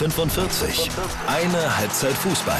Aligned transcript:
45. 0.00 0.88
Eine 1.26 1.76
Halbzeit 1.76 2.14
Fußball. 2.14 2.58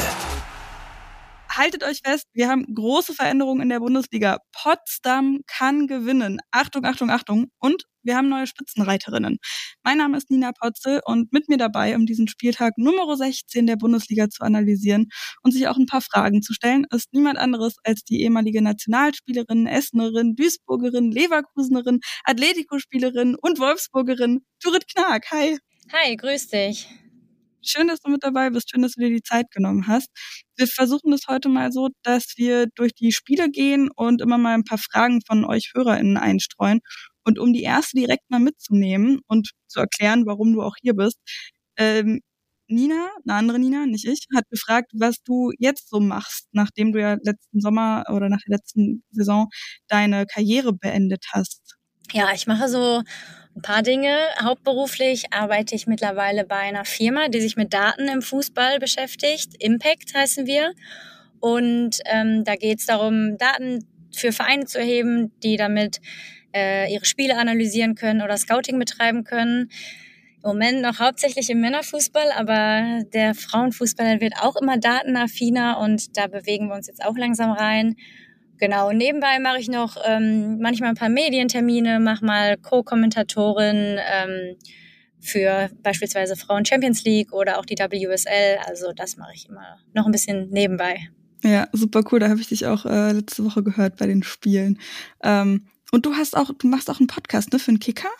Haltet 1.48 1.84
euch 1.84 2.00
fest, 2.04 2.26
wir 2.34 2.48
haben 2.48 2.66
große 2.74 3.14
Veränderungen 3.14 3.62
in 3.62 3.70
der 3.70 3.80
Bundesliga. 3.80 4.40
Potsdam 4.52 5.40
kann 5.46 5.86
gewinnen. 5.86 6.40
Achtung, 6.50 6.84
Achtung, 6.84 7.08
Achtung. 7.08 7.46
Und 7.58 7.84
wir 8.02 8.18
haben 8.18 8.28
neue 8.28 8.46
Spitzenreiterinnen. 8.46 9.38
Mein 9.82 9.96
Name 9.96 10.18
ist 10.18 10.30
Nina 10.30 10.52
Potzel 10.52 11.00
und 11.06 11.32
mit 11.32 11.48
mir 11.48 11.56
dabei, 11.56 11.96
um 11.96 12.04
diesen 12.04 12.28
Spieltag 12.28 12.76
Nummer 12.76 13.16
16 13.16 13.66
der 13.66 13.76
Bundesliga 13.76 14.28
zu 14.28 14.42
analysieren 14.42 15.08
und 15.42 15.52
sich 15.52 15.66
auch 15.66 15.78
ein 15.78 15.86
paar 15.86 16.02
Fragen 16.02 16.42
zu 16.42 16.52
stellen, 16.52 16.84
ist 16.90 17.10
niemand 17.14 17.38
anderes 17.38 17.76
als 17.84 18.04
die 18.04 18.20
ehemalige 18.20 18.60
Nationalspielerin, 18.60 19.66
Essenerin, 19.66 20.34
Duisburgerin, 20.34 21.10
Leverkusenerin, 21.10 22.00
Atletico-Spielerin 22.24 23.34
und 23.40 23.58
Wolfsburgerin, 23.58 24.44
Turit 24.62 24.86
Knag. 24.94 25.22
Hi. 25.30 25.56
Hi, 25.90 26.16
grüß 26.16 26.48
dich. 26.48 26.86
Schön, 27.62 27.88
dass 27.88 28.00
du 28.00 28.10
mit 28.10 28.24
dabei 28.24 28.50
bist. 28.50 28.70
Schön, 28.70 28.82
dass 28.82 28.92
du 28.92 29.00
dir 29.02 29.10
die 29.10 29.22
Zeit 29.22 29.50
genommen 29.50 29.86
hast. 29.86 30.08
Wir 30.56 30.66
versuchen 30.66 31.12
es 31.12 31.26
heute 31.28 31.48
mal 31.50 31.72
so, 31.72 31.88
dass 32.02 32.34
wir 32.36 32.66
durch 32.74 32.94
die 32.94 33.12
Spiele 33.12 33.50
gehen 33.50 33.90
und 33.94 34.22
immer 34.22 34.38
mal 34.38 34.54
ein 34.54 34.64
paar 34.64 34.78
Fragen 34.78 35.20
von 35.26 35.44
euch 35.44 35.72
HörerInnen 35.74 36.16
einstreuen. 36.16 36.80
Und 37.24 37.38
um 37.38 37.52
die 37.52 37.62
erste 37.62 37.96
direkt 37.96 38.30
mal 38.30 38.40
mitzunehmen 38.40 39.20
und 39.26 39.50
zu 39.66 39.80
erklären, 39.80 40.24
warum 40.26 40.54
du 40.54 40.62
auch 40.62 40.74
hier 40.80 40.94
bist, 40.94 41.18
ähm, 41.76 42.20
Nina, 42.68 43.08
eine 43.26 43.34
andere 43.36 43.58
Nina, 43.58 43.84
nicht 43.86 44.06
ich, 44.06 44.26
hat 44.34 44.48
gefragt, 44.48 44.92
was 44.94 45.16
du 45.24 45.50
jetzt 45.58 45.90
so 45.90 46.00
machst, 46.00 46.48
nachdem 46.52 46.92
du 46.92 47.00
ja 47.00 47.16
letzten 47.22 47.60
Sommer 47.60 48.04
oder 48.10 48.28
nach 48.28 48.40
der 48.46 48.56
letzten 48.56 49.02
Saison 49.10 49.48
deine 49.88 50.24
Karriere 50.26 50.72
beendet 50.72 51.26
hast. 51.32 51.76
Ja, 52.12 52.32
ich 52.32 52.46
mache 52.46 52.68
so 52.68 53.02
ein 53.60 53.62
paar 53.62 53.82
Dinge. 53.82 54.16
Hauptberuflich 54.42 55.32
arbeite 55.32 55.74
ich 55.74 55.86
mittlerweile 55.86 56.44
bei 56.44 56.56
einer 56.56 56.86
Firma, 56.86 57.28
die 57.28 57.40
sich 57.40 57.56
mit 57.56 57.74
Daten 57.74 58.08
im 58.08 58.22
Fußball 58.22 58.78
beschäftigt. 58.78 59.54
Impact 59.58 60.14
heißen 60.14 60.46
wir. 60.46 60.72
Und 61.40 62.00
ähm, 62.06 62.44
da 62.44 62.56
geht 62.56 62.80
es 62.80 62.86
darum, 62.86 63.36
Daten 63.36 63.86
für 64.14 64.32
Vereine 64.32 64.64
zu 64.64 64.78
erheben, 64.78 65.32
die 65.42 65.58
damit 65.58 66.00
äh, 66.54 66.90
ihre 66.92 67.04
Spiele 67.04 67.36
analysieren 67.36 67.94
können 67.96 68.22
oder 68.22 68.38
Scouting 68.38 68.78
betreiben 68.78 69.24
können. 69.24 69.70
Im 70.42 70.50
Moment 70.50 70.80
noch 70.80 70.98
hauptsächlich 70.98 71.50
im 71.50 71.60
Männerfußball, 71.60 72.32
aber 72.34 73.02
der 73.12 73.34
Frauenfußball 73.34 74.22
wird 74.22 74.34
auch 74.40 74.56
immer 74.56 74.78
datenaffiner 74.78 75.78
und 75.78 76.16
da 76.16 76.28
bewegen 76.28 76.68
wir 76.68 76.76
uns 76.76 76.86
jetzt 76.86 77.04
auch 77.04 77.16
langsam 77.16 77.52
rein. 77.52 77.96
Genau, 78.60 78.92
nebenbei 78.92 79.38
mache 79.38 79.58
ich 79.58 79.68
noch 79.68 79.96
ähm, 80.06 80.58
manchmal 80.60 80.90
ein 80.90 80.94
paar 80.94 81.08
Medientermine, 81.08 81.98
mache 81.98 82.24
mal 82.24 82.58
Co-Kommentatorin 82.58 83.98
ähm, 83.98 84.56
für 85.18 85.70
beispielsweise 85.82 86.36
Frauen 86.36 86.66
Champions 86.66 87.02
League 87.04 87.32
oder 87.32 87.58
auch 87.58 87.64
die 87.64 87.76
WSL. 87.76 88.58
Also 88.66 88.92
das 88.94 89.16
mache 89.16 89.32
ich 89.34 89.48
immer 89.48 89.78
noch 89.94 90.04
ein 90.04 90.12
bisschen 90.12 90.50
nebenbei. 90.50 91.08
Ja, 91.42 91.68
super 91.72 92.02
cool. 92.12 92.20
Da 92.20 92.28
habe 92.28 92.40
ich 92.40 92.48
dich 92.48 92.66
auch 92.66 92.84
äh, 92.84 93.12
letzte 93.12 93.46
Woche 93.46 93.62
gehört 93.62 93.96
bei 93.96 94.06
den 94.06 94.22
Spielen. 94.22 94.78
Ähm, 95.22 95.66
und 95.90 96.04
du 96.04 96.14
hast 96.14 96.36
auch, 96.36 96.50
du 96.52 96.66
machst 96.68 96.90
auch 96.90 97.00
einen 97.00 97.06
Podcast, 97.06 97.54
ne, 97.54 97.58
für 97.58 97.70
einen 97.70 97.80
Kicker? 97.80 98.10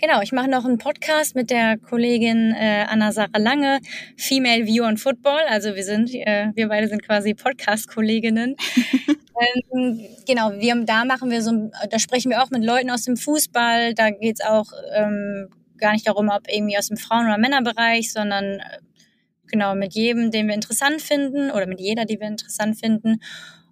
Genau, 0.00 0.20
ich 0.22 0.32
mache 0.32 0.48
noch 0.48 0.64
einen 0.64 0.78
Podcast 0.78 1.34
mit 1.34 1.50
der 1.50 1.78
Kollegin 1.78 2.52
äh, 2.52 2.84
Anna-Sarah 2.88 3.38
Lange, 3.38 3.80
Female 4.16 4.66
View 4.66 4.84
on 4.84 4.96
Football. 4.96 5.40
Also 5.48 5.74
wir 5.74 5.84
sind, 5.84 6.14
äh, 6.14 6.50
wir 6.54 6.68
beide 6.68 6.88
sind 6.88 7.02
quasi 7.02 7.34
Podcast-Kolleginnen. 7.34 8.56
ähm, 9.72 10.00
genau, 10.26 10.52
wir, 10.52 10.74
da 10.84 11.04
machen 11.04 11.30
wir 11.30 11.42
so, 11.42 11.70
da 11.90 11.98
sprechen 11.98 12.30
wir 12.30 12.42
auch 12.42 12.50
mit 12.50 12.64
Leuten 12.64 12.90
aus 12.90 13.02
dem 13.02 13.16
Fußball. 13.16 13.94
Da 13.94 14.10
geht's 14.10 14.40
auch 14.40 14.66
ähm, 14.94 15.48
gar 15.78 15.92
nicht 15.92 16.06
darum, 16.06 16.28
ob 16.28 16.48
irgendwie 16.48 16.78
aus 16.78 16.88
dem 16.88 16.96
Frauen- 16.96 17.26
oder 17.26 17.38
Männerbereich, 17.38 18.12
sondern 18.12 18.60
äh, 18.60 18.78
genau 19.46 19.74
mit 19.74 19.94
jedem, 19.94 20.30
den 20.30 20.48
wir 20.48 20.54
interessant 20.54 21.02
finden 21.02 21.50
oder 21.50 21.66
mit 21.66 21.80
jeder, 21.80 22.04
die 22.04 22.18
wir 22.18 22.26
interessant 22.26 22.78
finden. 22.78 23.20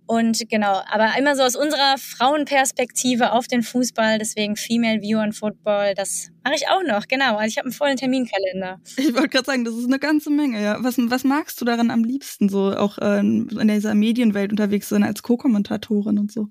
Und 0.06 0.42
genau, 0.50 0.82
aber 0.90 1.16
immer 1.18 1.36
so 1.36 1.42
aus 1.42 1.56
unserer 1.56 1.96
Frauenperspektive 1.96 3.32
auf 3.32 3.46
den 3.46 3.62
Fußball, 3.62 4.18
deswegen 4.18 4.56
Female 4.56 5.00
View 5.00 5.18
on 5.18 5.32
Football, 5.32 5.94
das 5.94 6.28
mache 6.44 6.56
ich 6.56 6.68
auch 6.68 6.82
noch, 6.82 7.06
genau. 7.06 7.36
Also 7.36 7.48
ich 7.48 7.58
habe 7.58 7.66
einen 7.66 7.72
vollen 7.72 7.96
Terminkalender. 7.96 8.80
Ich 8.96 9.14
wollte 9.14 9.28
gerade 9.28 9.46
sagen, 9.46 9.64
das 9.64 9.74
ist 9.74 9.86
eine 9.86 9.98
ganze 9.98 10.30
Menge, 10.30 10.62
ja. 10.62 10.82
Was, 10.82 10.96
was 10.98 11.24
magst 11.24 11.60
du 11.60 11.64
daran 11.64 11.90
am 11.90 12.04
liebsten, 12.04 12.48
so 12.48 12.76
auch 12.76 12.98
äh, 12.98 13.18
in 13.20 13.68
dieser 13.68 13.94
Medienwelt 13.94 14.50
unterwegs 14.50 14.88
sein 14.88 15.04
als 15.04 15.22
Co-Kommentatorin 15.22 16.18
und 16.18 16.32
so? 16.32 16.48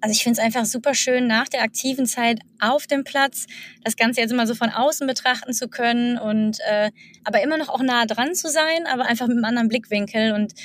Also 0.00 0.12
ich 0.12 0.22
finde 0.22 0.38
es 0.40 0.44
einfach 0.44 0.64
super 0.64 0.94
schön, 0.94 1.26
nach 1.26 1.48
der 1.48 1.62
aktiven 1.62 2.06
Zeit 2.06 2.40
auf 2.60 2.86
dem 2.86 3.04
Platz 3.04 3.46
das 3.82 3.96
Ganze 3.96 4.20
jetzt 4.20 4.32
immer 4.32 4.46
so 4.46 4.54
von 4.54 4.70
außen 4.70 5.06
betrachten 5.06 5.52
zu 5.52 5.68
können 5.68 6.18
und 6.18 6.58
äh, 6.68 6.90
aber 7.24 7.42
immer 7.42 7.58
noch 7.58 7.68
auch 7.68 7.82
nah 7.82 8.06
dran 8.06 8.34
zu 8.34 8.48
sein, 8.48 8.86
aber 8.86 9.06
einfach 9.06 9.26
mit 9.26 9.36
einem 9.36 9.44
anderen 9.44 9.68
Blickwinkel 9.68 10.32
und 10.32 10.52
ähm, 10.52 10.56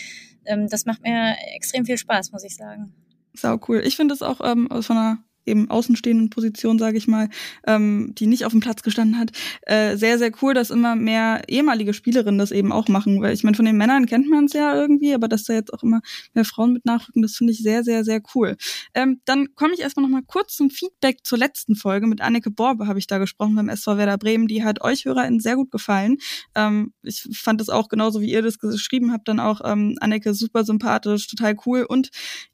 das 0.45 0.85
macht 0.85 1.01
mir 1.01 1.35
extrem 1.55 1.85
viel 1.85 1.97
Spaß, 1.97 2.31
muss 2.31 2.43
ich 2.43 2.55
sagen. 2.55 2.93
Sau 3.33 3.59
cool. 3.67 3.81
Ich 3.83 3.95
finde 3.95 4.13
es 4.13 4.21
auch 4.21 4.41
ähm, 4.43 4.67
von 4.81 4.97
einer 4.97 5.23
eben 5.45 5.69
außenstehenden 5.69 6.29
Position, 6.29 6.79
sage 6.79 6.97
ich 6.97 7.07
mal, 7.07 7.29
ähm, 7.67 8.13
die 8.17 8.27
nicht 8.27 8.45
auf 8.45 8.51
dem 8.51 8.61
Platz 8.61 8.83
gestanden 8.83 9.19
hat, 9.19 9.31
äh, 9.63 9.97
sehr, 9.97 10.17
sehr 10.17 10.31
cool, 10.41 10.53
dass 10.53 10.69
immer 10.69 10.95
mehr 10.95 11.43
ehemalige 11.47 11.93
Spielerinnen 11.93 12.37
das 12.37 12.51
eben 12.51 12.71
auch 12.71 12.87
machen. 12.87 13.21
Weil 13.21 13.33
ich 13.33 13.43
meine, 13.43 13.55
von 13.55 13.65
den 13.65 13.77
Männern 13.77 14.05
kennt 14.05 14.29
man 14.29 14.45
es 14.45 14.53
ja 14.53 14.75
irgendwie, 14.75 15.13
aber 15.13 15.27
dass 15.27 15.43
da 15.43 15.53
jetzt 15.53 15.73
auch 15.73 15.83
immer 15.83 16.01
mehr 16.33 16.45
Frauen 16.45 16.73
mit 16.73 16.85
nachrücken, 16.85 17.21
das 17.21 17.35
finde 17.35 17.53
ich 17.53 17.61
sehr, 17.61 17.83
sehr, 17.83 18.03
sehr 18.03 18.21
cool. 18.35 18.55
Ähm, 18.93 19.21
dann 19.25 19.55
komme 19.55 19.73
ich 19.73 19.81
erstmal 19.81 20.03
noch 20.03 20.11
mal 20.11 20.23
kurz 20.25 20.55
zum 20.55 20.69
Feedback 20.69 21.19
zur 21.23 21.37
letzten 21.37 21.75
Folge. 21.75 22.07
Mit 22.07 22.21
Anneke 22.21 22.51
Borbe 22.51 22.87
habe 22.87 22.99
ich 22.99 23.07
da 23.07 23.17
gesprochen 23.17 23.55
beim 23.55 23.69
SV 23.69 23.97
Werder 23.97 24.17
Bremen. 24.17 24.47
Die 24.47 24.63
hat 24.63 24.81
euch 24.81 25.05
HörerInnen 25.05 25.39
sehr 25.39 25.55
gut 25.55 25.71
gefallen. 25.71 26.17
Ähm, 26.55 26.93
ich 27.01 27.27
fand 27.33 27.61
es 27.61 27.69
auch 27.69 27.89
genauso, 27.89 28.21
wie 28.21 28.31
ihr 28.31 28.41
das 28.41 28.59
geschrieben 28.59 29.11
habt, 29.11 29.27
dann 29.27 29.39
auch 29.39 29.61
ähm, 29.63 29.95
Anneke 29.99 30.33
super 30.33 30.63
sympathisch, 30.63 31.27
total 31.27 31.55
cool. 31.65 31.83
Und 31.83 32.09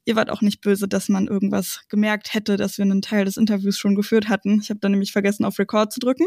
ihr 0.05 0.15
wart 0.15 0.29
auch 0.29 0.41
nicht 0.41 0.61
böse, 0.61 0.87
dass 0.87 1.07
man 1.09 1.27
irgendwas 1.27 1.81
gemerkt 1.87 2.33
hätte, 2.33 2.57
dass 2.57 2.78
wir 2.79 2.85
einen 2.85 3.03
Teil 3.03 3.25
des 3.25 3.37
Interviews 3.37 3.77
schon 3.77 3.93
geführt 3.93 4.29
hatten. 4.29 4.59
Ich 4.61 4.69
habe 4.71 4.79
dann 4.79 4.91
nämlich 4.91 5.11
vergessen, 5.11 5.45
auf 5.45 5.59
Record 5.59 5.93
zu 5.93 5.99
drücken. 5.99 6.25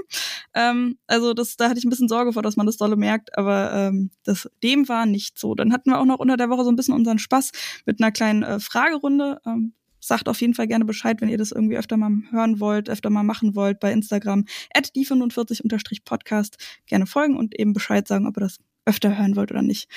Ähm, 0.54 0.98
also 1.08 1.34
das, 1.34 1.56
da 1.56 1.68
hatte 1.68 1.78
ich 1.78 1.84
ein 1.84 1.90
bisschen 1.90 2.08
Sorge 2.08 2.32
vor, 2.32 2.42
dass 2.42 2.56
man 2.56 2.66
das 2.66 2.76
dolle 2.76 2.96
merkt, 2.96 3.36
aber 3.36 3.72
ähm, 3.72 4.10
das, 4.24 4.48
dem 4.62 4.88
war 4.88 5.06
nicht 5.06 5.38
so. 5.38 5.54
Dann 5.54 5.72
hatten 5.72 5.90
wir 5.90 5.98
auch 5.98 6.04
noch 6.04 6.20
unter 6.20 6.36
der 6.36 6.50
Woche 6.50 6.64
so 6.64 6.70
ein 6.70 6.76
bisschen 6.76 6.94
unseren 6.94 7.18
Spaß 7.18 7.50
mit 7.86 8.00
einer 8.00 8.12
kleinen 8.12 8.44
äh, 8.44 8.60
Fragerunde. 8.60 9.40
Ähm, 9.44 9.74
sagt 10.04 10.28
auf 10.28 10.40
jeden 10.40 10.54
Fall 10.54 10.66
gerne 10.66 10.84
Bescheid, 10.84 11.20
wenn 11.20 11.28
ihr 11.28 11.38
das 11.38 11.52
irgendwie 11.52 11.76
öfter 11.76 11.96
mal 11.96 12.10
hören 12.30 12.60
wollt, 12.60 12.90
öfter 12.90 13.08
mal 13.08 13.22
machen 13.22 13.54
wollt 13.54 13.80
bei 13.80 13.92
Instagram 13.92 14.44
at 14.74 14.88
die45-podcast 14.94 16.56
gerne 16.86 17.06
folgen 17.06 17.36
und 17.36 17.58
eben 17.58 17.72
Bescheid 17.72 18.06
sagen, 18.06 18.26
ob 18.26 18.36
ihr 18.36 18.40
das 18.40 18.58
öfter 18.84 19.16
hören 19.16 19.36
wollt 19.36 19.52
oder 19.52 19.62
nicht. 19.62 19.88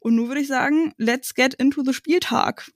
Und 0.00 0.16
nun 0.16 0.28
würde 0.28 0.42
ich 0.42 0.48
sagen, 0.48 0.92
let's 0.98 1.34
get 1.34 1.54
into 1.54 1.82
the 1.82 1.94
Spieltag. 1.94 2.70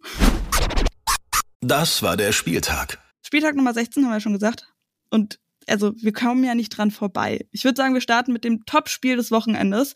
Das 1.61 2.03
war 2.03 2.17
der 2.17 2.33
Spieltag. 2.33 2.99
Spieltag 3.29 3.57
Nummer 3.57 3.75
16 3.75 4.03
haben 4.03 4.11
wir 4.11 4.17
ja 4.17 4.21
schon 4.21 4.33
gesagt. 4.33 4.73
Und 5.11 5.39
also 5.67 5.93
wir 5.97 6.15
kommen 6.15 6.43
ja 6.45 6.55
nicht 6.55 6.71
dran 6.71 6.91
vorbei. 6.91 7.47
Ich 7.51 7.63
würde 7.63 7.77
sagen, 7.77 7.93
wir 7.93 8.01
starten 8.01 8.33
mit 8.33 8.43
dem 8.43 8.65
Top-Spiel 8.65 9.17
des 9.17 9.31
Wochenendes. 9.31 9.93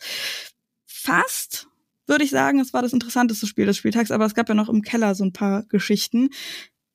Fast 0.85 1.67
würde 2.05 2.25
ich 2.25 2.29
sagen, 2.29 2.59
es 2.59 2.73
war 2.73 2.83
das 2.83 2.93
interessanteste 2.93 3.47
Spiel 3.47 3.65
des 3.65 3.77
Spieltags, 3.77 4.11
aber 4.11 4.27
es 4.27 4.35
gab 4.35 4.49
ja 4.49 4.53
noch 4.53 4.69
im 4.69 4.83
Keller 4.83 5.15
so 5.15 5.23
ein 5.23 5.33
paar 5.33 5.63
Geschichten. 5.63 6.29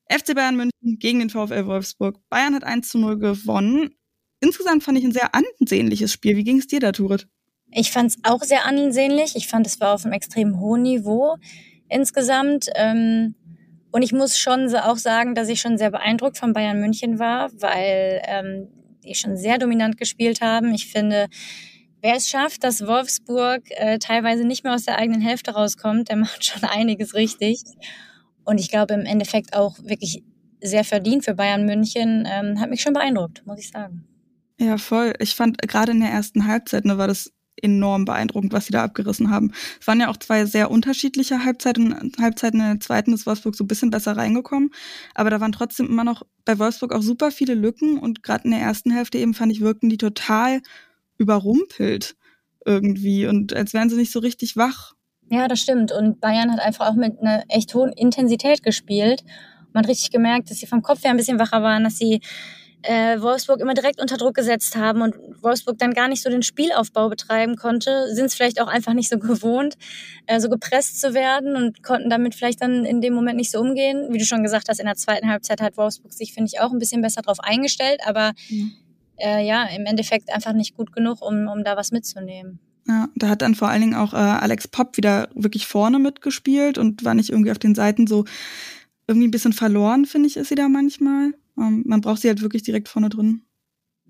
FC 0.09 0.37
Bayern 0.37 0.55
München 0.55 1.01
gegen 1.01 1.19
den 1.19 1.31
VfL 1.31 1.67
Wolfsburg. 1.67 2.21
Bayern 2.29 2.55
hat 2.55 2.63
1 2.63 2.89
zu 2.89 2.99
0 2.99 3.19
gewonnen. 3.19 3.91
Insgesamt 4.39 4.85
fand 4.85 4.97
ich 4.97 5.03
ein 5.03 5.11
sehr 5.11 5.35
ansehnliches 5.35 6.13
Spiel. 6.13 6.37
Wie 6.37 6.45
ging 6.45 6.61
es 6.61 6.69
dir 6.69 6.79
da, 6.79 6.93
Turit? 6.93 7.27
Ich 7.73 7.91
fand 7.91 8.13
es 8.13 8.19
auch 8.23 8.45
sehr 8.45 8.65
ansehnlich. 8.65 9.35
Ich 9.35 9.49
fand, 9.49 9.67
es 9.67 9.81
war 9.81 9.95
auf 9.95 10.05
einem 10.05 10.13
extrem 10.13 10.61
hohen 10.61 10.83
Niveau 10.83 11.37
insgesamt. 11.89 12.69
Ähm, 12.77 13.35
und 13.91 14.03
ich 14.03 14.13
muss 14.13 14.39
schon 14.39 14.75
auch 14.75 14.97
sagen, 14.97 15.35
dass 15.35 15.49
ich 15.49 15.61
schon 15.61 15.79
sehr 15.79 15.91
beeindruckt 15.91 16.39
von 16.39 16.53
Bayern 16.53 16.81
München 16.81 17.19
war, 17.19 17.51
weil 17.55 18.23
ähm, 18.27 18.69
die 19.05 19.15
schon 19.15 19.37
sehr 19.37 19.59
dominant 19.59 19.97
gespielt 19.97 20.41
haben. 20.41 20.75
Ich 20.75 20.91
finde, 20.91 21.29
wer 22.03 22.17
es 22.17 22.29
schafft, 22.29 22.65
dass 22.65 22.87
Wolfsburg 22.87 23.63
äh, 23.71 23.99
teilweise 23.99 24.45
nicht 24.45 24.65
mehr 24.65 24.75
aus 24.75 24.85
der 24.85 24.99
eigenen 24.99 25.21
Hälfte 25.21 25.53
rauskommt, 25.53 26.09
der 26.11 26.17
macht 26.19 26.45
schon 26.45 26.65
einiges 26.65 27.15
richtig. 27.15 27.63
Und 28.45 28.59
ich 28.59 28.71
glaube 28.71 28.95
im 28.95 29.07
Endeffekt 29.07 29.55
auch 29.55 29.79
wirklich 29.83 30.23
sehr 30.61 30.85
verdient 30.85 31.25
für 31.25 31.35
Bayern 31.35 31.65
München, 31.65 32.27
ähm, 32.31 32.61
hat 32.61 32.71
mich 32.71 32.83
schon 32.83 32.95
beeindruckt, 32.95 33.47
muss 33.47 33.61
ich 33.61 33.71
sagen. 33.71 34.05
Ja, 34.61 34.77
voll. 34.77 35.15
Ich 35.21 35.35
fand 35.35 35.59
gerade 35.63 35.93
in 35.93 36.01
der 36.01 36.11
ersten 36.11 36.47
Halbzeit, 36.47 36.85
ne, 36.85 36.99
war 36.99 37.07
das 37.07 37.33
enorm 37.63 38.05
beeindruckend, 38.05 38.53
was 38.53 38.67
sie 38.67 38.73
da 38.73 38.85
abgerissen 38.85 39.31
haben. 39.31 39.53
Es 39.81 39.87
waren 39.87 40.01
ja 40.01 40.09
auch 40.09 40.17
zwei 40.17 40.45
sehr 40.45 40.71
unterschiedliche 40.71 41.45
Halbzeiten. 41.45 42.13
Halbzeiten 42.21 42.61
in 42.61 42.67
der 42.67 42.81
zweiten 42.81 43.13
ist 43.13 43.27
Wolfsburg 43.27 43.55
so 43.55 43.65
ein 43.65 43.69
bisschen 43.69 43.91
besser 43.91 44.17
reingekommen. 44.17 44.71
Aber 45.15 45.31
da 45.31 45.41
waren 45.41 45.53
trotzdem 45.53 45.87
immer 45.87 46.05
noch 46.05 46.23
bei 46.45 46.59
Wolfsburg 46.59 46.95
auch 46.95 47.03
super 47.03 47.31
viele 47.31 47.55
Lücken. 47.55 47.99
Und 47.99 48.23
gerade 48.23 48.45
in 48.45 48.51
der 48.51 48.61
ersten 48.61 48.91
Hälfte 48.91 49.19
eben 49.19 49.35
fand 49.35 49.53
ich, 49.53 49.61
wirkten 49.61 49.89
die 49.89 49.99
total 49.99 50.61
überrumpelt 51.19 52.17
irgendwie. 52.65 53.27
Und 53.27 53.55
als 53.55 53.75
wären 53.75 53.91
sie 53.91 53.97
nicht 53.97 54.13
so 54.13 54.21
richtig 54.21 54.57
wach. 54.57 54.95
Ja, 55.31 55.49
das 55.49 55.61
stimmt. 55.61 55.93
Und 55.93 56.21
Bayern 56.21 56.53
hat 56.53 56.61
einfach 56.61 56.89
auch 56.89 56.95
mit 56.95 57.19
einer 57.21 57.45
echt 57.49 57.75
hohen 57.75 57.93
Intensität 57.93 58.63
gespielt. 58.63 59.25
Man 59.73 59.85
hat 59.85 59.91
richtig 59.91 60.11
gemerkt, 60.11 60.51
dass 60.51 60.59
sie 60.59 60.67
vom 60.67 60.83
Kopf 60.83 61.05
her 61.05 61.11
ein 61.11 61.17
bisschen 61.17 61.39
wacher 61.39 61.63
waren, 61.63 61.85
dass 61.85 61.99
sie 61.99 62.21
äh, 62.83 63.21
Wolfsburg 63.21 63.61
immer 63.61 63.75
direkt 63.75 64.01
unter 64.01 64.17
Druck 64.17 64.35
gesetzt 64.35 64.77
haben 64.77 65.03
und 65.03 65.15
Wolfsburg 65.43 65.79
dann 65.79 65.95
gar 65.95 66.09
nicht 66.09 66.23
so 66.23 66.31
den 66.31 66.43
Spielaufbau 66.43 67.09
betreiben 67.09 67.57
konnte, 67.57 68.15
sind 68.15 68.27
es 68.27 68.35
vielleicht 68.35 68.61
auch 68.61 68.69
einfach 68.69 68.95
nicht 68.95 69.09
so 69.09 69.19
gewohnt, 69.19 69.77
äh, 70.27 70.41
so 70.41 70.49
gepresst 70.49 71.01
zu 71.01 71.15
werden 71.15 71.57
und 71.57 71.83
konnten 71.83 72.09
damit 72.09 72.35
vielleicht 72.35 72.63
dann 72.63 72.85
in 72.85 73.01
dem 73.01 73.15
Moment 73.15 73.37
nicht 73.37 73.51
so 73.51 73.61
umgehen. 73.61 74.09
Wie 74.11 74.19
du 74.19 74.25
schon 74.25 74.43
gesagt 74.43 74.69
hast, 74.69 74.79
in 74.79 74.87
der 74.87 74.97
zweiten 74.97 75.29
Halbzeit 75.29 75.61
hat 75.61 75.77
Wolfsburg 75.77 76.13
sich, 76.13 76.33
finde 76.33 76.51
ich, 76.53 76.61
auch 76.61 76.73
ein 76.73 76.79
bisschen 76.79 77.03
besser 77.03 77.23
drauf 77.23 77.41
eingestellt, 77.41 78.01
aber 78.07 78.33
mhm. 78.49 78.73
äh, 79.17 79.47
ja, 79.47 79.65
im 79.65 79.85
Endeffekt 79.87 80.33
einfach 80.33 80.53
nicht 80.53 80.77
gut 80.77 80.93
genug, 80.93 81.21
um, 81.21 81.49
um 81.49 81.65
da 81.65 81.77
was 81.77 81.91
mitzunehmen. 81.91 82.61
Ja, 82.87 83.09
da 83.17 83.29
hat 83.29 83.43
dann 83.43 83.55
vor 83.55 83.69
allen 83.69 83.83
Dingen 83.83 83.95
auch 83.95 84.15
äh, 84.15 84.17
Alex 84.17 84.67
Popp 84.69 84.97
wieder 84.97 85.29
wirklich 85.35 85.67
vorne 85.67 85.99
mitgespielt 85.99 86.79
und 86.79 87.05
war 87.05 87.15
nicht 87.15 87.29
irgendwie 87.29 87.51
auf 87.51 87.59
den 87.59 87.75
Seiten 87.75 88.07
so 88.07 88.25
irgendwie 89.07 89.29
ein 89.29 89.33
bisschen 89.33 89.53
verloren, 89.53 90.07
finde 90.07 90.29
ich, 90.29 90.37
ist 90.37 90.49
sie 90.49 90.55
da 90.55 90.69
manchmal. 90.69 91.33
Ähm, 91.59 91.83
man 91.87 92.01
braucht 92.01 92.23
sie 92.23 92.29
halt 92.29 92.43
wirklich 92.43 92.63
direkt 92.63 92.89
vorne 92.89 93.09
drin. 93.09 93.43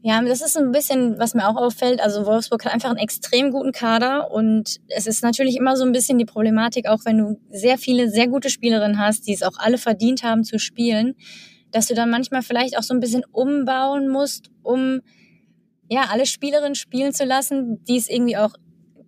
Ja, 0.01 0.23
das 0.23 0.43
ist 0.43 0.57
ein 0.57 0.71
bisschen, 0.71 1.19
was 1.19 1.35
mir 1.35 1.49
auch 1.49 1.57
auffällt. 1.57 2.01
Also 2.01 2.25
Wolfsburg 2.25 2.65
hat 2.65 2.73
einfach 2.73 2.91
einen 2.91 2.99
extrem 2.99 3.51
guten 3.51 3.73
Kader 3.73 4.31
und 4.31 4.77
es 4.89 5.09
ist 5.09 5.25
natürlich 5.25 5.57
immer 5.57 5.77
so 5.77 5.85
ein 5.85 5.91
bisschen 5.91 6.19
die 6.19 6.25
Problematik, 6.25 6.89
auch 6.89 7.01
wenn 7.05 7.19
du 7.19 7.41
sehr 7.51 7.79
viele 7.79 8.09
sehr 8.09 8.29
gute 8.29 8.49
Spielerinnen 8.49 8.99
hast, 8.99 9.27
die 9.27 9.33
es 9.33 9.43
auch 9.43 9.59
alle 9.59 9.77
verdient 9.77 10.23
haben 10.23 10.45
zu 10.45 10.61
spielen, 10.61 11.17
dass 11.73 11.89
du 11.89 11.95
dann 11.95 12.11
manchmal 12.11 12.43
vielleicht 12.43 12.79
auch 12.79 12.85
so 12.85 12.95
ein 12.95 13.01
bisschen 13.01 13.25
umbauen 13.33 14.09
musst, 14.09 14.51
um 14.63 15.01
ja 15.91 16.07
alle 16.11 16.27
Spielerinnen 16.27 16.77
spielen 16.77 17.13
zu 17.13 17.25
lassen, 17.25 17.83
die 17.85 17.97
es 17.97 18.09
irgendwie 18.09 18.37
auch 18.37 18.53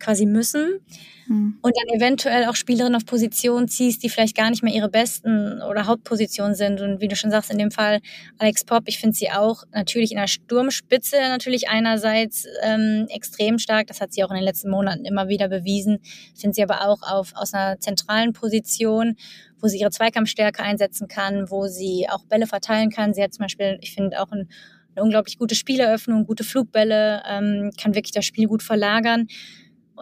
quasi 0.00 0.26
müssen 0.26 0.80
mhm. 1.28 1.58
und 1.62 1.74
dann 1.76 1.96
eventuell 1.96 2.46
auch 2.46 2.56
Spielerinnen 2.56 2.96
auf 2.96 3.06
Position 3.06 3.68
ziehst, 3.68 4.02
die 4.02 4.08
vielleicht 4.08 4.36
gar 4.36 4.50
nicht 4.50 4.62
mehr 4.62 4.74
ihre 4.74 4.88
besten 4.88 5.62
oder 5.62 5.86
Hauptpositionen 5.86 6.54
sind. 6.54 6.80
Und 6.80 7.00
wie 7.00 7.08
du 7.08 7.14
schon 7.14 7.30
sagst, 7.30 7.50
in 7.50 7.58
dem 7.58 7.70
Fall 7.70 8.00
Alex 8.38 8.64
Pop, 8.64 8.84
ich 8.86 8.98
finde 8.98 9.16
sie 9.16 9.30
auch 9.30 9.64
natürlich 9.72 10.10
in 10.10 10.18
der 10.18 10.26
Sturmspitze 10.26 11.16
natürlich 11.28 11.68
einerseits 11.68 12.46
ähm, 12.62 13.06
extrem 13.10 13.58
stark, 13.58 13.86
das 13.86 14.00
hat 14.00 14.12
sie 14.12 14.24
auch 14.24 14.30
in 14.30 14.36
den 14.36 14.44
letzten 14.44 14.70
Monaten 14.70 15.04
immer 15.04 15.28
wieder 15.28 15.48
bewiesen, 15.48 15.98
finde 16.34 16.54
sie 16.54 16.62
aber 16.62 16.88
auch 16.88 17.02
auf, 17.02 17.32
aus 17.34 17.54
einer 17.54 17.78
zentralen 17.78 18.32
Position 18.32 19.16
wo 19.62 19.68
sie 19.68 19.78
ihre 19.78 19.90
Zweikampfstärke 19.90 20.62
einsetzen 20.62 21.06
kann, 21.06 21.50
wo 21.50 21.66
sie 21.66 22.06
auch 22.08 22.24
Bälle 22.24 22.46
verteilen 22.46 22.88
kann. 22.88 23.12
Sie 23.12 23.22
hat 23.22 23.34
zum 23.34 23.42
Beispiel, 23.42 23.76
ich 23.82 23.92
finde, 23.92 24.18
auch 24.22 24.32
ein 24.32 24.48
eine 24.94 25.04
unglaublich 25.04 25.38
gute 25.38 25.54
Spieleröffnung, 25.54 26.26
gute 26.26 26.44
Flugbälle, 26.44 27.22
ähm, 27.28 27.70
kann 27.80 27.94
wirklich 27.94 28.12
das 28.12 28.24
Spiel 28.24 28.46
gut 28.46 28.62
verlagern. 28.62 29.28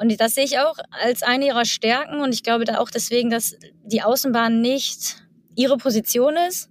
Und 0.01 0.21
das 0.21 0.35
sehe 0.35 0.45
ich 0.45 0.59
auch 0.59 0.77
als 0.91 1.23
eine 1.23 1.47
ihrer 1.47 1.65
Stärken 1.65 2.21
und 2.21 2.33
ich 2.33 2.43
glaube 2.43 2.65
da 2.65 2.79
auch 2.79 2.91
deswegen, 2.91 3.31
dass 3.31 3.57
die 3.85 4.03
Außenbahn 4.03 4.61
nicht 4.61 5.23
ihre 5.55 5.77
Position 5.77 6.37
ist. 6.49 6.71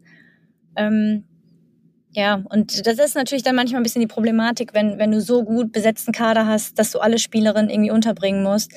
Ähm, 0.75 1.25
ja, 2.11 2.41
und 2.49 2.87
das 2.87 2.97
ist 2.97 3.15
natürlich 3.15 3.43
dann 3.43 3.55
manchmal 3.55 3.81
ein 3.81 3.83
bisschen 3.83 4.01
die 4.01 4.07
Problematik, 4.07 4.73
wenn, 4.73 4.97
wenn 4.97 5.11
du 5.11 5.21
so 5.21 5.43
gut 5.43 5.71
besetzten 5.71 6.11
Kader 6.11 6.47
hast, 6.47 6.79
dass 6.79 6.91
du 6.91 6.99
alle 6.99 7.19
Spielerinnen 7.19 7.69
irgendwie 7.69 7.91
unterbringen 7.91 8.43
musst. 8.43 8.71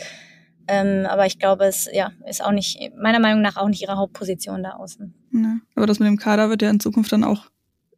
Ähm, 0.68 1.06
aber 1.06 1.26
ich 1.26 1.38
glaube, 1.38 1.64
es 1.64 1.88
ja, 1.92 2.10
ist 2.28 2.44
auch 2.44 2.52
nicht, 2.52 2.92
meiner 2.96 3.18
Meinung 3.18 3.42
nach 3.42 3.56
auch 3.56 3.68
nicht 3.68 3.82
ihre 3.82 3.96
Hauptposition 3.96 4.62
da 4.62 4.72
außen. 4.72 5.14
Ja, 5.32 5.56
aber 5.74 5.86
das 5.86 5.98
mit 5.98 6.08
dem 6.08 6.16
Kader 6.16 6.50
wird 6.50 6.62
ja 6.62 6.70
in 6.70 6.80
Zukunft 6.80 7.12
dann 7.12 7.24
auch 7.24 7.49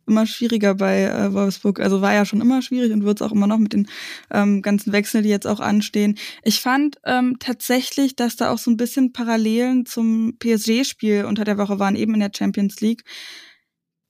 immer 0.07 0.27
schwieriger 0.27 0.75
bei 0.75 1.03
äh, 1.03 1.33
Wolfsburg. 1.33 1.81
Also 1.81 2.01
war 2.01 2.13
ja 2.13 2.25
schon 2.25 2.41
immer 2.41 2.63
schwierig 2.63 2.93
und 2.93 3.05
wird 3.05 3.21
es 3.21 3.27
auch 3.27 3.33
immer 3.33 3.47
noch 3.47 3.59
mit 3.59 3.73
den 3.73 3.89
ähm, 4.31 4.63
ganzen 4.63 4.93
Wechseln, 4.93 5.23
die 5.23 5.31
jetzt 5.31 5.47
auch 5.47 5.61
anstehen. 5.61 6.19
Ich 6.43 6.61
fand 6.61 6.97
ähm, 7.05 7.37
tatsächlich, 7.39 8.17
dass 8.17 8.37
da 8.37 8.51
auch 8.51 8.59
so 8.59 8.71
ein 8.71 8.77
bisschen 8.77 9.13
Parallelen 9.13 9.87
zum 9.87 10.37
PSG-Spiel 10.39 11.25
unter 11.25 11.45
der 11.45 11.59
Woche 11.59 11.79
waren, 11.79 11.97
eben 11.97 12.15
in 12.15 12.21
der 12.21 12.33
Champions 12.37 12.81
League, 12.81 13.05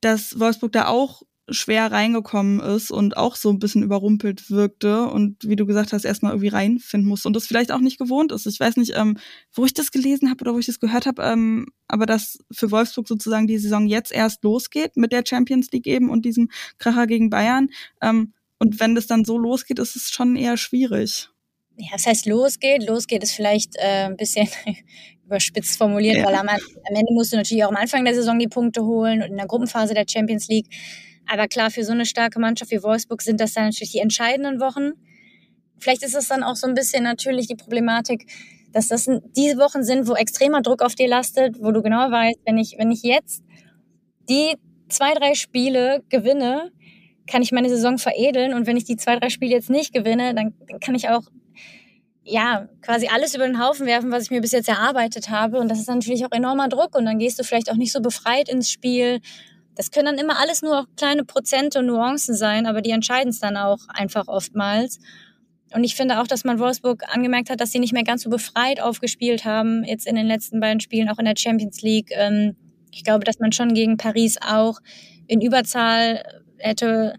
dass 0.01 0.39
Wolfsburg 0.39 0.73
da 0.73 0.89
auch 0.89 1.23
schwer 1.53 1.91
reingekommen 1.91 2.61
ist 2.61 2.91
und 2.91 3.17
auch 3.17 3.37
so 3.37 3.51
ein 3.51 3.59
bisschen 3.59 3.83
überrumpelt 3.83 4.51
wirkte 4.51 5.07
und 5.07 5.37
wie 5.49 5.57
du 5.57 5.67
gesagt 5.67 5.93
hast, 5.93 6.05
erstmal 6.05 6.33
irgendwie 6.33 6.49
reinfinden 6.49 7.09
muss 7.09 7.27
und 7.27 7.35
das 7.35 7.47
vielleicht 7.47 7.73
auch 7.73 7.81
nicht 7.81 7.99
gewohnt 7.99 8.33
ist. 8.33 8.47
Ich 8.47 8.61
weiß 8.61 8.77
nicht, 8.77 8.93
ähm, 8.97 9.19
wo 9.53 9.65
ich 9.65 9.75
das 9.75 9.91
gelesen 9.91 10.31
habe 10.31 10.43
oder 10.43 10.55
wo 10.55 10.59
ich 10.59 10.67
das 10.67 10.81
gehört 10.81 11.07
habe, 11.07 11.23
ähm, 11.23 11.67
aber 11.89 12.07
dass 12.07 12.39
für 12.51 12.71
Wolfsburg 12.71 13.09
sozusagen 13.09 13.47
die 13.47 13.59
Saison 13.59 13.87
jetzt 13.87 14.13
erst 14.13 14.43
losgeht 14.45 14.97
mit 14.97 15.13
der 15.13 15.25
Champions 15.27 15.71
League 15.73 15.87
eben 15.87 16.11
und 16.11 16.25
diesem 16.25 16.51
Kracher 16.79 17.07
gegen 17.07 17.31
Bayern. 17.31 17.69
Ähm, 18.01 18.33
und 18.59 18.81
wenn 18.81 18.95
das 18.95 19.07
dann 19.07 19.25
so 19.25 19.39
losgeht, 19.39 19.79
ist 19.79 19.97
es 19.97 20.11
schon 20.11 20.37
eher 20.37 20.57
schwierig. 20.57 21.29
Ja, 21.77 21.89
das 21.93 22.07
heißt 22.07 22.27
losgeht. 22.27 22.87
Losgeht 22.87 23.23
ist 23.23 23.33
vielleicht 23.33 23.77
äh, 23.77 24.07
ein 24.07 24.17
bisschen 24.17 24.49
überspitzt 25.27 25.79
formuliert, 25.79 26.19
ja. 26.19 26.25
weil 26.25 26.35
am, 26.35 26.49
am 26.49 26.59
Ende 26.95 27.13
musst 27.13 27.33
du 27.33 27.37
natürlich 27.37 27.65
auch 27.65 27.71
am 27.71 27.77
Anfang 27.77 28.05
der 28.05 28.15
Saison 28.15 28.39
die 28.39 28.49
Punkte 28.49 28.85
holen 28.85 29.23
und 29.23 29.31
in 29.31 29.37
der 29.37 29.47
Gruppenphase 29.47 29.95
der 29.95 30.05
Champions 30.09 30.49
League 30.49 30.69
aber 31.27 31.49
klar, 31.49 31.71
für 31.71 31.85
so 31.85 31.93
eine 31.93 32.07
starke 32.07 32.41
Mannschaft 32.41 32.71
wie 32.71 32.83
Wolfsburg 32.83 33.23
sind 33.23 33.41
das 33.41 33.55
dann 33.55 33.67
natürlich 33.67 33.93
die 33.93 33.99
entscheidenden 33.99 34.61
Wochen. 34.61 34.93
Vielleicht 35.79 36.03
ist 36.03 36.15
es 36.15 36.29
dann 36.29 36.43
auch 36.43 36.57
so 36.57 36.67
ein 36.67 36.75
bisschen 36.75 37.03
natürlich 37.03 37.47
die 37.47 37.55
Problematik, 37.55 38.27
dass 38.73 38.89
das 38.89 39.09
diese 39.37 39.59
Wochen 39.59 39.83
sind, 39.83 40.09
wo 40.09 40.15
extremer 40.15 40.63
Druck 40.63 40.83
auf 40.83 40.95
dir 40.95 41.09
lastet, 41.09 41.63
wo 41.63 41.73
du 41.73 41.83
genau 41.83 42.11
weißt, 42.11 42.41
wenn 42.47 42.59
ich, 42.59 42.77
wenn 42.79 42.91
ich 42.91 43.03
jetzt 43.03 43.43
die 44.29 44.55
zwei, 44.89 45.15
drei 45.15 45.35
Spiele 45.35 46.03
gewinne, 46.09 46.71
kann 47.27 47.43
ich 47.43 47.53
meine 47.53 47.69
Saison 47.69 47.99
veredeln 47.99 48.55
und 48.55 48.67
wenn 48.67 48.77
ich 48.77 48.85
die 48.85 48.97
zwei, 48.97 49.17
drei 49.17 49.29
Spiele 49.29 49.53
jetzt 49.53 49.71
nicht 49.71 49.93
gewinne, 49.93 50.35
dann, 50.35 50.55
dann 50.69 50.81
kann 50.81 50.95
ich 50.95 51.09
auch 51.09 51.25
ja, 52.25 52.69
quasi 52.83 53.09
alles 53.09 53.35
über 53.35 53.47
den 53.47 53.63
Haufen 53.63 53.87
werfen, 53.87 54.11
was 54.11 54.25
ich 54.25 54.31
mir 54.31 54.41
bis 54.41 54.53
jetzt 54.53 54.69
erarbeitet 54.69 55.29
habe. 55.29 55.59
Und 55.59 55.69
das 55.69 55.81
ist 55.81 55.89
natürlich 55.89 56.25
auch 56.25 56.31
enormer 56.31 56.69
Druck. 56.69 56.95
Und 56.95 57.05
dann 57.05 57.19
gehst 57.19 57.39
du 57.39 57.45
vielleicht 57.45 57.71
auch 57.71 57.77
nicht 57.77 57.93
so 57.93 58.01
befreit 58.01 58.49
ins 58.49 58.71
Spiel 58.71 59.21
das 59.75 59.91
können 59.91 60.07
dann 60.07 60.19
immer 60.19 60.39
alles 60.39 60.63
nur 60.63 60.87
kleine 60.97 61.25
Prozente 61.25 61.79
und 61.79 61.87
Nuancen 61.87 62.35
sein, 62.35 62.67
aber 62.67 62.83
die 62.83 62.91
entscheiden 62.91 63.31
es 63.31 63.41
dann 63.41 63.57
auch 63.57 63.81
einfach 63.89 64.29
oftmals. 64.29 64.99
Und 65.75 65.85
ich 65.85 65.95
finde 65.95 66.21
auch, 66.21 66.27
dass 66.27 66.45
man 66.45 66.59
Wolfsburg 66.59 67.03
angemerkt 67.09 67.49
hat, 67.49 67.61
dass 67.61 67.73
sie 67.73 67.79
nicht 67.79 67.95
mehr 67.95 68.05
ganz 68.05 68.23
so 68.23 68.31
befreit 68.31 68.81
aufgespielt 68.81 69.45
haben, 69.45 69.85
jetzt 69.85 70.07
in 70.07 70.17
den 70.17 70.27
letzten 70.27 70.61
beiden 70.61 70.81
Spielen, 70.81 71.09
auch 71.09 71.19
in 71.19 71.25
der 71.25 71.35
Champions 71.37 71.81
League. 71.81 72.11
Ähm, 72.13 72.57
ich 72.91 73.05
glaube, 73.05 73.25
dass 73.25 73.39
man 73.39 73.53
schon 73.53 73.73
gegen 73.73 73.97
Paris 73.97 74.37
auch 74.41 74.79
in 75.27 75.41
Überzahl 75.41 76.23
hätte 76.59 77.15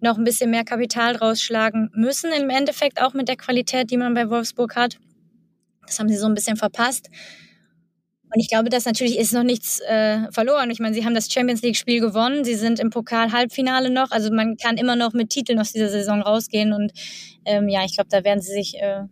noch 0.00 0.18
ein 0.18 0.24
bisschen 0.24 0.50
mehr 0.50 0.64
Kapital 0.64 1.14
rausschlagen 1.14 1.90
müssen, 1.94 2.32
im 2.32 2.50
Endeffekt 2.50 3.00
auch 3.00 3.14
mit 3.14 3.28
der 3.28 3.36
Qualität, 3.36 3.90
die 3.90 3.96
man 3.96 4.14
bei 4.14 4.28
Wolfsburg 4.28 4.74
hat. 4.74 4.98
Das 5.86 6.00
haben 6.00 6.08
sie 6.08 6.16
so 6.16 6.26
ein 6.26 6.34
bisschen 6.34 6.56
verpasst. 6.56 7.08
Und 8.34 8.40
ich 8.40 8.48
glaube, 8.48 8.70
dass 8.70 8.86
natürlich 8.86 9.18
ist 9.18 9.32
noch 9.32 9.42
nichts 9.42 9.80
äh, 9.80 10.30
verloren. 10.30 10.70
Ich 10.70 10.80
meine, 10.80 10.94
sie 10.94 11.04
haben 11.04 11.14
das 11.14 11.30
Champions 11.30 11.60
League-Spiel 11.60 12.00
gewonnen, 12.00 12.44
sie 12.44 12.54
sind 12.54 12.80
im 12.80 12.90
Pokal-Halbfinale 12.90 13.90
noch. 13.90 14.10
Also 14.10 14.32
man 14.32 14.56
kann 14.56 14.78
immer 14.78 14.96
noch 14.96 15.12
mit 15.12 15.30
Titeln 15.30 15.58
aus 15.58 15.72
dieser 15.72 15.90
Saison 15.90 16.22
rausgehen. 16.22 16.72
Und 16.72 16.92
ähm, 17.44 17.68
ja, 17.68 17.84
ich 17.84 17.94
glaube, 17.94 18.08
da 18.10 18.24
werden 18.24 18.40
sie 18.40 18.52
sich, 18.52 18.76
äh, 18.76 19.02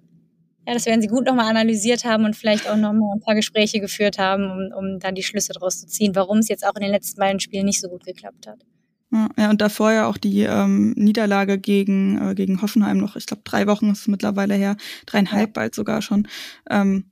ja, 0.67 0.75
das 0.75 0.87
werden 0.87 1.03
sie 1.03 1.09
gut 1.09 1.27
nochmal 1.27 1.51
analysiert 1.51 2.05
haben 2.05 2.25
und 2.25 2.35
vielleicht 2.35 2.69
auch 2.69 2.77
nochmal 2.77 3.17
ein 3.17 3.21
paar 3.21 3.35
Gespräche 3.35 3.81
geführt 3.81 4.19
haben, 4.19 4.51
um, 4.51 4.73
um 4.77 4.99
dann 5.01 5.15
die 5.15 5.23
Schlüsse 5.23 5.53
daraus 5.53 5.81
zu 5.81 5.87
ziehen, 5.87 6.15
warum 6.15 6.39
es 6.39 6.49
jetzt 6.49 6.67
auch 6.67 6.75
in 6.77 6.83
den 6.83 6.93
letzten 6.93 7.21
beiden 7.21 7.41
Spielen 7.41 7.67
nicht 7.67 7.81
so 7.81 7.89
gut 7.89 8.05
geklappt 8.05 8.47
hat. 8.47 8.65
Ja, 9.13 9.51
und 9.51 9.61
davor 9.61 9.93
ja 9.93 10.07
auch 10.07 10.17
die 10.17 10.43
ähm, 10.43 10.93
Niederlage 10.97 11.59
gegen, 11.59 12.31
äh, 12.31 12.35
gegen 12.35 12.63
Hoffenheim 12.63 12.99
noch, 12.99 13.17
ich 13.17 13.27
glaube, 13.27 13.43
drei 13.45 13.67
Wochen 13.67 13.91
ist 13.91 14.03
es 14.03 14.09
mittlerweile 14.09 14.55
her, 14.55 14.77
dreieinhalb 15.07 15.49
ja. 15.49 15.53
bald 15.53 15.75
sogar 15.75 16.01
schon. 16.01 16.29
Ähm, 16.71 17.11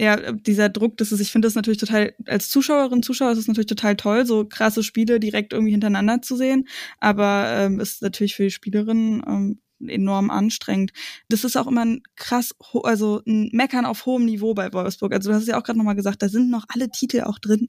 ja, 0.00 0.32
dieser 0.32 0.70
Druck, 0.70 0.96
das 0.96 1.12
ist, 1.12 1.20
ich 1.20 1.30
finde 1.30 1.46
das 1.46 1.54
natürlich 1.54 1.78
total, 1.78 2.14
als 2.24 2.48
Zuschauerin, 2.48 3.02
Zuschauer 3.02 3.32
ist 3.32 3.38
es 3.38 3.48
natürlich 3.48 3.66
total 3.66 3.96
toll, 3.96 4.24
so 4.24 4.46
krasse 4.46 4.82
Spiele 4.82 5.20
direkt 5.20 5.52
irgendwie 5.52 5.72
hintereinander 5.72 6.22
zu 6.22 6.36
sehen. 6.36 6.66
Aber 7.00 7.50
ähm, 7.50 7.80
ist 7.80 8.00
natürlich 8.00 8.34
für 8.34 8.44
die 8.44 8.50
Spielerinnen 8.50 9.22
ähm, 9.26 9.60
enorm 9.86 10.30
anstrengend. 10.30 10.92
Das 11.28 11.44
ist 11.44 11.54
auch 11.56 11.66
immer 11.66 11.84
ein 11.84 12.02
krass, 12.16 12.54
also 12.82 13.20
ein 13.26 13.50
Meckern 13.52 13.84
auf 13.84 14.06
hohem 14.06 14.24
Niveau 14.24 14.54
bei 14.54 14.72
Wolfsburg. 14.72 15.12
Also 15.12 15.28
du 15.28 15.34
hast 15.34 15.42
es 15.42 15.48
ja 15.48 15.58
auch 15.58 15.64
gerade 15.64 15.78
nochmal 15.78 15.96
gesagt, 15.96 16.22
da 16.22 16.30
sind 16.30 16.48
noch 16.48 16.64
alle 16.68 16.88
Titel 16.88 17.20
auch 17.20 17.38
drin, 17.38 17.68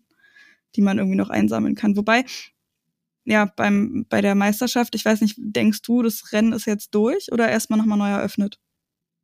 die 0.78 0.82
man 0.82 1.00
irgendwie 1.00 1.18
noch 1.18 1.30
einsammeln 1.30 1.76
kann. 1.76 1.98
Wobei, 1.98 2.24
ja, 3.26 3.52
beim, 3.58 4.06
bei 4.08 4.22
der 4.22 4.36
Meisterschaft, 4.36 4.96
ich 4.96 5.04
weiß 5.04 5.20
nicht, 5.20 5.36
denkst 5.38 5.82
du, 5.82 6.02
das 6.02 6.32
Rennen 6.32 6.54
ist 6.54 6.66
jetzt 6.66 6.96
durch 6.96 7.30
oder 7.34 7.50
erstmal 7.50 7.78
nochmal 7.78 7.98
neu 7.98 8.10
eröffnet? 8.10 8.58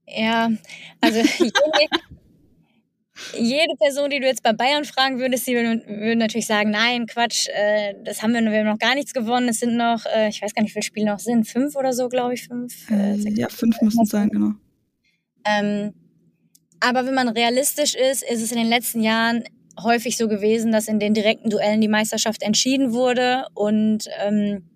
Ja, 0.05 0.49
also 0.99 1.21
jede 3.37 3.75
Person, 3.77 4.09
die 4.09 4.19
du 4.19 4.25
jetzt 4.25 4.43
bei 4.43 4.53
Bayern 4.53 4.85
fragen 4.85 5.19
würdest, 5.19 5.47
die 5.47 5.55
würden 5.55 6.19
natürlich 6.19 6.47
sagen, 6.47 6.71
nein, 6.71 7.05
Quatsch, 7.07 7.47
äh, 7.49 7.95
das 8.03 8.21
haben 8.21 8.33
wir, 8.33 8.41
wir 8.41 8.59
haben 8.59 8.67
noch 8.67 8.79
gar 8.79 8.95
nichts 8.95 9.13
gewonnen. 9.13 9.49
Es 9.49 9.59
sind 9.59 9.75
noch, 9.75 10.05
äh, 10.05 10.29
ich 10.29 10.41
weiß 10.41 10.53
gar 10.53 10.61
nicht, 10.61 10.71
wie 10.71 10.73
viele 10.73 10.83
Spiele 10.83 11.05
noch 11.07 11.19
sind, 11.19 11.47
fünf 11.47 11.75
oder 11.75 11.93
so, 11.93 12.09
glaube 12.09 12.33
ich, 12.35 12.47
fünf. 12.47 12.89
Äh, 12.91 13.15
äh 13.15 13.33
ja, 13.33 13.49
fünf 13.49 13.81
müssen 13.81 14.03
es 14.03 14.09
sein, 14.09 14.29
genau. 14.29 14.51
Ähm, 15.45 15.93
aber 16.79 17.05
wenn 17.05 17.15
man 17.15 17.29
realistisch 17.29 17.95
ist, 17.95 18.23
ist 18.23 18.41
es 18.41 18.51
in 18.51 18.57
den 18.57 18.69
letzten 18.69 19.01
Jahren 19.01 19.43
häufig 19.81 20.17
so 20.17 20.27
gewesen, 20.27 20.71
dass 20.71 20.87
in 20.87 20.99
den 20.99 21.13
direkten 21.13 21.49
Duellen 21.49 21.81
die 21.81 21.87
Meisterschaft 21.87 22.41
entschieden 22.41 22.93
wurde 22.93 23.45
und 23.53 24.05
ähm, 24.19 24.69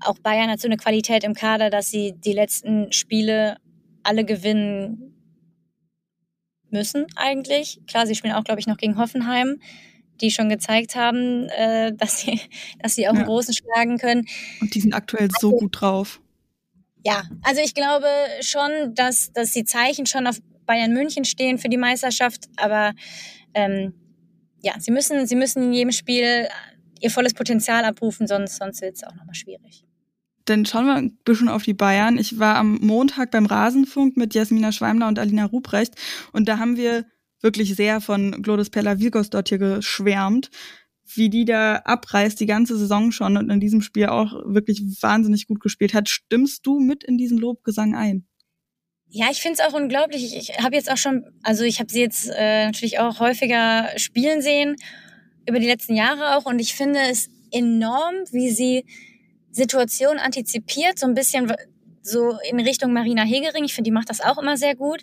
auch 0.00 0.18
Bayern 0.18 0.50
hat 0.50 0.60
so 0.60 0.68
eine 0.68 0.76
Qualität 0.76 1.24
im 1.24 1.34
Kader, 1.34 1.70
dass 1.70 1.90
sie 1.90 2.14
die 2.16 2.32
letzten 2.32 2.92
Spiele 2.92 3.56
alle 4.04 4.24
gewinnen 4.24 5.17
müssen 6.70 7.06
eigentlich. 7.16 7.80
Klar, 7.86 8.06
sie 8.06 8.14
spielen 8.14 8.34
auch, 8.34 8.44
glaube 8.44 8.60
ich, 8.60 8.66
noch 8.66 8.76
gegen 8.76 8.98
Hoffenheim. 8.98 9.60
die 10.20 10.32
schon 10.32 10.48
gezeigt 10.48 10.96
haben, 10.96 11.48
äh, 11.50 11.92
dass 11.94 12.18
sie, 12.18 12.40
dass 12.82 12.96
sie 12.96 13.06
auch 13.08 13.12
ja. 13.12 13.20
einen 13.20 13.26
großen 13.26 13.54
schlagen 13.54 13.98
können. 13.98 14.26
Und 14.60 14.74
die 14.74 14.80
sind 14.80 14.92
aktuell 14.92 15.28
so 15.38 15.48
also, 15.48 15.58
gut 15.58 15.80
drauf. 15.80 16.20
Ja, 17.04 17.22
also 17.42 17.60
ich 17.62 17.72
glaube 17.72 18.08
schon, 18.40 18.94
dass, 18.94 19.32
dass 19.32 19.52
die 19.52 19.64
Zeichen 19.64 20.06
schon 20.06 20.26
auf 20.26 20.40
Bayern 20.66 20.92
München 20.92 21.24
stehen 21.24 21.58
für 21.58 21.68
die 21.68 21.76
Meisterschaft, 21.76 22.48
aber 22.56 22.94
ähm, 23.54 23.94
ja, 24.60 24.74
sie 24.78 24.90
müssen, 24.90 25.26
sie 25.26 25.36
müssen 25.36 25.62
in 25.62 25.72
jedem 25.72 25.92
Spiel 25.92 26.48
ihr 27.00 27.10
volles 27.10 27.34
Potenzial 27.34 27.84
abrufen, 27.84 28.26
sonst, 28.26 28.56
sonst 28.56 28.82
wird 28.82 28.96
es 28.96 29.04
auch 29.04 29.14
nochmal 29.14 29.34
schwierig. 29.34 29.84
Dann 30.48 30.64
schauen 30.64 30.86
wir 30.86 30.94
ein 30.94 31.18
bisschen 31.24 31.48
auf 31.48 31.62
die 31.62 31.74
Bayern. 31.74 32.16
Ich 32.16 32.38
war 32.38 32.56
am 32.56 32.78
Montag 32.80 33.30
beim 33.30 33.46
Rasenfunk 33.46 34.16
mit 34.16 34.34
Jasmina 34.34 34.72
Schweimler 34.72 35.08
und 35.08 35.18
Alina 35.18 35.44
Ruprecht 35.44 35.94
und 36.32 36.48
da 36.48 36.58
haben 36.58 36.76
wir 36.76 37.04
wirklich 37.40 37.76
sehr 37.76 38.00
von 38.00 38.42
Glodis 38.42 38.70
Pella 38.70 38.98
Vilgos 38.98 39.30
dort 39.30 39.48
hier 39.48 39.58
geschwärmt, 39.58 40.50
wie 41.14 41.28
die 41.28 41.44
da 41.44 41.76
abreißt 41.76 42.40
die 42.40 42.46
ganze 42.46 42.76
Saison 42.76 43.12
schon 43.12 43.36
und 43.36 43.50
in 43.50 43.60
diesem 43.60 43.82
Spiel 43.82 44.06
auch 44.06 44.32
wirklich 44.44 44.82
wahnsinnig 45.00 45.46
gut 45.46 45.60
gespielt 45.60 45.94
hat. 45.94 46.08
Stimmst 46.08 46.66
du 46.66 46.80
mit 46.80 47.04
in 47.04 47.18
diesen 47.18 47.38
Lobgesang 47.38 47.94
ein? 47.94 48.26
Ja, 49.10 49.28
ich 49.30 49.40
finde 49.40 49.60
es 49.60 49.66
auch 49.66 49.78
unglaublich. 49.78 50.24
Ich, 50.24 50.50
ich 50.50 50.58
habe 50.58 50.76
jetzt 50.76 50.90
auch 50.90 50.98
schon, 50.98 51.24
also 51.42 51.64
ich 51.64 51.78
habe 51.80 51.90
sie 51.90 52.00
jetzt 52.00 52.30
äh, 52.34 52.66
natürlich 52.66 52.98
auch 52.98 53.20
häufiger 53.20 53.88
spielen 53.96 54.42
sehen, 54.42 54.76
über 55.48 55.60
die 55.60 55.66
letzten 55.66 55.94
Jahre 55.94 56.36
auch. 56.36 56.44
Und 56.44 56.58
ich 56.58 56.74
finde 56.74 57.00
es 57.00 57.28
enorm, 57.50 58.14
wie 58.32 58.50
sie 58.50 58.84
Situationen 59.58 60.18
antizipiert, 60.18 60.98
so 60.98 61.06
ein 61.06 61.14
bisschen 61.14 61.52
so 62.02 62.38
in 62.48 62.60
Richtung 62.60 62.92
Marina 62.92 63.22
Hegering. 63.22 63.64
Ich 63.64 63.74
finde, 63.74 63.88
die 63.88 63.92
macht 63.92 64.08
das 64.08 64.20
auch 64.20 64.38
immer 64.38 64.56
sehr 64.56 64.74
gut. 64.74 65.02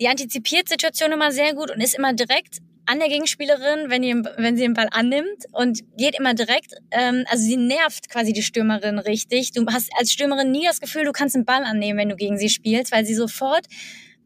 Die 0.00 0.08
antizipiert 0.08 0.68
Situationen 0.68 1.12
immer 1.12 1.30
sehr 1.30 1.54
gut 1.54 1.70
und 1.70 1.80
ist 1.80 1.94
immer 1.94 2.12
direkt 2.12 2.58
an 2.86 2.98
der 2.98 3.08
Gegenspielerin, 3.08 3.88
wenn, 3.88 4.02
die, 4.02 4.14
wenn 4.36 4.56
sie 4.56 4.62
den 4.62 4.74
Ball 4.74 4.88
annimmt 4.90 5.44
und 5.52 5.80
geht 5.96 6.18
immer 6.18 6.34
direkt, 6.34 6.74
ähm, 6.90 7.24
also 7.28 7.42
sie 7.44 7.56
nervt 7.56 8.10
quasi 8.10 8.32
die 8.32 8.42
Stürmerin 8.42 8.98
richtig. 8.98 9.52
Du 9.52 9.64
hast 9.66 9.90
als 9.98 10.12
Stürmerin 10.12 10.50
nie 10.50 10.66
das 10.66 10.80
Gefühl, 10.80 11.04
du 11.04 11.12
kannst 11.12 11.34
den 11.34 11.44
Ball 11.44 11.64
annehmen, 11.64 11.98
wenn 11.98 12.08
du 12.08 12.16
gegen 12.16 12.36
sie 12.36 12.48
spielst, 12.48 12.92
weil 12.92 13.06
sie 13.06 13.14
sofort 13.14 13.66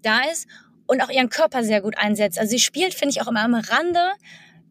da 0.02 0.22
ist 0.32 0.46
und 0.86 1.02
auch 1.02 1.10
ihren 1.10 1.28
Körper 1.28 1.62
sehr 1.62 1.82
gut 1.82 1.96
einsetzt. 1.98 2.38
Also 2.38 2.50
sie 2.50 2.58
spielt, 2.58 2.94
finde 2.94 3.10
ich, 3.10 3.22
auch 3.22 3.28
immer 3.28 3.44
am 3.44 3.54
Rande 3.54 4.12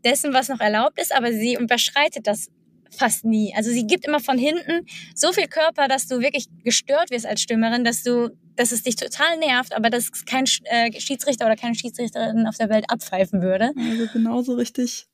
dessen, 0.04 0.34
was 0.34 0.50
noch 0.50 0.60
erlaubt 0.60 1.00
ist, 1.00 1.16
aber 1.16 1.32
sie 1.32 1.54
überschreitet 1.54 2.28
das 2.28 2.50
fast 2.92 3.26
nie. 3.26 3.54
Also 3.56 3.72
sie 3.72 3.86
gibt 3.86 4.06
immer 4.06 4.20
von 4.20 4.38
hinten 4.38 4.86
so 5.16 5.32
viel 5.34 5.48
Körper, 5.48 5.88
dass 5.88 6.08
du 6.08 6.20
wirklich 6.20 6.48
gestört 6.64 7.12
wirst 7.12 7.26
als 7.26 7.42
Stürmerin, 7.42 7.84
dass 7.84 8.04
du 8.04 8.30
dass 8.58 8.72
es 8.72 8.82
dich 8.82 8.96
total 8.96 9.38
nervt, 9.38 9.76
aber 9.76 9.90
dass 9.90 10.12
kein 10.26 10.46
äh, 10.64 10.92
Schiedsrichter 11.00 11.46
oder 11.46 11.56
keine 11.56 11.76
Schiedsrichterin 11.76 12.48
auf 12.48 12.58
der 12.58 12.70
Welt 12.70 12.86
abpfeifen 12.90 13.42
würde. 13.42 13.72
Also 13.78 14.08
genauso 14.12 14.56
richtig. 14.56 15.06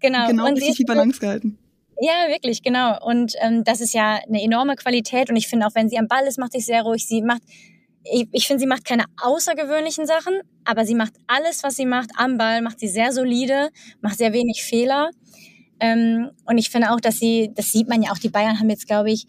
Genau. 0.00 0.26
Genau 0.28 0.46
und 0.46 0.54
richtig 0.54 0.76
die 0.76 0.84
Balance 0.84 1.20
gehalten. 1.20 1.58
Ja, 2.00 2.28
wirklich, 2.28 2.62
genau. 2.62 2.98
Und 3.04 3.34
ähm, 3.40 3.64
das 3.64 3.80
ist 3.80 3.94
ja 3.94 4.18
eine 4.26 4.42
enorme 4.42 4.76
Qualität. 4.76 5.30
Und 5.30 5.36
ich 5.36 5.48
finde 5.48 5.66
auch, 5.66 5.74
wenn 5.74 5.88
sie 5.88 5.98
am 5.98 6.08
Ball 6.08 6.26
ist, 6.26 6.38
macht 6.38 6.52
sie 6.52 6.60
sehr 6.60 6.82
ruhig. 6.82 7.06
Sie 7.06 7.22
macht, 7.22 7.42
ich, 8.04 8.28
ich 8.32 8.46
finde, 8.46 8.60
sie 8.60 8.66
macht 8.66 8.84
keine 8.84 9.04
außergewöhnlichen 9.22 10.06
Sachen, 10.06 10.40
aber 10.64 10.84
sie 10.84 10.94
macht 10.94 11.14
alles, 11.26 11.62
was 11.62 11.76
sie 11.76 11.86
macht 11.86 12.10
am 12.16 12.36
Ball, 12.36 12.60
macht 12.60 12.80
sie 12.80 12.88
sehr 12.88 13.12
solide, 13.12 13.70
macht 14.00 14.18
sehr 14.18 14.32
wenig 14.32 14.62
Fehler. 14.62 15.10
Ähm, 15.80 16.30
und 16.44 16.58
ich 16.58 16.70
finde 16.70 16.90
auch, 16.92 17.00
dass 17.00 17.18
sie, 17.18 17.50
das 17.54 17.72
sieht 17.72 17.88
man 17.88 18.02
ja 18.02 18.10
auch, 18.12 18.18
die 18.18 18.28
Bayern 18.28 18.58
haben 18.58 18.70
jetzt, 18.70 18.86
glaube 18.86 19.10
ich, 19.10 19.26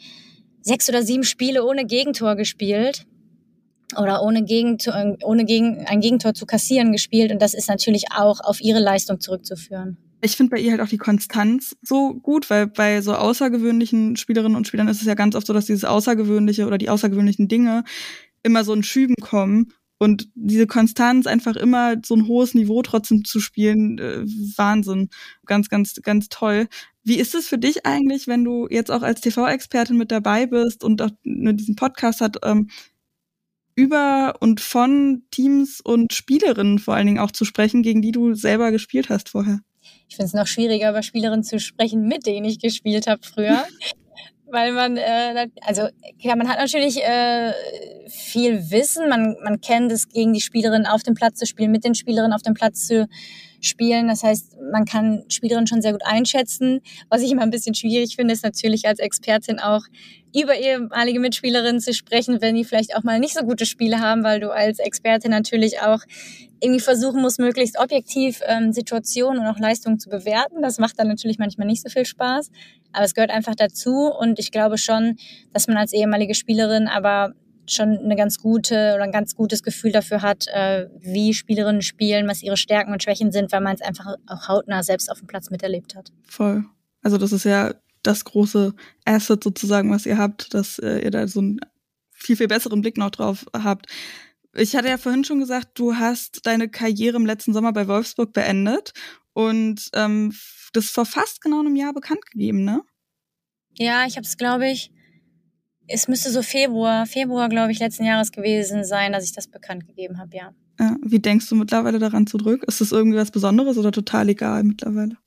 sechs 0.62 0.90
oder 0.90 1.04
sieben 1.04 1.24
Spiele 1.24 1.66
ohne 1.66 1.86
Gegentor 1.86 2.36
gespielt 2.36 3.06
oder 3.98 4.22
ohne, 4.22 4.44
Gegentor, 4.44 5.18
ohne 5.24 5.46
gegen, 5.46 5.86
ein 5.88 6.02
Gegentor 6.02 6.34
zu 6.34 6.46
kassieren 6.46 6.92
gespielt. 6.92 7.32
Und 7.32 7.42
das 7.42 7.54
ist 7.54 7.70
natürlich 7.70 8.06
auch 8.16 8.40
auf 8.42 8.62
ihre 8.62 8.80
Leistung 8.80 9.20
zurückzuführen. 9.20 9.98
Ich 10.22 10.36
finde 10.36 10.52
bei 10.52 10.60
ihr 10.60 10.72
halt 10.72 10.82
auch 10.82 10.90
die 10.90 10.98
Konstanz 10.98 11.76
so 11.82 12.16
gut, 12.16 12.50
weil 12.50 12.68
bei 12.68 13.02
so 13.02 13.14
außergewöhnlichen 13.14 14.16
Spielerinnen 14.16 14.58
und 14.58 14.68
Spielern 14.68 14.88
ist 14.88 15.02
es 15.02 15.08
ja 15.08 15.14
ganz 15.14 15.36
oft 15.36 15.46
so, 15.46 15.54
dass 15.54 15.66
dieses 15.66 15.86
Außergewöhnliche 15.86 16.66
oder 16.66 16.78
die 16.78 16.90
außergewöhnlichen 16.90 17.48
Dinge 17.48 17.84
immer 18.42 18.64
so 18.64 18.74
in 18.74 18.84
Schüben 18.84 19.16
kommen. 19.22 19.74
Und 20.00 20.30
diese 20.36 20.68
Konstanz, 20.68 21.26
einfach 21.26 21.56
immer 21.56 21.96
so 22.06 22.16
ein 22.16 22.28
hohes 22.28 22.54
Niveau 22.54 22.82
trotzdem 22.84 23.26
zu 23.26 23.40
spielen, 23.40 23.98
äh, 23.98 24.24
Wahnsinn. 24.56 25.10
Ganz, 25.46 25.70
ganz, 25.70 25.96
ganz 26.04 26.30
toll. 26.30 26.68
Wie 27.04 27.18
ist 27.18 27.34
es 27.34 27.48
für 27.48 27.58
dich 27.58 27.86
eigentlich, 27.86 28.28
wenn 28.28 28.44
du 28.44 28.68
jetzt 28.70 28.92
auch 28.92 29.02
als 29.02 29.22
TV-Expertin 29.22 29.98
mit 29.98 30.12
dabei 30.12 30.46
bist 30.46 30.84
und 30.84 31.02
auch 31.02 31.10
diesen 31.24 31.76
Podcast 31.76 32.22
hat, 32.22 32.38
ähm, 32.44 32.70
über 33.76 34.36
und 34.40 34.60
von 34.60 35.24
Teams 35.32 35.82
und 35.82 36.14
Spielerinnen 36.14 36.80
vor 36.80 36.96
allen 36.96 37.08
Dingen 37.08 37.20
auch 37.20 37.32
zu 37.32 37.46
sprechen, 37.46 37.84
gegen 37.84 38.02
die 38.02 38.12
du 38.12 38.34
selber 38.34 38.72
gespielt 38.72 39.10
hast 39.10 39.30
vorher? 39.30 39.60
Ich 40.10 40.16
finde 40.16 40.28
es 40.28 40.34
noch 40.34 40.48
schwieriger, 40.48 40.90
über 40.90 41.04
Spielerinnen 41.04 41.44
zu 41.44 41.60
sprechen, 41.60 42.08
mit 42.08 42.26
denen 42.26 42.46
ich 42.46 42.60
gespielt 42.60 43.08
habe 43.08 43.22
früher. 43.24 43.66
Weil 44.50 44.72
man, 44.72 44.98
äh, 44.98 45.50
also 45.62 45.90
ja, 46.20 46.36
man 46.36 46.48
hat 46.48 46.58
natürlich 46.58 47.04
äh, 47.04 47.52
viel 48.08 48.72
Wissen, 48.72 49.10
man, 49.10 49.36
man 49.44 49.60
kennt 49.60 49.92
es, 49.92 50.08
gegen 50.08 50.34
die 50.34 50.42
Spielerinnen 50.42 50.88
auf 50.88 51.04
dem 51.04 51.16
Platz 51.16 51.40
zu 51.40 51.46
spielen, 51.46 51.72
mit 51.72 51.84
den 51.84 51.96
Spielerinnen 51.96 52.34
auf 52.34 52.42
dem 52.42 52.54
Platz 52.54 52.88
zu 52.88 53.08
spielen. 53.62 54.08
Das 54.08 54.24
heißt, 54.24 54.58
man 54.72 54.86
kann 54.86 55.24
Spielerinnen 55.30 55.68
schon 55.68 55.82
sehr 55.82 55.92
gut 55.92 56.06
einschätzen. 56.06 56.82
Was 57.10 57.22
ich 57.22 57.32
immer 57.32 57.44
ein 57.44 57.50
bisschen 57.50 57.76
schwierig 57.76 58.16
finde, 58.16 58.34
ist 58.34 58.44
natürlich 58.44 58.88
als 58.88 59.00
Expertin 59.00 59.60
auch 59.60 59.84
über 60.36 60.56
ehemalige 60.56 61.20
Mitspielerinnen 61.20 61.80
zu 61.80 61.94
sprechen, 61.94 62.42
wenn 62.42 62.56
die 62.56 62.66
vielleicht 62.66 62.96
auch 62.96 63.04
mal 63.04 63.20
nicht 63.20 63.34
so 63.34 63.44
gute 63.44 63.66
Spiele 63.66 64.00
haben, 64.00 64.24
weil 64.24 64.40
du 64.40 64.52
als 64.52 64.80
Expertin 64.80 65.32
natürlich 65.32 65.82
auch 65.82 66.02
irgendwie 66.60 66.80
versuchen 66.80 67.22
musst, 67.22 67.40
möglichst 67.40 67.80
objektiv 67.80 68.42
ähm, 68.46 68.74
Situationen 68.74 69.42
und 69.42 69.48
auch 69.48 69.60
Leistungen 69.60 70.00
zu 70.00 70.10
bewerten. 70.10 70.62
Das 70.62 70.80
macht 70.80 71.00
dann 71.00 71.08
natürlich 71.08 71.38
manchmal 71.38 71.68
nicht 71.68 71.84
so 71.84 71.90
viel 71.90 72.06
Spaß, 72.06 72.52
aber 72.94 73.06
es 73.06 73.14
gehört 73.14 73.32
einfach 73.32 73.56
dazu 73.56 74.12
und 74.12 74.40
ich 74.40 74.52
glaube 74.52 74.78
schon, 74.78 75.18
dass 75.54 75.68
man 75.68 75.78
als 75.78 75.94
ehemalige 75.94 76.34
Spielerin 76.34 76.88
aber 76.88 77.34
schon 77.72 77.98
eine 77.98 78.16
ganz 78.16 78.40
gute 78.40 78.94
oder 78.96 79.04
ein 79.04 79.12
ganz 79.12 79.36
gutes 79.36 79.64
Gefühl 79.64 79.92
dafür 79.92 80.22
hat, 80.22 80.48
äh, 80.48 80.88
wie 81.00 81.34
Spielerinnen 81.34 81.82
spielen, 81.82 82.28
was 82.28 82.44
ihre 82.44 82.58
Stärken 82.58 82.92
und 82.92 83.04
Schwächen 83.04 83.32
sind, 83.32 83.52
weil 83.52 83.62
man 83.62 83.76
es 83.76 83.82
einfach 83.82 84.16
auch 84.28 84.48
hautnah 84.48 84.84
selbst 84.84 85.12
auf 85.12 85.20
dem 85.20 85.28
Platz 85.28 85.50
miterlebt 85.50 85.96
hat. 85.96 86.12
Voll. 86.28 86.66
Also 87.02 87.18
das 87.18 87.32
ist 87.32 87.46
ja 87.46 87.74
das 88.04 88.26
große 88.26 88.74
Asset 89.06 89.44
sozusagen, 89.44 89.92
was 89.92 90.06
ihr 90.06 90.18
habt, 90.18 90.54
dass 90.54 90.80
äh, 90.80 91.00
ihr 91.00 91.12
da 91.12 91.28
so 91.28 91.40
einen 91.40 91.60
viel, 92.12 92.36
viel 92.36 92.48
besseren 92.48 92.82
Blick 92.82 92.98
noch 92.98 93.12
drauf 93.12 93.46
habt. 93.54 93.88
Ich 94.56 94.76
hatte 94.76 94.90
ja 94.90 94.98
vorhin 94.98 95.24
schon 95.24 95.40
gesagt, 95.40 95.70
du 95.76 95.96
hast 95.96 96.46
deine 96.46 96.70
Karriere 96.70 97.18
im 97.18 97.26
letzten 97.26 97.54
Sommer 97.54 97.74
bei 97.74 97.88
Wolfsburg 97.88 98.34
beendet 98.34 98.94
und 99.34 99.90
ähm, 99.94 100.34
das 100.74 100.90
vor 100.90 101.06
fast 101.06 101.42
genau 101.42 101.60
einem 101.60 101.76
Jahr 101.76 101.94
bekannt 101.94 102.26
gegeben, 102.32 102.64
ne? 102.64 102.82
Ja, 103.74 104.06
ich 104.08 104.16
habe 104.16 104.26
es, 104.26 104.38
glaube 104.38 104.68
ich, 104.68 104.92
es 105.88 106.08
müsste 106.08 106.32
so 106.32 106.42
Februar, 106.42 107.06
Februar, 107.06 107.50
glaube 107.50 107.72
ich, 107.72 107.80
letzten 107.80 108.06
Jahres 108.06 108.32
gewesen 108.32 108.84
sein, 108.84 109.14
dass 109.14 109.24
ich 109.24 109.34
das 109.34 109.48
bekannt 109.48 109.88
gegeben 109.88 110.20
habe, 110.20 110.36
ja. 110.36 110.54
ja. 110.80 110.96
Wie 111.02 111.20
denkst 111.20 111.48
du 111.50 111.56
mittlerweile 111.56 112.00
daran 112.00 112.28
zurück? 112.28 112.64
Ist 112.68 112.82
das 112.82 112.92
irgendwie 112.92 113.18
was 113.18 113.32
Besonderes 113.32 113.78
oder 113.78 113.92
total 113.92 114.30
egal 114.30 114.64
mittlerweile? 114.64 115.18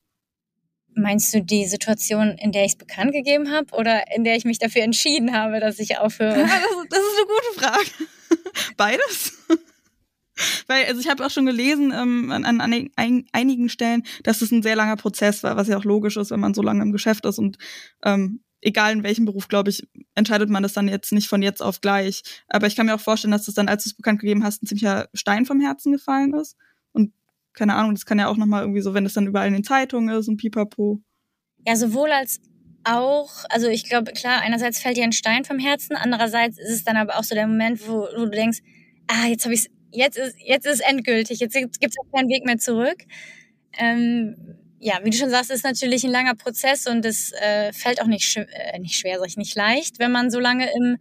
Meinst 0.95 1.33
du 1.33 1.43
die 1.43 1.67
Situation, 1.67 2.37
in 2.39 2.53
der 2.53 2.65
ich 2.65 2.73
es 2.73 2.79
bekannt 2.79 3.13
gegeben 3.13 3.51
habe 3.51 3.75
oder 3.75 4.03
in 4.15 4.25
der 4.25 4.37
ich 4.37 4.45
mich 4.45 4.59
dafür 4.59 4.83
entschieden 4.83 5.33
habe, 5.33 5.61
dass 5.61 5.79
ich 5.79 5.99
aufhöre? 5.99 6.41
Ja, 6.41 6.47
das, 6.47 6.89
das 6.91 6.99
ist 6.99 7.17
eine 7.17 7.27
gute 7.27 7.61
Frage. 7.61 7.91
Beides? 8.77 9.39
Weil, 10.67 10.87
also 10.87 11.01
ich 11.01 11.09
habe 11.09 11.25
auch 11.25 11.31
schon 11.31 11.47
gelesen 11.47 11.93
ähm, 11.95 12.31
an, 12.31 12.45
an, 12.45 12.61
an, 12.61 13.25
einigen 13.33 13.69
Stellen, 13.69 14.03
dass 14.25 14.41
es 14.43 14.51
ein 14.51 14.63
sehr 14.63 14.77
langer 14.77 14.97
Prozess 14.97 15.43
war, 15.43 15.57
was 15.57 15.69
ja 15.69 15.77
auch 15.77 15.85
logisch 15.85 16.17
ist, 16.17 16.31
wenn 16.31 16.41
man 16.41 16.55
so 16.55 16.63
lange 16.63 16.83
im 16.83 16.93
Geschäft 16.93 17.25
ist 17.27 17.39
und 17.39 17.59
ähm, 18.05 18.41
egal 18.63 18.93
in 18.93 19.03
welchem 19.03 19.25
Beruf, 19.25 19.49
glaube 19.49 19.71
ich, 19.71 19.87
entscheidet 20.15 20.51
man 20.51 20.63
das 20.63 20.73
dann 20.73 20.89
jetzt 20.89 21.13
nicht 21.13 21.29
von 21.29 21.43
jetzt 21.43 21.63
auf 21.63 21.81
gleich. 21.81 22.23
Aber 22.49 22.67
ich 22.67 22.77
kann 22.77 22.87
mir 22.87 22.95
auch 22.95 23.01
vorstellen, 23.01 23.33
dass 23.33 23.45
das 23.45 23.55
dann, 23.55 23.69
als 23.69 23.85
du 23.85 23.91
es 23.91 23.97
bekannt 23.97 24.21
gegeben 24.21 24.45
hast, 24.45 24.63
ein 24.63 24.67
ziemlicher 24.67 25.09
Stein 25.15 25.47
vom 25.47 25.61
Herzen 25.61 25.93
gefallen 25.93 26.35
ist. 26.35 26.57
Und 26.93 27.13
keine 27.53 27.75
Ahnung, 27.75 27.95
das 27.95 28.07
kann 28.07 28.19
ja 28.19 28.29
auch 28.29 28.37
nochmal 28.37 28.63
irgendwie 28.63 28.83
so, 28.83 28.95
wenn 28.95 29.05
das 29.05 29.15
dann 29.15 29.27
überall 29.27 29.49
in 29.49 29.55
den 29.55 29.65
Zeitungen 29.65 30.15
ist 30.15 30.29
und 30.29 30.37
pipapo. 30.37 31.01
Ja, 31.67 31.77
sowohl 31.77 32.11
als 32.13 32.41
auch, 32.85 33.45
also 33.51 33.69
ich 33.69 33.85
glaube, 33.85 34.13
klar, 34.13 34.41
einerseits 34.41 34.81
fällt 34.81 34.97
dir 34.97 35.05
ein 35.05 35.13
Stein 35.13 35.45
vom 35.45 35.59
Herzen, 35.59 35.97
andererseits 35.97 36.59
ist 36.59 36.71
es 36.71 36.85
dann 36.85 36.97
aber 36.97 37.19
auch 37.19 37.25
so 37.25 37.35
der 37.35 37.47
Moment, 37.47 37.87
wo, 37.87 38.07
wo 38.17 38.25
du 38.25 38.31
denkst, 38.31 38.61
ah, 39.07 39.27
jetzt 39.27 39.45
habe 39.45 39.55
ich 39.55 39.71
jetzt 39.93 40.17
ist 40.17 40.37
jetzt 40.39 40.67
ist 40.67 40.81
endgültig, 40.81 41.41
jetzt 41.41 41.55
gibt 41.55 41.77
es 41.81 41.97
keinen 42.15 42.29
Weg 42.29 42.45
mehr 42.47 42.59
zurück. 42.59 43.05
Ähm, 43.79 44.60
ja, 44.81 44.99
wie 45.03 45.11
du 45.11 45.17
schon 45.17 45.31
sagst, 45.31 45.51
ist 45.51 45.63
natürlich 45.63 46.05
ein 46.05 46.11
langer 46.11 46.35
Prozess 46.35 46.87
und 46.87 47.05
es 47.05 47.33
äh, 47.33 47.73
fällt 47.73 48.01
auch 48.01 48.07
nicht, 48.07 48.25
sch 48.25 48.39
äh, 48.39 48.79
nicht 48.79 48.97
schwer, 48.97 49.19
sag 49.19 49.29
ich 49.29 49.37
nicht 49.37 49.55
leicht, 49.55 49.99
wenn 49.99 50.11
man 50.11 50.31
so 50.31 50.41
lange 50.41 50.69
im 50.75 50.97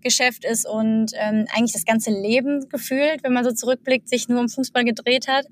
Geschäft 0.00 0.44
ist 0.44 0.66
und 0.66 1.12
ähm, 1.14 1.46
eigentlich 1.54 1.72
das 1.72 1.84
ganze 1.84 2.10
Leben 2.10 2.68
gefühlt, 2.68 3.22
wenn 3.22 3.32
man 3.32 3.44
so 3.44 3.52
zurückblickt, 3.52 4.08
sich 4.08 4.28
nur 4.28 4.40
um 4.40 4.48
Fußball 4.48 4.84
gedreht 4.84 5.28
hat. 5.28 5.44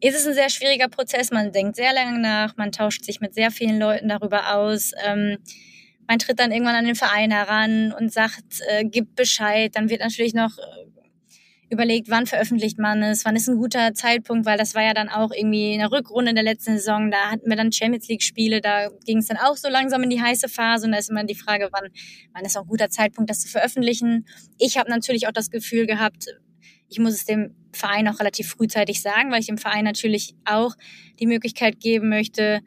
Ist 0.00 0.16
es 0.16 0.26
ein 0.26 0.34
sehr 0.34 0.50
schwieriger 0.50 0.88
Prozess. 0.88 1.30
Man 1.30 1.50
denkt 1.50 1.76
sehr 1.76 1.92
lange 1.94 2.18
nach, 2.18 2.56
man 2.56 2.72
tauscht 2.72 3.04
sich 3.04 3.20
mit 3.20 3.34
sehr 3.34 3.50
vielen 3.50 3.78
Leuten 3.78 4.08
darüber 4.08 4.54
aus. 4.54 4.92
Ähm, 5.04 5.38
man 6.06 6.18
tritt 6.18 6.38
dann 6.38 6.52
irgendwann 6.52 6.74
an 6.74 6.84
den 6.84 6.94
Verein 6.94 7.30
heran 7.30 7.92
und 7.92 8.12
sagt, 8.12 8.60
äh, 8.68 8.84
gibt 8.84 9.14
Bescheid. 9.14 9.74
Dann 9.74 9.88
wird 9.88 10.00
natürlich 10.00 10.34
noch 10.34 10.58
äh, 10.58 10.87
überlegt, 11.70 12.08
wann 12.08 12.26
veröffentlicht 12.26 12.78
man 12.78 13.02
es, 13.02 13.24
wann 13.24 13.36
ist 13.36 13.48
ein 13.48 13.56
guter 13.56 13.92
Zeitpunkt, 13.94 14.46
weil 14.46 14.56
das 14.56 14.74
war 14.74 14.82
ja 14.82 14.94
dann 14.94 15.08
auch 15.08 15.30
irgendwie 15.32 15.72
in 15.72 15.80
der 15.80 15.92
Rückrunde 15.92 16.30
in 16.30 16.36
der 16.36 16.44
letzten 16.44 16.76
Saison, 16.76 17.10
da 17.10 17.30
hatten 17.30 17.48
wir 17.48 17.56
dann 17.56 17.72
Champions 17.72 18.08
League 18.08 18.22
Spiele, 18.22 18.60
da 18.60 18.88
ging 19.04 19.18
es 19.18 19.26
dann 19.26 19.36
auch 19.36 19.56
so 19.56 19.68
langsam 19.68 20.02
in 20.02 20.10
die 20.10 20.20
heiße 20.20 20.48
Phase 20.48 20.86
und 20.86 20.92
da 20.92 20.98
ist 20.98 21.10
immer 21.10 21.24
die 21.24 21.34
Frage, 21.34 21.68
wann, 21.72 21.90
wann 22.32 22.44
ist 22.44 22.56
auch 22.56 22.62
ein 22.62 22.68
guter 22.68 22.88
Zeitpunkt, 22.88 23.28
das 23.28 23.40
zu 23.40 23.48
veröffentlichen. 23.48 24.26
Ich 24.58 24.78
habe 24.78 24.90
natürlich 24.90 25.28
auch 25.28 25.32
das 25.32 25.50
Gefühl 25.50 25.86
gehabt, 25.86 26.26
ich 26.88 26.98
muss 26.98 27.12
es 27.12 27.26
dem 27.26 27.54
Verein 27.72 28.08
auch 28.08 28.18
relativ 28.18 28.48
frühzeitig 28.48 29.02
sagen, 29.02 29.30
weil 29.30 29.40
ich 29.40 29.46
dem 29.46 29.58
Verein 29.58 29.84
natürlich 29.84 30.34
auch 30.46 30.74
die 31.20 31.26
Möglichkeit 31.26 31.80
geben 31.80 32.08
möchte, 32.08 32.60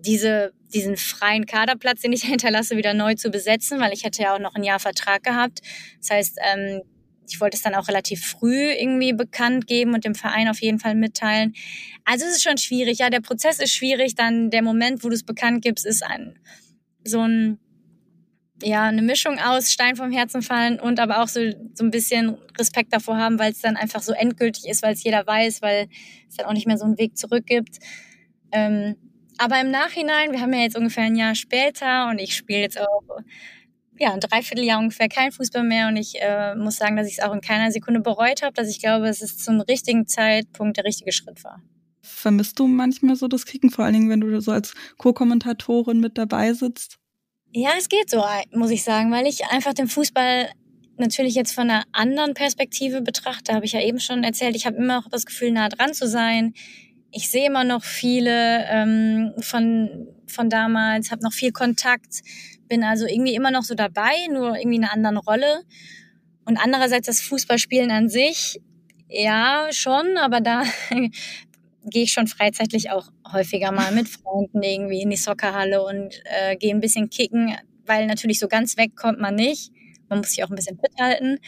diese, 0.00 0.52
diesen 0.72 0.96
freien 0.96 1.46
Kaderplatz, 1.46 2.02
den 2.02 2.12
ich 2.12 2.22
hinterlasse, 2.24 2.76
wieder 2.76 2.94
neu 2.94 3.14
zu 3.14 3.30
besetzen, 3.30 3.80
weil 3.80 3.92
ich 3.92 4.04
hätte 4.04 4.22
ja 4.22 4.34
auch 4.34 4.38
noch 4.38 4.54
ein 4.54 4.62
Jahr 4.62 4.78
Vertrag 4.78 5.24
gehabt. 5.24 5.60
Das 5.98 6.10
heißt, 6.10 6.38
ähm, 6.54 6.82
ich 7.28 7.40
wollte 7.40 7.56
es 7.56 7.62
dann 7.62 7.74
auch 7.74 7.88
relativ 7.88 8.24
früh 8.24 8.70
irgendwie 8.72 9.12
bekannt 9.12 9.66
geben 9.66 9.94
und 9.94 10.04
dem 10.04 10.14
Verein 10.14 10.48
auf 10.48 10.60
jeden 10.60 10.78
Fall 10.78 10.94
mitteilen. 10.94 11.54
Also 12.04 12.24
es 12.24 12.36
ist 12.36 12.42
schon 12.42 12.58
schwierig. 12.58 12.98
Ja, 12.98 13.10
der 13.10 13.20
Prozess 13.20 13.58
ist 13.58 13.72
schwierig. 13.72 14.14
Dann 14.14 14.50
der 14.50 14.62
Moment, 14.62 15.04
wo 15.04 15.08
du 15.08 15.14
es 15.14 15.24
bekannt 15.24 15.62
gibst, 15.62 15.86
ist 15.86 16.04
ein, 16.04 16.38
so 17.04 17.20
ein, 17.20 17.58
ja, 18.62 18.84
eine 18.84 19.02
Mischung 19.02 19.38
aus 19.38 19.72
Stein 19.72 19.96
vom 19.96 20.10
Herzen 20.10 20.42
fallen 20.42 20.80
und 20.80 20.98
aber 20.98 21.22
auch 21.22 21.28
so, 21.28 21.40
so 21.74 21.84
ein 21.84 21.90
bisschen 21.90 22.38
Respekt 22.58 22.92
davor 22.92 23.16
haben, 23.18 23.38
weil 23.38 23.52
es 23.52 23.60
dann 23.60 23.76
einfach 23.76 24.02
so 24.02 24.12
endgültig 24.12 24.66
ist, 24.66 24.82
weil 24.82 24.94
es 24.94 25.04
jeder 25.04 25.26
weiß, 25.26 25.62
weil 25.62 25.88
es 26.28 26.36
dann 26.36 26.46
auch 26.46 26.52
nicht 26.52 26.66
mehr 26.66 26.78
so 26.78 26.84
einen 26.84 26.98
Weg 26.98 27.18
zurück 27.18 27.44
gibt. 27.46 27.78
Ähm, 28.52 28.96
aber 29.38 29.60
im 29.60 29.70
Nachhinein, 29.70 30.32
wir 30.32 30.40
haben 30.40 30.54
ja 30.54 30.60
jetzt 30.60 30.76
ungefähr 30.76 31.04
ein 31.04 31.16
Jahr 31.16 31.34
später 31.34 32.08
und 32.08 32.18
ich 32.18 32.34
spiele 32.34 32.60
jetzt 32.60 32.80
auch 32.80 33.02
ja, 33.98 34.12
ein 34.12 34.20
Dreivierteljahr 34.20 34.78
ungefähr 34.78 35.08
kein 35.08 35.32
Fußball 35.32 35.64
mehr 35.64 35.88
und 35.88 35.96
ich 35.96 36.20
äh, 36.20 36.54
muss 36.54 36.76
sagen, 36.76 36.96
dass 36.96 37.06
ich 37.06 37.18
es 37.18 37.24
auch 37.24 37.32
in 37.32 37.40
keiner 37.40 37.70
Sekunde 37.70 38.00
bereut 38.00 38.42
habe, 38.42 38.52
dass 38.52 38.68
ich 38.68 38.80
glaube, 38.80 39.06
dass 39.06 39.22
es 39.22 39.38
zum 39.38 39.60
richtigen 39.60 40.06
Zeitpunkt 40.06 40.76
der 40.76 40.84
richtige 40.84 41.12
Schritt 41.12 41.42
war. 41.44 41.62
Vermisst 42.02 42.58
du 42.58 42.66
manchmal 42.66 43.16
so 43.16 43.28
das 43.28 43.46
Kicken, 43.46 43.70
vor 43.70 43.84
allen 43.84 43.94
Dingen, 43.94 44.10
wenn 44.10 44.20
du 44.20 44.40
so 44.40 44.52
als 44.52 44.74
Co-Kommentatorin 44.98 46.00
mit 46.00 46.18
dabei 46.18 46.52
sitzt? 46.52 46.98
Ja, 47.52 47.70
es 47.78 47.88
geht 47.88 48.10
so, 48.10 48.24
muss 48.52 48.70
ich 48.70 48.84
sagen, 48.84 49.10
weil 49.10 49.26
ich 49.26 49.46
einfach 49.46 49.74
den 49.74 49.88
Fußball 49.88 50.50
natürlich 50.98 51.34
jetzt 51.34 51.52
von 51.52 51.70
einer 51.70 51.84
anderen 51.92 52.34
Perspektive 52.34 53.02
betrachte. 53.02 53.54
Habe 53.54 53.64
ich 53.64 53.72
ja 53.72 53.80
eben 53.80 54.00
schon 54.00 54.24
erzählt. 54.24 54.56
Ich 54.56 54.66
habe 54.66 54.76
immer 54.76 54.98
auch 54.98 55.08
das 55.10 55.26
Gefühl, 55.26 55.52
nah 55.52 55.68
dran 55.68 55.94
zu 55.94 56.08
sein. 56.08 56.54
Ich 57.12 57.28
sehe 57.28 57.46
immer 57.46 57.64
noch 57.64 57.82
viele 57.82 58.64
ähm, 58.68 59.32
von, 59.40 60.08
von 60.26 60.50
damals, 60.50 61.10
habe 61.10 61.22
noch 61.22 61.32
viel 61.32 61.52
Kontakt 61.52 62.22
bin 62.68 62.84
also 62.84 63.06
irgendwie 63.06 63.34
immer 63.34 63.50
noch 63.50 63.62
so 63.62 63.74
dabei, 63.74 64.14
nur 64.30 64.56
irgendwie 64.56 64.76
in 64.76 64.84
einer 64.84 64.92
anderen 64.92 65.16
Rolle. 65.16 65.62
Und 66.44 66.58
andererseits 66.58 67.06
das 67.06 67.20
Fußballspielen 67.20 67.90
an 67.90 68.08
sich, 68.08 68.60
ja, 69.08 69.68
schon, 69.70 70.16
aber 70.16 70.40
da 70.40 70.64
gehe 71.84 72.02
ich 72.04 72.12
schon 72.12 72.26
freizeitlich 72.26 72.90
auch 72.90 73.10
häufiger 73.30 73.72
mal 73.72 73.92
mit 73.92 74.08
Freunden 74.08 74.62
irgendwie 74.62 75.02
in 75.02 75.10
die 75.10 75.16
Soccerhalle 75.16 75.84
und 75.84 76.22
äh, 76.24 76.56
gehe 76.56 76.74
ein 76.74 76.80
bisschen 76.80 77.10
kicken, 77.10 77.56
weil 77.84 78.06
natürlich 78.06 78.38
so 78.38 78.48
ganz 78.48 78.76
weg 78.76 78.96
kommt 78.96 79.20
man 79.20 79.34
nicht. 79.34 79.72
Man 80.08 80.20
muss 80.20 80.30
sich 80.30 80.44
auch 80.44 80.50
ein 80.50 80.56
bisschen 80.56 80.78
fit 80.78 80.92
halten. 81.00 81.38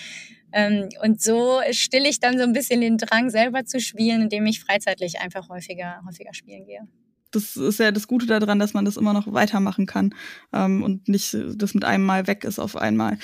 Ähm, 0.52 0.88
und 1.02 1.20
so 1.20 1.60
stille 1.72 2.08
ich 2.08 2.20
dann 2.20 2.38
so 2.38 2.44
ein 2.44 2.52
bisschen 2.52 2.80
den 2.80 2.96
Drang, 2.98 3.30
selber 3.30 3.64
zu 3.64 3.80
spielen, 3.80 4.22
indem 4.22 4.46
ich 4.46 4.60
freizeitlich 4.60 5.20
einfach 5.20 5.48
häufiger, 5.48 6.00
häufiger 6.06 6.32
spielen 6.32 6.64
gehe 6.64 6.88
das 7.30 7.56
ist 7.56 7.78
ja 7.78 7.90
das 7.90 8.08
Gute 8.08 8.26
daran, 8.26 8.58
dass 8.58 8.74
man 8.74 8.84
das 8.84 8.96
immer 8.96 9.12
noch 9.12 9.32
weitermachen 9.32 9.86
kann 9.86 10.14
ähm, 10.52 10.82
und 10.82 11.08
nicht 11.08 11.36
das 11.54 11.74
mit 11.74 11.84
einem 11.84 12.04
Mal 12.04 12.26
weg 12.26 12.44
ist 12.44 12.58
auf 12.58 12.76
einmal. 12.76 13.18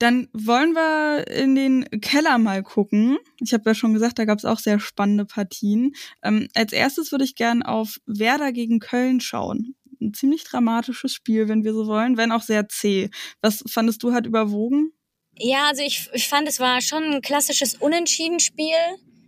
Dann 0.00 0.28
wollen 0.32 0.72
wir 0.72 1.26
in 1.28 1.54
den 1.54 1.84
Keller 2.00 2.38
mal 2.38 2.62
gucken. 2.62 3.18
Ich 3.38 3.52
habe 3.52 3.68
ja 3.68 3.74
schon 3.74 3.92
gesagt, 3.92 4.18
da 4.18 4.24
gab 4.24 4.38
es 4.38 4.46
auch 4.46 4.58
sehr 4.58 4.80
spannende 4.80 5.26
Partien. 5.26 5.92
Ähm, 6.22 6.48
als 6.54 6.72
erstes 6.72 7.12
würde 7.12 7.24
ich 7.24 7.34
gern 7.34 7.62
auf 7.62 7.98
Werder 8.06 8.50
gegen 8.52 8.78
Köln 8.78 9.20
schauen. 9.20 9.74
Ein 10.00 10.14
ziemlich 10.14 10.44
dramatisches 10.44 11.12
Spiel, 11.12 11.48
wenn 11.48 11.64
wir 11.64 11.74
so 11.74 11.86
wollen, 11.86 12.16
wenn 12.16 12.32
auch 12.32 12.40
sehr 12.40 12.66
zäh. 12.70 13.10
Was 13.42 13.62
fandest 13.68 14.02
du 14.02 14.14
hat 14.14 14.24
überwogen? 14.24 14.92
Ja, 15.38 15.68
also 15.68 15.82
ich, 15.82 16.08
ich 16.14 16.28
fand, 16.28 16.48
es 16.48 16.60
war 16.60 16.80
schon 16.80 17.02
ein 17.04 17.20
klassisches 17.20 17.74
Unentschieden-Spiel. 17.74 18.74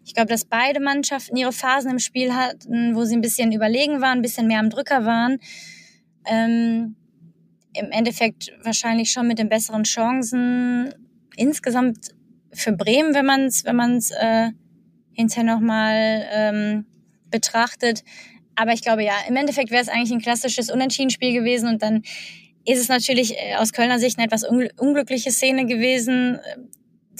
Ich 0.04 0.14
glaube, 0.14 0.28
dass 0.28 0.44
beide 0.44 0.80
Mannschaften 0.80 1.36
ihre 1.36 1.52
Phasen 1.52 1.90
im 1.90 1.98
Spiel 1.98 2.34
hatten, 2.34 2.94
wo 2.94 3.04
sie 3.04 3.16
ein 3.16 3.20
bisschen 3.20 3.52
überlegen 3.52 4.00
waren, 4.00 4.18
ein 4.18 4.22
bisschen 4.22 4.46
mehr 4.46 4.58
am 4.58 4.70
Drücker 4.70 5.04
waren. 5.04 5.38
Ähm, 6.26 6.96
Im 7.74 7.90
Endeffekt 7.90 8.52
wahrscheinlich 8.62 9.10
schon 9.10 9.28
mit 9.28 9.38
den 9.38 9.48
besseren 9.48 9.84
Chancen. 9.84 10.92
Insgesamt 11.36 12.08
für 12.52 12.72
Bremen, 12.72 13.14
wenn 13.14 13.26
man 13.26 13.42
es 13.46 13.64
wenn 13.64 13.76
man's, 13.76 14.10
äh, 14.10 14.50
hinterher 15.12 15.44
nochmal 15.44 16.26
ähm, 16.32 16.86
betrachtet. 17.30 18.02
Aber 18.54 18.72
ich 18.72 18.82
glaube, 18.82 19.04
ja, 19.04 19.14
im 19.28 19.36
Endeffekt 19.36 19.70
wäre 19.70 19.82
es 19.82 19.88
eigentlich 19.88 20.12
ein 20.12 20.20
klassisches 20.20 20.70
Unentschieden-Spiel 20.70 21.32
gewesen 21.32 21.68
und 21.68 21.82
dann 21.82 22.02
ist 22.64 22.80
es 22.80 22.88
natürlich 22.88 23.34
äh, 23.36 23.56
aus 23.56 23.72
Kölner 23.72 23.98
Sicht 23.98 24.18
eine 24.18 24.26
etwas 24.26 24.44
unglückliche 24.44 25.30
Szene 25.30 25.66
gewesen 25.66 26.38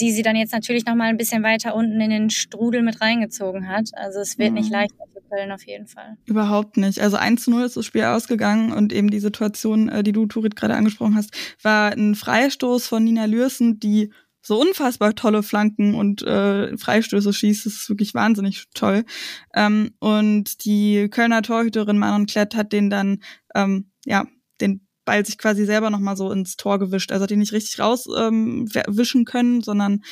die 0.01 0.13
sie 0.13 0.23
dann 0.23 0.37
jetzt 0.37 0.53
natürlich 0.53 0.87
noch 0.87 0.95
mal 0.95 1.09
ein 1.09 1.17
bisschen 1.17 1.43
weiter 1.43 1.75
unten 1.75 2.01
in 2.01 2.11
den 2.11 2.31
Strudel 2.31 2.83
mit 2.83 3.01
reingezogen 3.01 3.69
hat. 3.69 3.91
Also 3.95 4.21
es 4.21 4.39
wird 4.39 4.51
mhm. 4.51 4.57
nicht 4.57 4.71
leichter 4.71 5.05
für 5.13 5.21
Köln 5.29 5.53
auf 5.53 5.67
jeden 5.67 5.87
Fall. 5.87 6.17
Überhaupt 6.27 6.77
nicht. 6.77 7.01
Also 7.01 7.17
1 7.17 7.45
zu 7.45 7.51
0 7.51 7.65
ist 7.65 7.77
das 7.77 7.87
Spiel 7.87 8.05
ausgegangen 8.05 8.73
und 8.73 8.93
eben 8.93 9.11
die 9.11 9.21
Situation, 9.21 9.89
äh, 9.89 10.03
die 10.03 10.13
du, 10.13 10.27
Turit, 10.27 10.57
gerade 10.57 10.75
angesprochen 10.75 11.17
hast, 11.17 11.33
war 11.63 11.93
ein 11.93 12.15
Freistoß 12.15 12.87
von 12.87 13.05
Nina 13.05 13.27
Lürsen, 13.27 13.79
die 13.79 14.11
so 14.43 14.61
unfassbar 14.61 15.15
tolle 15.15 15.43
Flanken 15.43 15.95
und 15.95 16.23
äh, 16.23 16.77
Freistöße 16.77 17.33
schießt. 17.33 17.67
Das 17.67 17.75
ist 17.75 17.89
wirklich 17.89 18.13
wahnsinnig 18.15 18.67
toll. 18.75 19.05
Ähm, 19.55 19.93
und 20.01 20.65
die 20.65 21.09
Kölner 21.11 21.43
Torhüterin 21.43 21.99
Manon 21.99 22.27
Klett 22.27 22.57
hat 22.57 22.73
den 22.73 22.91
dann 22.91 23.23
ähm, 23.55 23.91
ja 24.05 24.27
Ball 25.05 25.25
sich 25.25 25.38
quasi 25.38 25.65
selber 25.65 25.91
nochmal 25.91 26.17
so 26.17 26.31
ins 26.31 26.57
Tor 26.57 26.79
gewischt. 26.79 27.12
Also 27.12 27.25
hat 27.25 27.31
die 27.31 27.37
nicht 27.37 27.53
richtig 27.53 27.79
rauswischen 27.81 29.21
ähm, 29.21 29.25
können, 29.25 29.62
sondern 29.62 30.03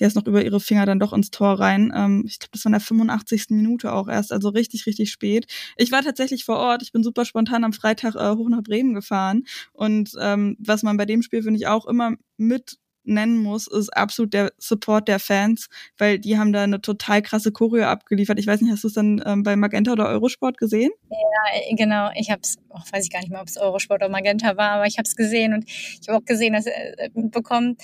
der 0.00 0.08
ist 0.08 0.16
noch 0.16 0.26
über 0.26 0.44
ihre 0.44 0.60
Finger 0.60 0.86
dann 0.86 1.00
doch 1.00 1.12
ins 1.12 1.30
Tor 1.30 1.58
rein. 1.60 1.92
Ähm, 1.94 2.24
ich 2.26 2.38
glaube, 2.38 2.50
das 2.52 2.64
war 2.64 2.70
in 2.70 2.74
der 2.74 2.80
85. 2.80 3.46
Minute 3.50 3.92
auch 3.92 4.08
erst, 4.08 4.32
also 4.32 4.48
richtig, 4.48 4.86
richtig 4.86 5.10
spät. 5.10 5.46
Ich 5.76 5.92
war 5.92 6.02
tatsächlich 6.02 6.44
vor 6.44 6.56
Ort. 6.56 6.82
Ich 6.82 6.92
bin 6.92 7.02
super 7.02 7.24
spontan 7.24 7.64
am 7.64 7.72
Freitag 7.72 8.14
äh, 8.14 8.36
hoch 8.36 8.48
nach 8.48 8.62
Bremen 8.62 8.94
gefahren. 8.94 9.44
Und 9.72 10.12
ähm, 10.20 10.56
was 10.58 10.82
man 10.82 10.96
bei 10.96 11.06
dem 11.06 11.22
Spiel, 11.22 11.42
finde 11.42 11.58
ich, 11.58 11.66
auch 11.66 11.86
immer 11.86 12.14
mit 12.36 12.78
nennen 13.04 13.38
muss, 13.38 13.66
ist 13.66 13.90
absolut 13.90 14.34
der 14.34 14.52
Support 14.58 15.08
der 15.08 15.18
Fans, 15.18 15.68
weil 15.98 16.18
die 16.18 16.38
haben 16.38 16.52
da 16.52 16.62
eine 16.62 16.80
total 16.80 17.22
krasse 17.22 17.52
Choreo 17.52 17.84
abgeliefert. 17.84 18.38
Ich 18.38 18.46
weiß 18.46 18.60
nicht, 18.60 18.72
hast 18.72 18.84
du 18.84 18.88
es 18.88 18.94
dann 18.94 19.22
ähm, 19.24 19.42
bei 19.42 19.56
Magenta 19.56 19.92
oder 19.92 20.08
Eurosport 20.08 20.58
gesehen? 20.58 20.90
Ja, 21.10 21.76
genau. 21.76 22.10
Ich 22.16 22.30
habe 22.30 22.40
es, 22.42 22.56
oh, 22.70 22.80
weiß 22.90 23.04
ich 23.04 23.10
gar 23.10 23.20
nicht 23.20 23.30
mehr, 23.30 23.40
ob 23.40 23.48
es 23.48 23.56
Eurosport 23.56 24.02
oder 24.02 24.10
Magenta 24.10 24.56
war, 24.56 24.72
aber 24.72 24.86
ich 24.86 24.98
habe 24.98 25.06
es 25.06 25.16
gesehen 25.16 25.54
und 25.54 25.64
ich 25.68 26.08
habe 26.08 26.18
auch 26.18 26.24
gesehen, 26.24 26.54
dass 26.54 26.66
äh, 26.66 27.10
bekommen, 27.14 27.76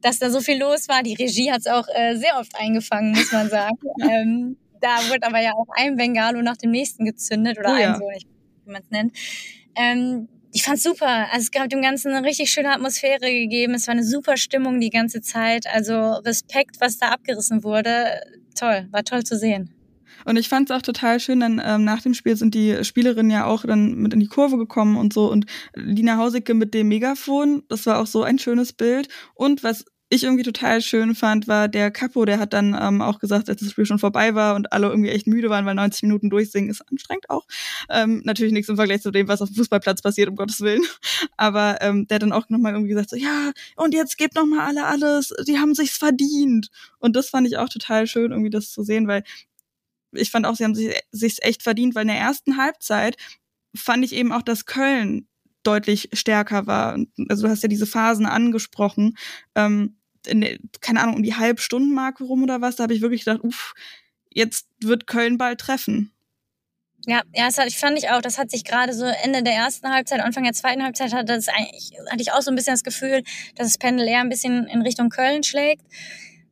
dass 0.00 0.18
da 0.18 0.30
so 0.30 0.40
viel 0.40 0.58
los 0.58 0.88
war. 0.88 1.02
Die 1.02 1.14
Regie 1.14 1.50
hat 1.50 1.60
es 1.60 1.66
auch 1.66 1.86
äh, 1.94 2.16
sehr 2.16 2.38
oft 2.38 2.52
eingefangen, 2.58 3.12
muss 3.12 3.32
man 3.32 3.48
sagen. 3.48 3.78
ähm, 4.02 4.56
da 4.80 4.98
wurde 5.08 5.26
aber 5.26 5.40
ja 5.40 5.52
auch 5.52 5.68
ein 5.76 5.96
Bengalo 5.96 6.42
nach 6.42 6.56
dem 6.56 6.72
nächsten 6.72 7.04
gezündet 7.04 7.58
oder 7.58 7.70
oh, 7.70 7.74
ein 7.74 7.82
ja. 7.82 7.94
so, 7.94 8.02
wie 8.02 8.70
man 8.70 8.82
es 8.82 8.90
nennt. 8.90 9.16
Ähm, 9.76 10.28
ich 10.52 10.62
fand's 10.62 10.82
super. 10.82 11.28
Also 11.32 11.44
es 11.44 11.50
gab 11.50 11.68
dem 11.70 11.82
Ganzen 11.82 12.12
eine 12.12 12.26
richtig 12.26 12.50
schöne 12.50 12.72
Atmosphäre 12.72 13.30
gegeben. 13.30 13.74
Es 13.74 13.86
war 13.86 13.92
eine 13.92 14.04
super 14.04 14.36
Stimmung 14.36 14.80
die 14.80 14.90
ganze 14.90 15.20
Zeit. 15.20 15.66
Also 15.66 15.94
Respekt, 15.94 16.76
was 16.80 16.98
da 16.98 17.08
abgerissen 17.08 17.64
wurde. 17.64 18.20
Toll, 18.54 18.86
war 18.90 19.02
toll 19.02 19.24
zu 19.24 19.38
sehen. 19.38 19.74
Und 20.24 20.36
ich 20.36 20.48
fand 20.48 20.70
es 20.70 20.76
auch 20.76 20.82
total 20.82 21.18
schön, 21.20 21.40
dann 21.40 21.60
ähm, 21.64 21.84
nach 21.84 22.02
dem 22.02 22.14
Spiel 22.14 22.36
sind 22.36 22.54
die 22.54 22.84
Spielerinnen 22.84 23.32
ja 23.32 23.46
auch 23.46 23.62
dann 23.62 23.94
mit 23.94 24.12
in 24.12 24.20
die 24.20 24.28
Kurve 24.28 24.56
gekommen 24.56 24.96
und 24.96 25.12
so. 25.12 25.30
Und 25.30 25.46
Lina 25.74 26.16
Hausicke 26.16 26.54
mit 26.54 26.74
dem 26.74 26.88
Megafon, 26.88 27.64
das 27.68 27.86
war 27.86 27.98
auch 27.98 28.06
so 28.06 28.22
ein 28.22 28.38
schönes 28.38 28.72
Bild. 28.72 29.08
Und 29.34 29.64
was 29.64 29.84
ich 30.12 30.24
irgendwie 30.24 30.42
total 30.42 30.82
schön 30.82 31.14
fand, 31.14 31.48
war 31.48 31.68
der 31.68 31.90
Capo, 31.90 32.26
der 32.26 32.38
hat 32.38 32.52
dann 32.52 32.76
ähm, 32.78 33.00
auch 33.00 33.18
gesagt, 33.18 33.48
als 33.48 33.60
das 33.62 33.70
Spiel 33.70 33.86
schon 33.86 33.98
vorbei 33.98 34.34
war 34.34 34.56
und 34.56 34.70
alle 34.70 34.88
irgendwie 34.88 35.08
echt 35.08 35.26
müde 35.26 35.48
waren, 35.48 35.64
weil 35.64 35.74
90 35.74 36.02
Minuten 36.02 36.28
durchsingen 36.28 36.68
ist 36.68 36.82
anstrengend 36.90 37.30
auch. 37.30 37.46
Ähm, 37.88 38.20
natürlich 38.26 38.52
nichts 38.52 38.68
im 38.68 38.76
Vergleich 38.76 39.00
zu 39.00 39.10
dem, 39.10 39.26
was 39.26 39.40
auf 39.40 39.48
dem 39.48 39.56
Fußballplatz 39.56 40.02
passiert, 40.02 40.28
um 40.28 40.36
Gottes 40.36 40.60
Willen. 40.60 40.82
Aber 41.38 41.78
ähm, 41.80 42.06
der 42.08 42.16
hat 42.16 42.22
dann 42.22 42.32
auch 42.32 42.50
nochmal 42.50 42.72
irgendwie 42.72 42.90
gesagt, 42.90 43.08
so, 43.08 43.16
ja, 43.16 43.52
und 43.76 43.94
jetzt 43.94 44.18
gebt 44.18 44.34
nochmal 44.34 44.68
alle 44.68 44.84
alles, 44.84 45.32
die 45.46 45.58
haben 45.58 45.74
sich's 45.74 45.96
verdient. 45.96 46.68
Und 46.98 47.16
das 47.16 47.30
fand 47.30 47.46
ich 47.46 47.56
auch 47.56 47.70
total 47.70 48.06
schön, 48.06 48.32
irgendwie 48.32 48.50
das 48.50 48.70
zu 48.70 48.82
sehen, 48.82 49.08
weil 49.08 49.24
ich 50.12 50.30
fand 50.30 50.44
auch, 50.44 50.56
sie 50.56 50.64
haben 50.64 50.74
sich 50.74 50.94
sich's 51.10 51.38
echt 51.40 51.62
verdient, 51.62 51.94
weil 51.94 52.02
in 52.02 52.08
der 52.08 52.18
ersten 52.18 52.58
Halbzeit 52.58 53.16
fand 53.74 54.04
ich 54.04 54.12
eben 54.12 54.30
auch, 54.30 54.42
dass 54.42 54.66
Köln 54.66 55.26
deutlich 55.62 56.10
stärker 56.12 56.66
war. 56.66 56.98
Also 57.30 57.44
du 57.44 57.48
hast 57.48 57.62
ja 57.62 57.68
diese 57.70 57.86
Phasen 57.86 58.26
angesprochen. 58.26 59.16
Ähm, 59.54 59.96
in, 60.26 60.58
keine 60.80 61.00
Ahnung, 61.00 61.16
um 61.16 61.22
die 61.22 61.34
Halbstundenmarke 61.34 62.24
rum 62.24 62.42
oder 62.42 62.60
was, 62.60 62.76
da 62.76 62.84
habe 62.84 62.94
ich 62.94 63.00
wirklich 63.00 63.24
gedacht, 63.24 63.42
uff, 63.42 63.74
jetzt 64.30 64.66
wird 64.80 65.06
Köln 65.06 65.38
bald 65.38 65.60
treffen. 65.60 66.12
Ja, 67.06 67.22
ja, 67.34 67.48
das 67.48 67.74
fand 67.74 67.98
ich 67.98 68.10
auch. 68.10 68.22
Das 68.22 68.38
hat 68.38 68.50
sich 68.50 68.64
gerade 68.64 68.92
so 68.92 69.04
Ende 69.04 69.42
der 69.42 69.54
ersten 69.54 69.90
Halbzeit, 69.90 70.20
Anfang 70.20 70.44
der 70.44 70.52
zweiten 70.52 70.84
Halbzeit 70.84 71.12
hatte, 71.12 71.34
das 71.34 71.48
eigentlich, 71.48 71.92
hatte 72.08 72.22
ich 72.22 72.32
auch 72.32 72.42
so 72.42 72.50
ein 72.50 72.54
bisschen 72.54 72.74
das 72.74 72.84
Gefühl, 72.84 73.24
dass 73.56 73.66
das 73.66 73.78
Pendel 73.78 74.06
eher 74.06 74.20
ein 74.20 74.28
bisschen 74.28 74.66
in 74.68 74.82
Richtung 74.82 75.08
Köln 75.08 75.42
schlägt. 75.42 75.82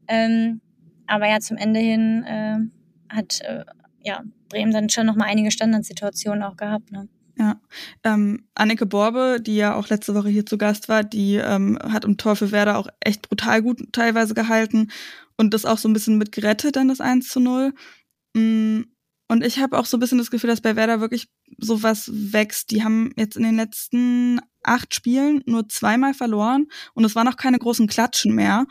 Ähm, 0.09 0.61
aber 1.07 1.29
ja, 1.29 1.39
zum 1.41 1.57
Ende 1.57 1.79
hin 1.79 2.25
äh, 2.25 3.15
hat 3.15 3.41
äh, 3.43 3.65
ja, 4.03 4.25
Bremen 4.49 4.73
dann 4.73 4.89
schon 4.89 5.07
nochmal 5.07 5.29
einige 5.29 5.51
Standardsituationen 5.51 6.43
auch 6.43 6.57
gehabt. 6.57 6.91
Ne? 6.91 7.09
Ja, 7.39 7.61
ähm, 8.05 8.45
Anneke 8.55 8.87
Borbe, 8.87 9.39
die 9.41 9.57
ja 9.57 9.75
auch 9.75 9.89
letzte 9.89 10.15
Woche 10.15 10.29
hier 10.29 10.47
zu 10.47 10.59
Gast 10.59 10.89
war, 10.89 11.05
die 11.05 11.37
ähm, 11.37 11.79
hat 11.83 12.05
im 12.05 12.17
Tor 12.17 12.37
für 12.37 12.53
Werder 12.53 12.79
auch 12.79 12.89
echt 13.01 13.29
brutal 13.29 13.63
gut 13.63 13.93
teilweise 13.93 14.35
gehalten 14.35 14.91
und 15.37 15.55
das 15.55 15.65
auch 15.65 15.79
so 15.79 15.89
ein 15.89 15.93
bisschen 15.93 16.19
mit 16.19 16.33
gerettet, 16.33 16.77
dann 16.77 16.89
das 16.89 17.01
1 17.01 17.29
zu 17.29 17.41
0. 17.41 17.73
Mm, 18.35 18.83
und 19.29 19.45
ich 19.45 19.59
habe 19.61 19.79
auch 19.79 19.87
so 19.87 19.97
ein 19.97 20.01
bisschen 20.01 20.19
das 20.19 20.31
Gefühl, 20.31 20.51
dass 20.51 20.61
bei 20.61 20.77
Werder 20.77 21.01
wirklich 21.01 21.29
sowas 21.57 22.11
wächst. 22.13 22.73
Die 22.73 22.83
haben 22.83 23.13
jetzt 23.17 23.37
in 23.37 23.45
den 23.45 23.57
letzten 23.57 24.41
acht 24.63 24.95
Spielen 24.95 25.43
nur 25.47 25.69
zweimal 25.69 26.15
verloren 26.15 26.67
und 26.95 27.05
es 27.05 27.15
waren 27.15 27.29
auch 27.29 27.37
keine 27.37 27.59
großen 27.59 27.87
Klatschen 27.87 28.35
mehr. 28.35 28.67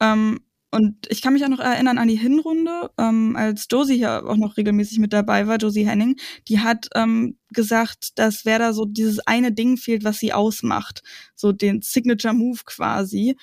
Ähm, 0.00 0.40
und 0.74 1.06
ich 1.10 1.20
kann 1.20 1.34
mich 1.34 1.44
auch 1.44 1.50
noch 1.50 1.60
erinnern 1.60 1.98
an 1.98 2.08
die 2.08 2.16
Hinrunde, 2.16 2.90
ähm, 2.98 3.36
als 3.36 3.66
Josie 3.70 3.98
hier 3.98 4.24
auch 4.26 4.38
noch 4.38 4.56
regelmäßig 4.56 4.98
mit 5.00 5.12
dabei 5.12 5.46
war, 5.46 5.58
Josie 5.58 5.86
Henning, 5.86 6.16
die 6.48 6.60
hat 6.60 6.88
ähm, 6.94 7.36
gesagt, 7.50 8.18
dass 8.18 8.46
Werder 8.46 8.72
so 8.72 8.86
dieses 8.86 9.20
eine 9.20 9.52
Ding 9.52 9.76
fehlt, 9.76 10.02
was 10.02 10.18
sie 10.18 10.32
ausmacht. 10.32 11.02
So 11.34 11.52
den 11.52 11.82
Signature 11.82 12.32
Move 12.32 12.60
quasi. 12.64 13.36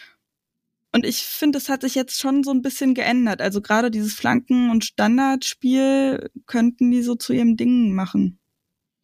Und 0.91 1.05
ich 1.05 1.17
finde, 1.17 1.59
es 1.59 1.69
hat 1.69 1.81
sich 1.81 1.93
jetzt 1.93 2.19
schon 2.19 2.43
so 2.43 2.49
ein 2.49 2.63
bisschen 2.63 2.95
geändert. 2.95 3.41
Also 3.41 3.61
gerade 3.61 3.91
dieses 3.91 4.13
Flanken- 4.15 4.71
und 4.71 4.83
Standardspiel 4.83 6.31
könnten 6.47 6.89
die 6.89 7.03
so 7.03 7.13
zu 7.13 7.33
ihrem 7.33 7.57
Ding 7.57 7.93
machen. 7.93 8.39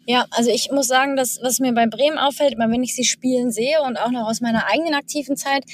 Ja, 0.07 0.25
also 0.31 0.49
ich 0.49 0.71
muss 0.71 0.87
sagen, 0.87 1.15
dass 1.15 1.39
was 1.43 1.59
mir 1.59 1.73
bei 1.73 1.85
Bremen 1.85 2.17
auffällt, 2.17 2.53
immer 2.53 2.71
wenn 2.71 2.83
ich 2.83 2.95
sie 2.95 3.05
spielen 3.05 3.51
sehe 3.51 3.83
und 3.83 3.97
auch 3.97 4.09
noch 4.09 4.27
aus 4.27 4.41
meiner 4.41 4.65
eigenen 4.65 4.95
aktiven 4.95 5.37
Zeit, 5.37 5.65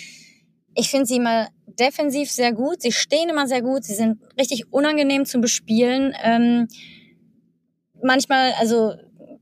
ich 0.75 0.89
finde 0.89 1.05
sie 1.05 1.17
immer 1.17 1.49
defensiv 1.79 2.31
sehr 2.31 2.53
gut. 2.53 2.81
Sie 2.81 2.91
stehen 2.91 3.29
immer 3.29 3.47
sehr 3.47 3.62
gut. 3.62 3.84
Sie 3.84 3.93
sind 3.93 4.19
richtig 4.39 4.71
unangenehm 4.71 5.25
zu 5.25 5.39
bespielen. 5.39 6.13
Ähm, 6.23 6.67
manchmal, 8.01 8.53
also 8.60 8.93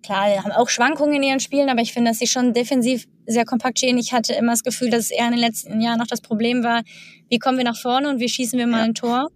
klar, 0.04 0.44
haben 0.44 0.52
auch 0.52 0.70
Schwankungen 0.70 1.16
in 1.16 1.24
ihren 1.24 1.40
Spielen, 1.40 1.70
aber 1.70 1.82
ich 1.82 1.94
finde, 1.94 2.12
dass 2.12 2.20
sie 2.20 2.28
schon 2.28 2.54
defensiv 2.54 3.08
sehr 3.26 3.46
kompakt 3.46 3.78
stehen. 3.78 3.98
Ich 3.98 4.14
hatte 4.14 4.34
immer 4.34 4.54
das 4.54 4.64
Gefühl, 4.64 4.90
dass 4.90 5.06
es 5.06 5.12
eher 5.12 5.26
in 5.26 5.32
den 5.32 5.40
letzten 5.40 5.82
Jahren 5.82 6.00
noch 6.00 6.08
das 6.08 6.22
Problem 6.22 6.64
war, 6.64 6.82
wie 7.30 7.40
kommen 7.40 7.58
wir 7.58 7.66
nach 7.66 7.80
vorne 7.80 8.10
und 8.10 8.20
wie 8.20 8.30
schießen 8.30 8.58
wir 8.58 8.68
mal 8.68 8.80
ja. 8.80 8.84
ein 8.86 8.96
Tor. 8.96 9.30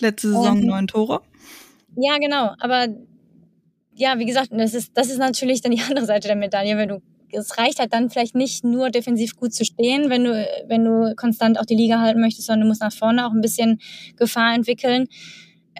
Letzte 0.00 0.28
Saison 0.28 0.58
ähm, 0.58 0.66
neun 0.66 0.86
Tore. 0.86 1.22
Ja, 1.96 2.18
genau. 2.18 2.54
Aber 2.58 2.88
ja, 3.94 4.18
wie 4.18 4.24
gesagt, 4.24 4.48
das 4.52 4.74
ist, 4.74 4.96
das 4.96 5.10
ist 5.10 5.18
natürlich 5.18 5.60
dann 5.60 5.72
die 5.72 5.82
andere 5.88 6.06
Seite 6.06 6.28
der 6.28 6.36
Medaille, 6.36 6.76
wenn 6.76 6.88
du 6.88 7.02
es 7.32 7.58
reicht 7.58 7.78
halt 7.78 7.92
dann 7.92 8.10
vielleicht 8.10 8.34
nicht 8.34 8.64
nur 8.64 8.90
defensiv 8.90 9.36
gut 9.36 9.52
zu 9.52 9.64
stehen, 9.64 10.10
wenn 10.10 10.24
du, 10.24 10.48
wenn 10.66 10.84
du 10.84 11.14
konstant 11.16 11.58
auch 11.58 11.64
die 11.64 11.76
Liga 11.76 12.00
halten 12.00 12.20
möchtest, 12.20 12.46
sondern 12.46 12.62
du 12.62 12.68
musst 12.68 12.80
nach 12.80 12.92
vorne 12.92 13.26
auch 13.26 13.32
ein 13.32 13.40
bisschen 13.40 13.80
Gefahr 14.16 14.54
entwickeln. 14.54 15.06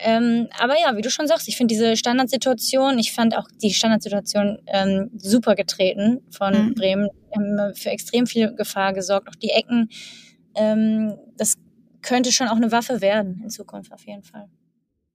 Ähm, 0.03 0.49
aber 0.59 0.75
ja, 0.81 0.97
wie 0.97 1.03
du 1.03 1.11
schon 1.11 1.27
sagst, 1.27 1.49
ich 1.49 1.57
finde 1.57 1.75
diese 1.75 1.97
Standardsituation, 1.97 2.99
ich 2.99 3.13
fand 3.13 3.37
auch 3.37 3.49
die 3.63 3.73
Standardsituation 3.73 4.59
ähm, 4.67 5.11
super 5.17 5.55
getreten 5.55 6.21
von 6.31 6.69
mhm. 6.69 6.75
Bremen, 6.75 7.09
haben 7.35 7.75
für 7.75 7.91
extrem 7.91 8.27
viel 8.27 8.55
Gefahr 8.55 8.93
gesorgt. 8.93 9.29
Auch 9.29 9.35
die 9.35 9.51
Ecken, 9.51 9.91
ähm, 10.55 11.17
das 11.37 11.55
könnte 12.03 12.33
schon 12.33 12.49
auch 12.49 12.57
eine 12.57 12.73
Waffe 12.73 13.01
werden 13.01 13.41
in 13.43 13.51
Zukunft 13.51 13.93
auf 13.93 14.07
jeden 14.07 14.23
Fall. 14.23 14.49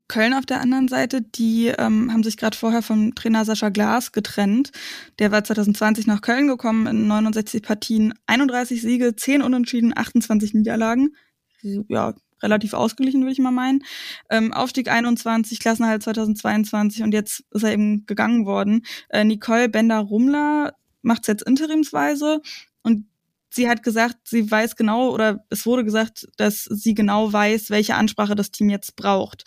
Köln 0.07 0.33
auf 0.33 0.45
der 0.45 0.61
anderen 0.61 0.87
Seite, 0.87 1.21
die 1.21 1.67
ähm, 1.67 2.11
haben 2.11 2.23
sich 2.23 2.37
gerade 2.37 2.55
vorher 2.55 2.81
vom 2.81 3.15
Trainer 3.15 3.43
Sascha 3.43 3.69
Glas 3.69 4.11
getrennt. 4.11 4.71
Der 5.19 5.31
war 5.31 5.43
2020 5.43 6.05
nach 6.05 6.21
Köln 6.21 6.47
gekommen 6.47 6.85
in 6.87 7.07
69 7.07 7.63
Partien, 7.63 8.13
31 8.27 8.81
Siege, 8.81 9.15
10 9.15 9.41
Unentschieden, 9.41 9.93
28 9.95 10.53
Niederlagen. 10.53 11.15
Ja, 11.61 12.13
relativ 12.43 12.73
ausgeglichen, 12.73 13.21
würde 13.21 13.33
ich 13.33 13.39
mal 13.39 13.51
meinen. 13.51 13.83
Ähm, 14.29 14.53
Aufstieg 14.53 14.89
21, 14.89 15.59
Klassenhalt 15.59 16.03
2022 16.03 17.01
und 17.01 17.13
jetzt 17.13 17.43
ist 17.49 17.63
er 17.63 17.73
eben 17.73 18.05
gegangen 18.05 18.45
worden. 18.45 18.85
Äh, 19.09 19.23
Nicole 19.23 19.69
Bender-Rumler 19.69 20.75
macht 21.01 21.21
es 21.21 21.27
jetzt 21.27 21.47
interimsweise 21.47 22.41
und 22.83 23.07
sie 23.49 23.67
hat 23.67 23.81
gesagt, 23.81 24.17
sie 24.25 24.49
weiß 24.49 24.75
genau 24.75 25.09
oder 25.09 25.43
es 25.49 25.65
wurde 25.65 25.83
gesagt, 25.83 26.27
dass 26.37 26.65
sie 26.65 26.93
genau 26.93 27.33
weiß, 27.33 27.71
welche 27.71 27.95
Ansprache 27.95 28.35
das 28.35 28.51
Team 28.51 28.69
jetzt 28.69 28.95
braucht 28.95 29.45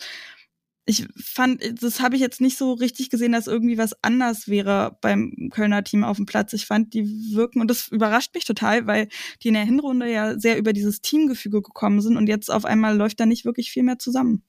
ich 0.89 1.07
fand, 1.15 1.83
das 1.83 2.01
habe 2.01 2.15
ich 2.15 2.21
jetzt 2.21 2.41
nicht 2.41 2.57
so 2.57 2.73
richtig 2.73 3.11
gesehen, 3.11 3.31
dass 3.31 3.45
irgendwie 3.45 3.77
was 3.77 3.95
anders 4.01 4.47
wäre 4.47 4.97
beim 5.01 5.49
Kölner 5.51 5.83
Team 5.83 6.03
auf 6.03 6.17
dem 6.17 6.25
Platz. 6.25 6.51
Ich 6.53 6.65
fand, 6.65 6.95
die 6.95 7.05
wirken, 7.35 7.61
und 7.61 7.69
das 7.69 7.89
überrascht 7.89 8.33
mich 8.33 8.43
total, 8.43 8.87
weil 8.87 9.07
die 9.43 9.49
in 9.49 9.53
der 9.53 9.65
Hinrunde 9.65 10.11
ja 10.11 10.39
sehr 10.39 10.57
über 10.57 10.73
dieses 10.73 11.01
Teamgefüge 11.01 11.61
gekommen 11.61 12.01
sind 12.01 12.17
und 12.17 12.27
jetzt 12.27 12.49
auf 12.49 12.65
einmal 12.65 12.97
läuft 12.97 13.19
da 13.19 13.27
nicht 13.27 13.45
wirklich 13.45 13.69
viel 13.69 13.83
mehr 13.83 13.99
zusammen. 13.99 14.43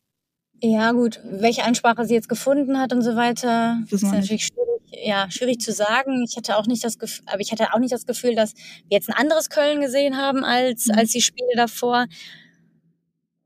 Ja, 0.63 0.93
gut, 0.93 1.21
welche 1.25 1.65
Ansprache 1.65 2.07
sie 2.07 2.15
jetzt 2.15 2.29
gefunden 2.31 2.79
hat 2.79 2.95
und 2.95 3.03
so 3.03 3.17
weiter, 3.17 3.79
das 3.91 4.03
ist 4.03 4.11
natürlich 4.11 4.47
schwierig, 4.47 5.07
ja, 5.07 5.31
schwierig 5.31 5.61
zu 5.61 5.73
sagen. 5.73 6.25
Ich 6.27 6.39
hatte 6.39 6.57
auch 6.57 6.67
nicht 6.67 6.85
das 6.85 6.99
Gefühl, 6.99 7.25
aber 7.27 7.41
ich 7.41 7.53
hatte 7.53 7.75
auch 7.75 7.79
nicht 7.79 7.93
das 7.93 8.07
Gefühl, 8.07 8.35
dass 8.35 8.55
wir 8.55 8.97
jetzt 8.97 9.11
ein 9.11 9.15
anderes 9.15 9.51
Köln 9.51 9.81
gesehen 9.81 10.17
haben 10.17 10.43
als, 10.43 10.87
mhm. 10.87 10.95
als 10.95 11.11
die 11.11 11.21
Spiele 11.21 11.53
davor 11.55 12.07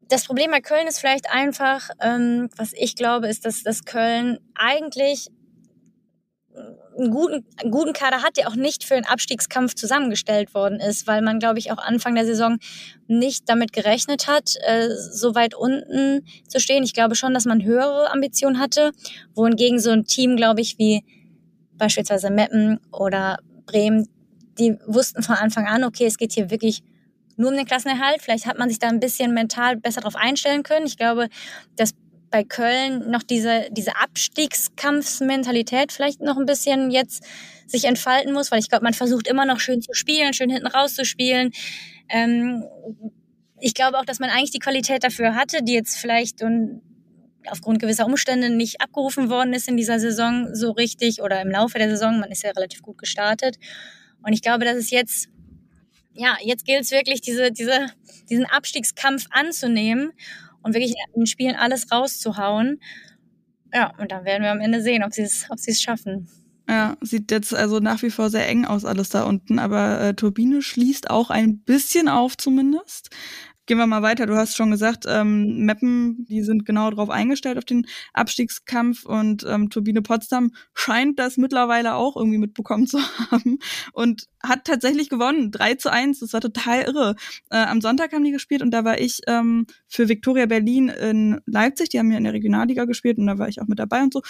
das 0.09 0.27
Problem 0.27 0.51
bei 0.51 0.61
Köln 0.61 0.87
ist 0.87 0.99
vielleicht 0.99 1.31
einfach, 1.31 1.91
ähm, 2.01 2.49
was 2.57 2.73
ich 2.75 2.95
glaube, 2.95 3.29
ist, 3.29 3.45
dass, 3.45 3.63
dass 3.63 3.85
Köln 3.85 4.39
eigentlich 4.55 5.29
einen 6.97 7.11
guten, 7.11 7.45
einen 7.61 7.71
guten 7.71 7.93
Kader 7.93 8.23
hat, 8.23 8.37
der 8.37 8.49
auch 8.49 8.55
nicht 8.55 8.85
für 8.85 8.95
den 8.95 9.05
Abstiegskampf 9.05 9.75
zusammengestellt 9.75 10.55
worden 10.55 10.79
ist, 10.79 11.07
weil 11.07 11.23
man, 11.23 11.39
glaube 11.39 11.59
ich, 11.59 11.73
auch 11.73 11.79
Anfang 11.79 12.15
der 12.15 12.25
Saison 12.25 12.59
nicht 13.07 13.49
damit 13.49 13.73
gerechnet 13.73 14.29
hat, 14.29 14.55
äh, 14.65 14.89
so 14.91 15.35
weit 15.35 15.55
unten 15.55 16.25
zu 16.47 16.61
stehen. 16.61 16.85
Ich 16.85 16.95
glaube 16.95 17.17
schon, 17.17 17.35
dass 17.35 17.45
man 17.45 17.65
höhere 17.65 18.11
Ambitionen 18.13 18.61
hatte, 18.61 18.93
wohingegen 19.35 19.81
so 19.81 19.91
ein 19.91 20.05
Team, 20.05 20.37
glaube 20.37 20.61
ich, 20.61 20.79
wie 20.79 21.05
beispielsweise 21.73 22.31
Meppen 22.31 22.79
oder 22.93 23.39
Bremen, 23.67 24.09
die 24.59 24.79
wussten 24.87 25.23
von 25.23 25.35
Anfang 25.35 25.67
an, 25.67 25.83
okay, 25.83 26.07
es 26.07 26.17
geht 26.17 26.33
hier 26.33 26.51
wirklich 26.51 26.83
nur 27.37 27.51
um 27.51 27.57
den 27.57 27.67
Klassenerhalt. 27.67 28.23
Vielleicht 28.23 28.47
hat 28.47 28.59
man 28.59 28.69
sich 28.69 28.79
da 28.79 28.89
ein 28.89 29.01
bisschen 29.01 29.35
mental 29.35 29.77
besser 29.77 30.01
darauf 30.01 30.17
einstellen 30.17 30.63
können. 30.63 30.87
Ich 30.87 30.97
glaube, 30.97 31.29
dass 31.77 31.93
bei 32.31 32.43
Köln 32.43 33.11
noch 33.11 33.23
diese, 33.23 33.69
diese 33.71 33.97
Abstiegskampfsmentalität 33.97 35.93
vielleicht 35.93 36.21
noch 36.21 36.37
ein 36.37 36.47
bisschen 36.47 36.91
jetzt 36.91 37.25
sich 37.67 37.85
entfalten 37.85 38.33
muss, 38.33 38.51
weil 38.51 38.59
ich 38.59 38.69
glaube, 38.69 38.83
man 38.83 38.95
versucht 38.95 39.29
immer 39.29 39.47
noch 39.47 39.61
schön 39.61 39.81
zu 39.81 39.95
spielen, 39.95 40.35
schön 40.35 40.51
hinten 40.51 40.67
rauszuspielen. 40.67 41.53
Ähm, 42.09 42.65
ich 43.61 43.73
glaube 43.75 43.99
auch, 43.99 44.05
dass 44.05 44.19
man 44.19 44.31
eigentlich 44.31 44.51
die 44.51 44.59
Qualität 44.59 45.05
dafür 45.05 45.37
hatte, 45.37 45.63
die 45.63 45.75
jetzt 45.75 45.97
vielleicht 45.97 46.43
und 46.43 46.83
aufgrund 47.47 47.79
gewisser 47.79 48.07
Umstände 48.07 48.51
nicht 48.51 48.81
abgerufen 48.81 49.31
worden 49.31 49.53
ist 49.53 49.69
in 49.69 49.77
dieser 49.77 50.01
Saison 50.01 50.55
so 50.55 50.73
richtig 50.73 51.23
oder 51.23 51.41
im 51.41 51.51
Laufe 51.51 51.79
der 51.79 51.89
Saison. 51.89 52.19
Man 52.19 52.31
ist 52.31 52.43
ja 52.43 52.51
relativ 52.51 52.83
gut 52.83 52.99
gestartet. 52.99 53.59
Und 54.23 54.33
ich 54.33 54.43
glaube, 54.43 54.65
dass 54.65 54.77
es 54.77 54.91
jetzt 54.91 55.29
ja, 56.15 56.37
jetzt 56.43 56.65
gilt 56.65 56.83
es 56.83 56.91
wirklich, 56.91 57.21
diese, 57.21 57.53
diese, 57.53 57.87
diesen 58.31 58.47
Abstiegskampf 58.47 59.27
anzunehmen 59.31 60.13
und 60.63 60.75
wirklich 60.75 60.95
in 61.15 61.23
den 61.23 61.27
Spielen 61.27 61.57
alles 61.57 61.91
rauszuhauen. 61.93 62.81
Ja, 63.73 63.93
und 63.99 64.13
dann 64.13 64.25
werden 64.25 64.43
wir 64.43 64.53
am 64.53 64.61
Ende 64.61 64.81
sehen, 64.81 65.03
ob 65.03 65.13
sie 65.13 65.23
es 65.23 65.47
ob 65.51 65.59
es 65.59 65.83
schaffen. 65.83 66.29
Ja, 66.69 66.97
sieht 67.03 67.31
jetzt 67.31 67.55
also 67.55 67.79
nach 67.81 68.03
wie 68.03 68.11
vor 68.11 68.31
sehr 68.31 68.49
eng 68.49 68.65
aus 68.65 68.85
alles 68.85 69.11
da 69.11 69.25
unten, 69.25 69.59
aber 69.59 70.01
äh, 70.01 70.15
Turbine 70.15 70.63
schließt 70.63 71.11
auch 71.11 71.29
ein 71.29 71.59
bisschen 71.59 72.09
auf 72.09 72.37
zumindest. 72.39 73.11
Gehen 73.67 73.79
wir 73.79 73.87
mal 73.87 74.03
weiter. 74.03 74.27
Du 74.27 74.37
hast 74.37 74.57
schon 74.57 74.71
gesagt, 74.71 75.07
ähm, 75.09 75.65
Meppen, 75.65 76.27
die 76.27 76.43
sind 76.43 76.67
genau 76.67 76.91
darauf 76.91 77.09
eingestellt 77.09 77.57
auf 77.57 77.65
den 77.65 77.87
Abstiegskampf 78.13 79.07
und 79.07 79.45
ähm, 79.49 79.71
Turbine 79.71 80.03
Potsdam 80.03 80.53
scheint 80.75 81.19
das 81.19 81.39
mittlerweile 81.39 81.95
auch 81.95 82.17
irgendwie 82.17 82.39
mitbekommen 82.39 82.87
zu 82.87 82.99
haben 83.31 83.59
und 83.93 84.27
hat 84.43 84.65
tatsächlich 84.65 85.09
gewonnen. 85.09 85.51
3 85.51 85.77
zu 85.77 85.91
1, 85.91 86.21
das 86.21 86.35
war 86.35 86.43
total 86.43 86.83
irre. 86.83 87.17
Äh, 87.51 87.65
am 87.65 87.81
Sonntag 87.81 88.13
haben 88.13 88.25
die 88.25 88.33
gespielt 88.33 88.61
und 88.61 88.71
da 88.71 88.85
war 88.85 89.01
ich 89.01 89.21
ähm, 89.27 89.67
für 89.89 90.09
Viktoria 90.11 90.45
Berlin 90.45 90.89
in 90.89 91.41
Leipzig, 91.47 91.89
die 91.89 91.99
haben 91.99 92.11
ja 92.11 92.19
in 92.19 92.25
der 92.25 92.35
Regionalliga 92.35 92.85
gespielt 92.85 93.17
und 93.17 93.27
da 93.27 93.39
war 93.39 93.49
ich 93.49 93.63
auch 93.63 93.67
mit 93.67 93.79
dabei 93.79 94.03
und 94.03 94.13
so 94.13 94.21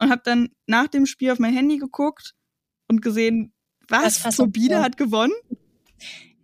und 0.00 0.10
habe 0.10 0.22
dann 0.24 0.48
nach 0.66 0.88
dem 0.88 1.06
Spiel 1.06 1.30
auf 1.30 1.38
mein 1.38 1.54
Handy 1.54 1.76
geguckt 1.76 2.34
und 2.88 3.02
gesehen, 3.02 3.52
was, 3.88 4.22
Turbine 4.36 4.82
hat 4.82 4.96
gewonnen. 4.96 5.32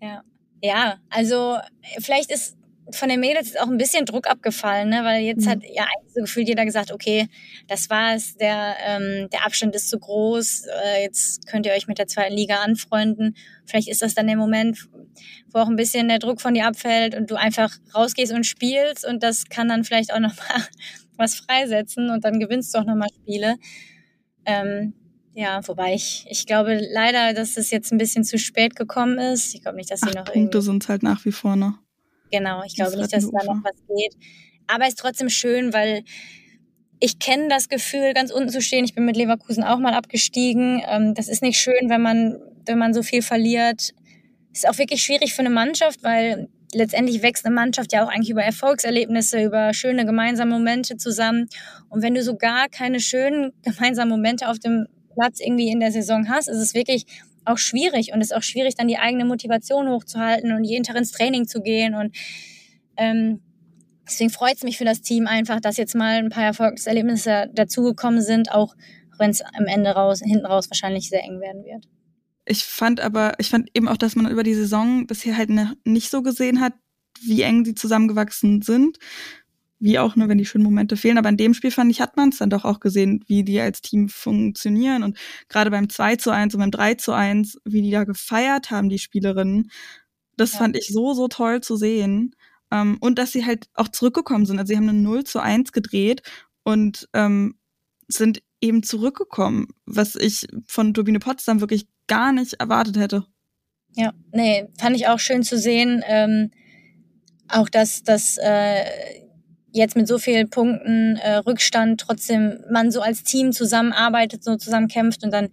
Ja. 0.00 0.22
Ja, 0.62 0.98
also 1.10 1.58
vielleicht 2.00 2.30
ist 2.30 2.56
von 2.92 3.08
den 3.08 3.20
Mädels 3.20 3.56
auch 3.56 3.66
ein 3.66 3.78
bisschen 3.78 4.06
Druck 4.06 4.28
abgefallen, 4.28 4.90
ne? 4.90 5.02
weil 5.02 5.22
jetzt 5.22 5.46
mhm. 5.46 5.50
hat 5.50 5.58
ja 5.64 5.84
eigentlich 5.84 6.14
so 6.14 6.20
gefühlt 6.20 6.48
jeder 6.48 6.64
gesagt, 6.64 6.92
okay, 6.92 7.26
das 7.66 7.90
war's, 7.90 8.36
der, 8.36 8.76
ähm, 8.86 9.28
der 9.32 9.44
Abstand 9.44 9.74
ist 9.74 9.90
zu 9.90 9.98
groß, 9.98 10.66
äh, 10.66 11.02
jetzt 11.02 11.46
könnt 11.46 11.66
ihr 11.66 11.72
euch 11.72 11.88
mit 11.88 11.98
der 11.98 12.06
zweiten 12.06 12.34
Liga 12.34 12.62
anfreunden. 12.62 13.36
Vielleicht 13.64 13.88
ist 13.88 14.02
das 14.02 14.14
dann 14.14 14.28
der 14.28 14.36
Moment, 14.36 14.88
wo 15.50 15.58
auch 15.58 15.68
ein 15.68 15.76
bisschen 15.76 16.08
der 16.08 16.20
Druck 16.20 16.40
von 16.40 16.54
dir 16.54 16.66
abfällt 16.66 17.16
und 17.16 17.30
du 17.30 17.34
einfach 17.34 17.74
rausgehst 17.94 18.32
und 18.32 18.46
spielst 18.46 19.04
und 19.04 19.22
das 19.22 19.46
kann 19.48 19.68
dann 19.68 19.84
vielleicht 19.84 20.12
auch 20.12 20.20
nochmal 20.20 20.62
was 21.16 21.34
freisetzen 21.34 22.10
und 22.10 22.24
dann 22.24 22.38
gewinnst 22.38 22.74
du 22.74 22.78
auch 22.78 22.84
nochmal 22.84 23.08
Spiele. 23.22 23.56
Ähm, 24.44 24.94
ja, 25.38 25.60
wobei 25.68 25.92
ich, 25.92 26.24
ich 26.30 26.46
glaube 26.46 26.80
leider, 26.92 27.34
dass 27.34 27.58
es 27.58 27.70
jetzt 27.70 27.92
ein 27.92 27.98
bisschen 27.98 28.24
zu 28.24 28.38
spät 28.38 28.74
gekommen 28.74 29.18
ist. 29.18 29.54
Ich 29.54 29.60
glaube 29.60 29.76
nicht, 29.76 29.90
dass 29.90 30.00
sie 30.00 30.10
noch 30.10 30.24
Punkte 30.24 30.62
sind 30.62 30.88
halt 30.88 31.02
nach 31.02 31.26
wie 31.26 31.30
vor 31.30 31.56
noch. 31.56 31.74
Genau, 32.30 32.62
ich 32.64 32.74
glaube 32.74 32.96
nicht, 32.96 33.12
dass 33.12 33.30
da 33.30 33.44
noch 33.44 33.62
was 33.62 33.76
geht. 33.86 34.16
Aber 34.66 34.84
es 34.84 34.94
ist 34.94 34.98
trotzdem 34.98 35.28
schön, 35.28 35.74
weil 35.74 36.04
ich 37.00 37.18
kenne 37.18 37.48
das 37.50 37.68
Gefühl, 37.68 38.14
ganz 38.14 38.30
unten 38.30 38.48
zu 38.48 38.62
stehen. 38.62 38.86
Ich 38.86 38.94
bin 38.94 39.04
mit 39.04 39.18
Leverkusen 39.18 39.62
auch 39.62 39.78
mal 39.78 39.92
abgestiegen. 39.92 40.82
Ähm, 40.88 41.12
das 41.12 41.28
ist 41.28 41.42
nicht 41.42 41.58
schön, 41.58 41.90
wenn 41.90 42.00
man, 42.00 42.38
wenn 42.64 42.78
man 42.78 42.94
so 42.94 43.02
viel 43.02 43.20
verliert. 43.20 43.92
Ist 44.54 44.66
auch 44.66 44.78
wirklich 44.78 45.02
schwierig 45.02 45.34
für 45.34 45.40
eine 45.40 45.50
Mannschaft, 45.50 46.02
weil 46.02 46.48
letztendlich 46.72 47.20
wächst 47.20 47.44
eine 47.44 47.54
Mannschaft 47.54 47.92
ja 47.92 48.06
auch 48.06 48.08
eigentlich 48.08 48.30
über 48.30 48.42
Erfolgserlebnisse, 48.42 49.42
über 49.42 49.74
schöne 49.74 50.06
gemeinsame 50.06 50.52
Momente 50.52 50.96
zusammen. 50.96 51.50
Und 51.90 52.02
wenn 52.02 52.14
du 52.14 52.22
so 52.22 52.36
gar 52.36 52.70
keine 52.70 53.00
schönen 53.00 53.52
gemeinsamen 53.62 54.10
Momente 54.10 54.48
auf 54.48 54.58
dem 54.58 54.86
Platz 55.16 55.40
irgendwie 55.40 55.70
in 55.70 55.80
der 55.80 55.92
Saison 55.92 56.28
hast, 56.28 56.48
ist 56.48 56.58
es 56.58 56.74
wirklich 56.74 57.06
auch 57.44 57.58
schwierig 57.58 58.12
und 58.12 58.20
es 58.20 58.30
ist 58.30 58.36
auch 58.36 58.42
schwierig, 58.42 58.74
dann 58.74 58.88
die 58.88 58.98
eigene 58.98 59.24
Motivation 59.24 59.88
hochzuhalten 59.88 60.52
und 60.52 60.64
jeden 60.64 60.84
Tag 60.84 60.96
ins 60.96 61.12
Training 61.12 61.46
zu 61.46 61.62
gehen. 61.62 61.94
Und 61.94 62.16
ähm, 62.96 63.40
deswegen 64.06 64.30
freut 64.30 64.56
es 64.56 64.62
mich 64.62 64.78
für 64.78 64.84
das 64.84 65.02
Team 65.02 65.26
einfach, 65.26 65.60
dass 65.60 65.76
jetzt 65.76 65.94
mal 65.94 66.16
ein 66.18 66.30
paar 66.30 66.44
Erfolgserlebnisse 66.44 67.50
dazugekommen 67.54 68.20
sind, 68.20 68.52
auch 68.52 68.74
wenn 69.18 69.30
es 69.30 69.40
am 69.40 69.66
Ende 69.66 69.90
raus, 69.90 70.20
hinten 70.24 70.46
raus 70.46 70.68
wahrscheinlich 70.70 71.08
sehr 71.08 71.22
eng 71.24 71.40
werden 71.40 71.64
wird. 71.64 71.86
Ich 72.44 72.64
fand 72.64 73.00
aber, 73.00 73.34
ich 73.38 73.50
fand 73.50 73.70
eben 73.74 73.88
auch, 73.88 73.96
dass 73.96 74.14
man 74.14 74.30
über 74.30 74.42
die 74.42 74.54
Saison 74.54 75.06
bisher 75.06 75.36
halt 75.36 75.50
ne, 75.50 75.76
nicht 75.84 76.10
so 76.10 76.22
gesehen 76.22 76.60
hat, 76.60 76.74
wie 77.22 77.42
eng 77.42 77.64
die 77.64 77.74
zusammengewachsen 77.74 78.62
sind. 78.62 78.98
Wie 79.78 79.98
auch, 79.98 80.16
nur, 80.16 80.28
wenn 80.28 80.38
die 80.38 80.46
schönen 80.46 80.64
Momente 80.64 80.96
fehlen. 80.96 81.18
Aber 81.18 81.28
in 81.28 81.36
dem 81.36 81.52
Spiel 81.52 81.70
fand 81.70 81.90
ich, 81.90 82.00
hat 82.00 82.16
man 82.16 82.30
es 82.30 82.38
dann 82.38 82.50
doch 82.50 82.64
auch 82.64 82.80
gesehen, 82.80 83.22
wie 83.26 83.44
die 83.44 83.60
als 83.60 83.82
Team 83.82 84.08
funktionieren. 84.08 85.02
Und 85.02 85.18
gerade 85.48 85.70
beim 85.70 85.88
2 85.90 86.16
zu 86.16 86.30
1 86.30 86.54
und 86.54 86.60
beim 86.60 86.70
3 86.70 86.94
zu 86.94 87.12
1, 87.12 87.58
wie 87.64 87.82
die 87.82 87.90
da 87.90 88.04
gefeiert 88.04 88.70
haben, 88.70 88.88
die 88.88 88.98
Spielerinnen. 88.98 89.70
Das 90.36 90.52
ja. 90.52 90.58
fand 90.58 90.76
ich 90.76 90.88
so, 90.88 91.12
so 91.12 91.28
toll 91.28 91.60
zu 91.60 91.76
sehen. 91.76 92.34
Ähm, 92.70 92.96
und 93.00 93.18
dass 93.18 93.32
sie 93.32 93.44
halt 93.44 93.66
auch 93.74 93.88
zurückgekommen 93.88 94.46
sind. 94.46 94.58
Also 94.58 94.70
sie 94.70 94.76
haben 94.76 94.88
eine 94.88 94.98
0 94.98 95.24
zu 95.24 95.40
1 95.40 95.72
gedreht 95.72 96.22
und 96.62 97.08
ähm, 97.12 97.58
sind 98.08 98.42
eben 98.60 98.82
zurückgekommen, 98.82 99.68
was 99.84 100.16
ich 100.16 100.46
von 100.66 100.94
Turbine 100.94 101.18
Potsdam 101.18 101.60
wirklich 101.60 101.86
gar 102.06 102.32
nicht 102.32 102.54
erwartet 102.54 102.96
hätte. 102.96 103.26
Ja, 103.94 104.12
nee, 104.32 104.68
fand 104.78 104.96
ich 104.96 105.08
auch 105.08 105.18
schön 105.18 105.42
zu 105.42 105.58
sehen. 105.58 106.02
Ähm, 106.06 106.50
auch 107.48 107.68
dass 107.68 108.02
dass 108.02 108.38
äh, 108.38 109.25
jetzt 109.76 109.96
mit 109.96 110.08
so 110.08 110.18
vielen 110.18 110.48
Punkten 110.48 111.16
äh, 111.16 111.36
Rückstand 111.36 112.00
trotzdem 112.00 112.64
man 112.70 112.90
so 112.90 113.00
als 113.00 113.22
Team 113.22 113.52
zusammenarbeitet, 113.52 114.42
so 114.42 114.56
zusammen 114.56 114.88
kämpft 114.88 115.24
und 115.24 115.32
dann 115.32 115.48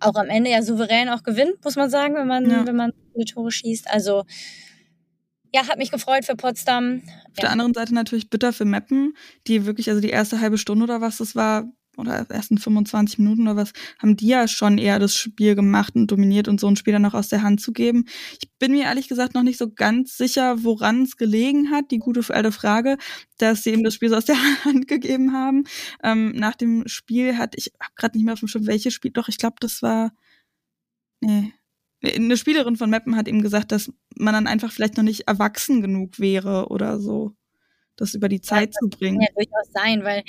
auch 0.00 0.16
am 0.16 0.28
Ende 0.28 0.50
ja 0.50 0.62
souverän 0.62 1.08
auch 1.08 1.22
gewinnt, 1.22 1.64
muss 1.64 1.76
man 1.76 1.88
sagen, 1.88 2.14
wenn 2.16 2.26
man, 2.26 2.50
ja. 2.50 2.66
wenn 2.66 2.76
man 2.76 2.92
die 3.16 3.24
Tore 3.24 3.52
schießt. 3.52 3.88
Also 3.88 4.24
ja, 5.54 5.68
hat 5.68 5.78
mich 5.78 5.90
gefreut 5.90 6.24
für 6.24 6.34
Potsdam. 6.34 7.02
Auf 7.04 7.36
ja. 7.36 7.42
der 7.42 7.50
anderen 7.50 7.74
Seite 7.74 7.94
natürlich 7.94 8.30
bitter 8.30 8.52
für 8.52 8.64
Meppen, 8.64 9.14
die 9.46 9.66
wirklich, 9.66 9.88
also 9.88 10.00
die 10.00 10.10
erste 10.10 10.40
halbe 10.40 10.58
Stunde 10.58 10.84
oder 10.84 11.00
was 11.00 11.18
das 11.18 11.36
war, 11.36 11.70
oder 11.96 12.26
ersten 12.30 12.58
25 12.58 13.18
Minuten 13.18 13.42
oder 13.42 13.56
was, 13.56 13.72
haben 13.98 14.16
die 14.16 14.28
ja 14.28 14.48
schon 14.48 14.78
eher 14.78 14.98
das 14.98 15.14
Spiel 15.14 15.54
gemacht 15.54 15.94
und 15.94 16.10
dominiert 16.10 16.48
und 16.48 16.60
so 16.60 16.66
ein 16.66 16.76
Spiel 16.76 16.92
dann 16.92 17.02
noch 17.02 17.14
aus 17.14 17.28
der 17.28 17.42
Hand 17.42 17.60
zu 17.60 17.72
geben. 17.72 18.06
Ich 18.40 18.50
bin 18.58 18.72
mir 18.72 18.84
ehrlich 18.84 19.08
gesagt 19.08 19.34
noch 19.34 19.42
nicht 19.42 19.58
so 19.58 19.70
ganz 19.70 20.16
sicher, 20.16 20.64
woran 20.64 21.02
es 21.02 21.16
gelegen 21.16 21.70
hat, 21.70 21.90
die 21.90 21.98
gute 21.98 22.22
alte 22.32 22.52
Frage, 22.52 22.96
dass 23.38 23.62
sie 23.62 23.70
eben 23.70 23.84
das 23.84 23.94
Spiel 23.94 24.08
so 24.08 24.16
aus 24.16 24.24
der 24.24 24.36
Hand 24.64 24.88
gegeben 24.88 25.32
haben. 25.32 25.64
Ähm, 26.02 26.32
nach 26.32 26.54
dem 26.54 26.84
Spiel 26.86 27.36
hat, 27.36 27.54
ich 27.56 27.72
habe 27.80 27.92
gerade 27.96 28.16
nicht 28.16 28.24
mehr 28.24 28.34
auf 28.34 28.40
dem 28.40 28.48
Schirm, 28.48 28.66
welches 28.66 28.94
Spiel, 28.94 29.10
doch, 29.10 29.28
ich 29.28 29.38
glaube, 29.38 29.56
das 29.60 29.82
war, 29.82 30.12
nee, 31.20 31.52
eine 32.04 32.36
Spielerin 32.36 32.76
von 32.76 32.90
Meppen 32.90 33.16
hat 33.16 33.28
ihm 33.28 33.42
gesagt, 33.42 33.70
dass 33.70 33.92
man 34.16 34.34
dann 34.34 34.46
einfach 34.46 34.72
vielleicht 34.72 34.96
noch 34.96 35.04
nicht 35.04 35.28
erwachsen 35.28 35.82
genug 35.82 36.18
wäre 36.18 36.68
oder 36.68 36.98
so, 36.98 37.36
das 37.96 38.14
über 38.14 38.28
die 38.28 38.40
Zeit 38.40 38.74
ja, 38.74 38.80
zu 38.80 38.88
bringen. 38.88 39.20
Kann 39.20 39.28
ja 39.28 39.44
durchaus 39.44 39.72
sein, 39.72 40.04
weil 40.04 40.24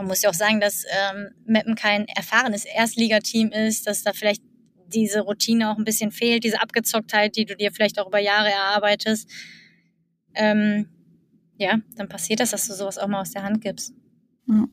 man 0.00 0.08
muss 0.08 0.22
ja 0.22 0.30
auch 0.30 0.34
sagen, 0.34 0.60
dass 0.60 0.84
ähm, 0.90 1.28
Meppen 1.44 1.74
kein 1.74 2.06
erfahrenes 2.08 2.64
Erstligateam 2.64 3.52
ist, 3.52 3.86
dass 3.86 4.02
da 4.02 4.12
vielleicht 4.12 4.42
diese 4.88 5.20
Routine 5.20 5.70
auch 5.70 5.78
ein 5.78 5.84
bisschen 5.84 6.10
fehlt, 6.10 6.42
diese 6.44 6.60
Abgezocktheit, 6.60 7.36
die 7.36 7.44
du 7.44 7.54
dir 7.54 7.70
vielleicht 7.70 8.00
auch 8.00 8.08
über 8.08 8.18
Jahre 8.18 8.50
erarbeitest. 8.50 9.30
Ähm, 10.34 10.88
ja, 11.58 11.78
dann 11.96 12.08
passiert 12.08 12.40
das, 12.40 12.50
dass 12.50 12.66
du 12.66 12.74
sowas 12.74 12.98
auch 12.98 13.08
mal 13.08 13.20
aus 13.20 13.32
der 13.32 13.42
Hand 13.42 13.60
gibst. 13.60 13.92
Ja. 14.48 14.66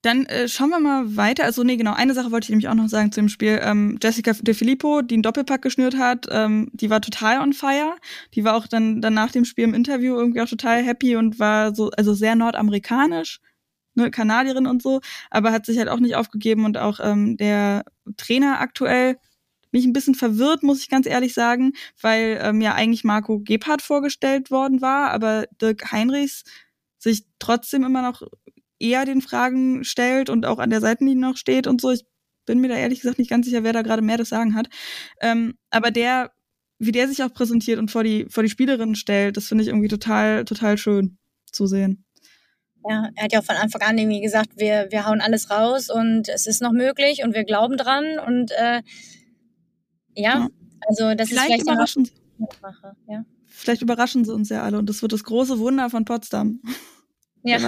Dann 0.00 0.26
äh, 0.26 0.48
schauen 0.48 0.70
wir 0.70 0.80
mal 0.80 1.16
weiter. 1.16 1.44
Also 1.44 1.62
nee, 1.62 1.76
genau, 1.76 1.92
eine 1.92 2.14
Sache 2.14 2.32
wollte 2.32 2.46
ich 2.46 2.50
nämlich 2.50 2.68
auch 2.68 2.74
noch 2.74 2.88
sagen 2.88 3.12
zu 3.12 3.20
dem 3.20 3.28
Spiel. 3.28 3.60
Ähm, 3.62 3.98
Jessica 4.02 4.32
De 4.32 4.52
Filippo, 4.52 5.02
die 5.02 5.14
einen 5.14 5.22
Doppelpack 5.22 5.62
geschnürt 5.62 5.96
hat, 5.96 6.26
ähm, 6.30 6.70
die 6.72 6.90
war 6.90 7.00
total 7.00 7.40
on 7.40 7.52
fire. 7.52 7.94
Die 8.34 8.42
war 8.42 8.56
auch 8.56 8.66
dann, 8.66 9.00
dann 9.00 9.14
nach 9.14 9.30
dem 9.30 9.44
Spiel 9.44 9.64
im 9.64 9.74
Interview 9.74 10.16
irgendwie 10.16 10.40
auch 10.40 10.48
total 10.48 10.82
happy 10.82 11.14
und 11.14 11.38
war 11.38 11.72
so, 11.74 11.90
also 11.90 12.14
sehr 12.14 12.34
nordamerikanisch 12.34 13.40
ne, 13.94 14.10
Kanadierin 14.10 14.66
und 14.66 14.82
so, 14.82 15.00
aber 15.30 15.52
hat 15.52 15.66
sich 15.66 15.78
halt 15.78 15.88
auch 15.88 16.00
nicht 16.00 16.16
aufgegeben 16.16 16.64
und 16.64 16.78
auch 16.78 17.00
ähm, 17.02 17.36
der 17.36 17.84
Trainer 18.16 18.60
aktuell 18.60 19.16
mich 19.72 19.86
ein 19.86 19.92
bisschen 19.92 20.14
verwirrt, 20.14 20.62
muss 20.62 20.80
ich 20.80 20.90
ganz 20.90 21.06
ehrlich 21.06 21.34
sagen, 21.34 21.72
weil 22.00 22.38
ähm, 22.42 22.60
ja 22.60 22.74
eigentlich 22.74 23.04
Marco 23.04 23.40
Gebhardt 23.40 23.82
vorgestellt 23.82 24.50
worden 24.50 24.82
war, 24.82 25.10
aber 25.10 25.46
Dirk 25.60 25.90
Heinrichs 25.92 26.44
sich 26.98 27.24
trotzdem 27.38 27.82
immer 27.84 28.02
noch 28.02 28.22
eher 28.78 29.04
den 29.04 29.22
Fragen 29.22 29.84
stellt 29.84 30.28
und 30.28 30.44
auch 30.44 30.58
an 30.58 30.70
der 30.70 30.80
Seitenlinie 30.80 31.20
noch 31.20 31.36
steht 31.36 31.66
und 31.66 31.80
so. 31.80 31.90
Ich 31.90 32.04
bin 32.46 32.60
mir 32.60 32.68
da 32.68 32.74
ehrlich 32.74 33.00
gesagt 33.00 33.18
nicht 33.18 33.30
ganz 33.30 33.46
sicher, 33.46 33.64
wer 33.64 33.72
da 33.72 33.82
gerade 33.82 34.02
mehr 34.02 34.18
das 34.18 34.28
Sagen 34.28 34.54
hat. 34.54 34.68
Ähm, 35.20 35.54
aber 35.70 35.90
der, 35.90 36.32
wie 36.78 36.92
der 36.92 37.08
sich 37.08 37.22
auch 37.22 37.32
präsentiert 37.32 37.78
und 37.78 37.90
vor 37.90 38.04
die, 38.04 38.26
vor 38.28 38.42
die 38.42 38.50
Spielerinnen 38.50 38.96
stellt, 38.96 39.36
das 39.36 39.46
finde 39.46 39.62
ich 39.62 39.68
irgendwie 39.68 39.88
total, 39.88 40.44
total 40.44 40.76
schön 40.78 41.18
zu 41.50 41.66
sehen. 41.66 42.04
Ja, 42.88 43.10
er 43.14 43.24
hat 43.24 43.32
ja 43.32 43.42
von 43.42 43.56
Anfang 43.56 43.82
an 43.82 43.98
irgendwie 43.98 44.20
gesagt, 44.20 44.50
wir, 44.56 44.88
wir 44.90 45.06
hauen 45.06 45.20
alles 45.20 45.50
raus 45.50 45.88
und 45.88 46.28
es 46.28 46.46
ist 46.46 46.62
noch 46.62 46.72
möglich 46.72 47.22
und 47.24 47.34
wir 47.34 47.44
glauben 47.44 47.76
dran 47.76 48.18
und 48.26 48.50
äh, 48.52 48.82
ja, 50.14 50.38
ja, 50.38 50.48
also 50.88 51.14
das 51.14 51.28
vielleicht 51.28 51.50
ist 51.50 51.62
vielleicht 51.62 51.62
überraschen 51.62 52.04
sie. 52.04 52.12
Ja. 53.08 53.24
Vielleicht 53.46 53.82
überraschen 53.82 54.24
sie 54.24 54.34
uns 54.34 54.48
ja 54.48 54.62
alle 54.62 54.78
und 54.78 54.88
das 54.88 55.02
wird 55.02 55.12
das 55.12 55.24
große 55.24 55.58
Wunder 55.58 55.90
von 55.90 56.04
Potsdam. 56.04 56.60
Ja, 57.44 57.58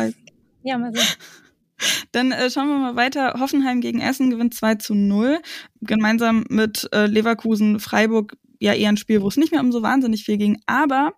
ja 0.62 0.78
mal 0.78 0.94
sehen. 0.94 1.04
Dann 2.12 2.30
äh, 2.30 2.48
schauen 2.48 2.68
wir 2.68 2.78
mal 2.78 2.94
weiter. 2.94 3.34
Hoffenheim 3.40 3.80
gegen 3.80 4.00
Essen 4.00 4.30
gewinnt 4.30 4.54
2 4.54 4.76
zu 4.76 4.94
0. 4.94 5.40
Gemeinsam 5.80 6.44
mit 6.48 6.88
äh, 6.92 7.06
Leverkusen, 7.06 7.80
Freiburg 7.80 8.36
ja 8.60 8.72
eher 8.72 8.88
ein 8.88 8.96
Spiel, 8.96 9.20
wo 9.22 9.28
es 9.28 9.36
nicht 9.36 9.52
mehr 9.52 9.60
um 9.60 9.72
so 9.72 9.82
wahnsinnig 9.82 10.24
viel 10.24 10.38
ging. 10.38 10.60
Aber 10.66 11.14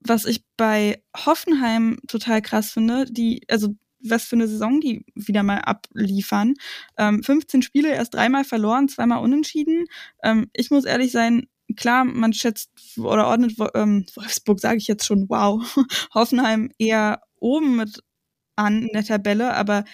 was 0.00 0.24
ich 0.24 0.44
bei 0.56 1.02
Hoffenheim 1.16 1.98
total 2.06 2.42
krass 2.42 2.70
finde, 2.70 3.06
die, 3.10 3.42
also 3.48 3.74
was 4.00 4.24
für 4.24 4.36
eine 4.36 4.46
Saison 4.46 4.80
die 4.80 5.04
wieder 5.14 5.42
mal 5.42 5.58
abliefern. 5.58 6.54
Ähm, 6.96 7.22
15 7.22 7.62
Spiele, 7.62 7.92
erst 7.92 8.14
dreimal 8.14 8.44
verloren, 8.44 8.88
zweimal 8.88 9.22
unentschieden. 9.22 9.86
Ähm, 10.22 10.50
ich 10.52 10.70
muss 10.70 10.84
ehrlich 10.84 11.10
sein, 11.10 11.48
klar, 11.76 12.04
man 12.04 12.32
schätzt 12.32 12.70
oder 12.98 13.26
ordnet 13.26 13.54
ähm, 13.74 14.06
Wolfsburg, 14.14 14.60
sage 14.60 14.78
ich 14.78 14.86
jetzt 14.86 15.04
schon, 15.04 15.28
wow, 15.28 15.62
Hoffenheim 16.14 16.70
eher 16.78 17.22
oben 17.40 17.76
mit 17.76 18.02
an 18.56 18.82
in 18.82 18.92
der 18.92 19.04
Tabelle, 19.04 19.54
aber 19.54 19.84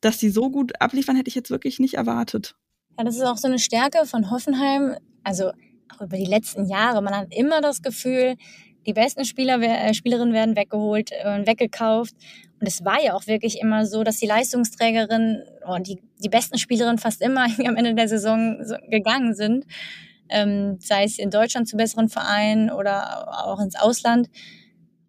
dass 0.00 0.20
sie 0.20 0.30
so 0.30 0.50
gut 0.50 0.80
abliefern, 0.80 1.16
hätte 1.16 1.28
ich 1.28 1.34
jetzt 1.34 1.50
wirklich 1.50 1.78
nicht 1.78 1.94
erwartet. 1.94 2.56
Ja, 2.98 3.04
das 3.04 3.16
ist 3.16 3.22
auch 3.22 3.38
so 3.38 3.48
eine 3.48 3.58
Stärke 3.58 4.06
von 4.06 4.30
Hoffenheim, 4.30 4.96
also 5.22 5.50
auch 5.92 6.02
über 6.02 6.16
die 6.16 6.26
letzten 6.26 6.66
Jahre. 6.68 7.02
Man 7.02 7.16
hat 7.16 7.34
immer 7.34 7.60
das 7.60 7.82
Gefühl, 7.82 8.36
die 8.86 8.92
besten 8.92 9.24
Spieler, 9.24 9.60
äh, 9.60 9.94
Spielerinnen 9.94 10.34
werden 10.34 10.56
weggeholt 10.56 11.10
und 11.24 11.46
weggekauft. 11.46 12.14
Und 12.60 12.66
es 12.66 12.84
war 12.84 13.02
ja 13.02 13.14
auch 13.14 13.26
wirklich 13.26 13.60
immer 13.60 13.86
so, 13.86 14.04
dass 14.04 14.18
die 14.18 14.26
Leistungsträgerinnen 14.26 15.42
und 15.66 15.86
die, 15.86 15.98
die 16.22 16.28
besten 16.28 16.58
Spielerinnen 16.58 16.98
fast 16.98 17.20
immer 17.20 17.44
am 17.66 17.76
Ende 17.76 17.94
der 17.94 18.08
Saison 18.08 18.58
gegangen 18.88 19.34
sind. 19.34 19.64
Ähm, 20.28 20.78
sei 20.80 21.04
es 21.04 21.18
in 21.18 21.30
Deutschland 21.30 21.68
zu 21.68 21.76
besseren 21.76 22.08
Vereinen 22.08 22.70
oder 22.70 23.46
auch 23.46 23.60
ins 23.60 23.76
Ausland. 23.76 24.30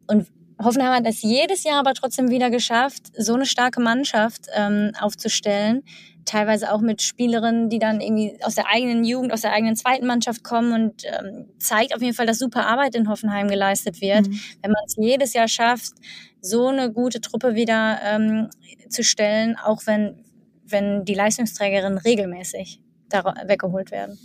Und 0.07 0.27
Hoffenheim 0.61 0.93
hat 0.93 1.05
es 1.05 1.21
jedes 1.21 1.63
Jahr 1.63 1.79
aber 1.79 1.93
trotzdem 1.93 2.29
wieder 2.29 2.49
geschafft, 2.49 3.11
so 3.17 3.33
eine 3.33 3.45
starke 3.45 3.81
Mannschaft 3.81 4.47
ähm, 4.53 4.91
aufzustellen, 4.99 5.83
teilweise 6.25 6.71
auch 6.71 6.81
mit 6.81 7.01
Spielerinnen, 7.01 7.69
die 7.69 7.79
dann 7.79 8.01
irgendwie 8.01 8.37
aus 8.41 8.55
der 8.55 8.67
eigenen 8.67 9.03
Jugend, 9.03 9.31
aus 9.31 9.41
der 9.41 9.53
eigenen 9.53 9.75
zweiten 9.75 10.05
Mannschaft 10.05 10.43
kommen 10.43 10.73
und 10.73 11.03
ähm, 11.05 11.45
zeigt 11.59 11.95
auf 11.95 12.01
jeden 12.01 12.13
Fall, 12.13 12.25
dass 12.25 12.39
super 12.39 12.65
Arbeit 12.65 12.95
in 12.95 13.09
Hoffenheim 13.09 13.47
geleistet 13.47 14.01
wird. 14.01 14.27
Mhm. 14.27 14.39
Wenn 14.61 14.71
man 14.71 14.83
es 14.85 14.95
jedes 14.97 15.33
Jahr 15.33 15.47
schafft, 15.47 15.93
so 16.41 16.67
eine 16.67 16.91
gute 16.91 17.21
Truppe 17.21 17.55
wieder 17.55 17.99
ähm, 18.03 18.49
zu 18.89 19.03
stellen, 19.03 19.55
auch 19.57 19.83
wenn, 19.85 20.23
wenn 20.63 21.05
die 21.05 21.13
Leistungsträgerinnen 21.13 21.97
regelmäßig 21.97 22.81
da 23.09 23.23
weggeholt 23.45 23.91
werden. 23.91 24.19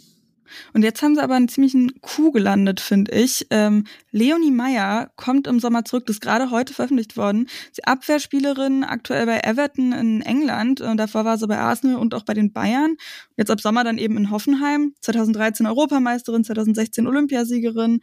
Und 0.73 0.83
jetzt 0.83 1.03
haben 1.03 1.15
sie 1.15 1.23
aber 1.23 1.35
einen 1.35 1.49
ziemlichen 1.49 2.01
Coup 2.01 2.33
gelandet, 2.33 2.81
finde 2.81 3.13
ich. 3.13 3.47
Ähm, 3.51 3.85
Leonie 4.11 4.51
Meyer 4.51 5.11
kommt 5.17 5.47
im 5.47 5.61
Sommer 5.61 5.85
zurück, 5.85 6.07
das 6.07 6.17
ist 6.17 6.21
gerade 6.21 6.51
heute 6.51 6.75
veröffentlicht 6.75 7.17
worden. 7.17 7.49
Sie 7.73 7.85
Abwehrspielerin, 7.85 8.85
aktuell 8.85 9.27
bei 9.27 9.41
Everton 9.41 9.93
in 9.93 10.23
England. 10.23 10.81
Und 10.81 10.97
davor 10.97 11.25
war 11.25 11.39
sie 11.39 11.47
bei 11.47 11.59
Arsenal 11.59 11.97
und 11.97 12.15
auch 12.15 12.25
bei 12.25 12.35
den 12.35 12.53
Bayern. 12.53 12.97
Jetzt 13.37 13.51
ab 13.51 13.61
Sommer 13.61 13.85
dann 13.85 13.99
eben 13.99 14.17
in 14.17 14.31
Hoffenheim. 14.31 14.95
2013 15.01 15.67
Europameisterin, 15.67 16.45
2016 16.45 17.07
Olympiasiegerin. 17.07 18.01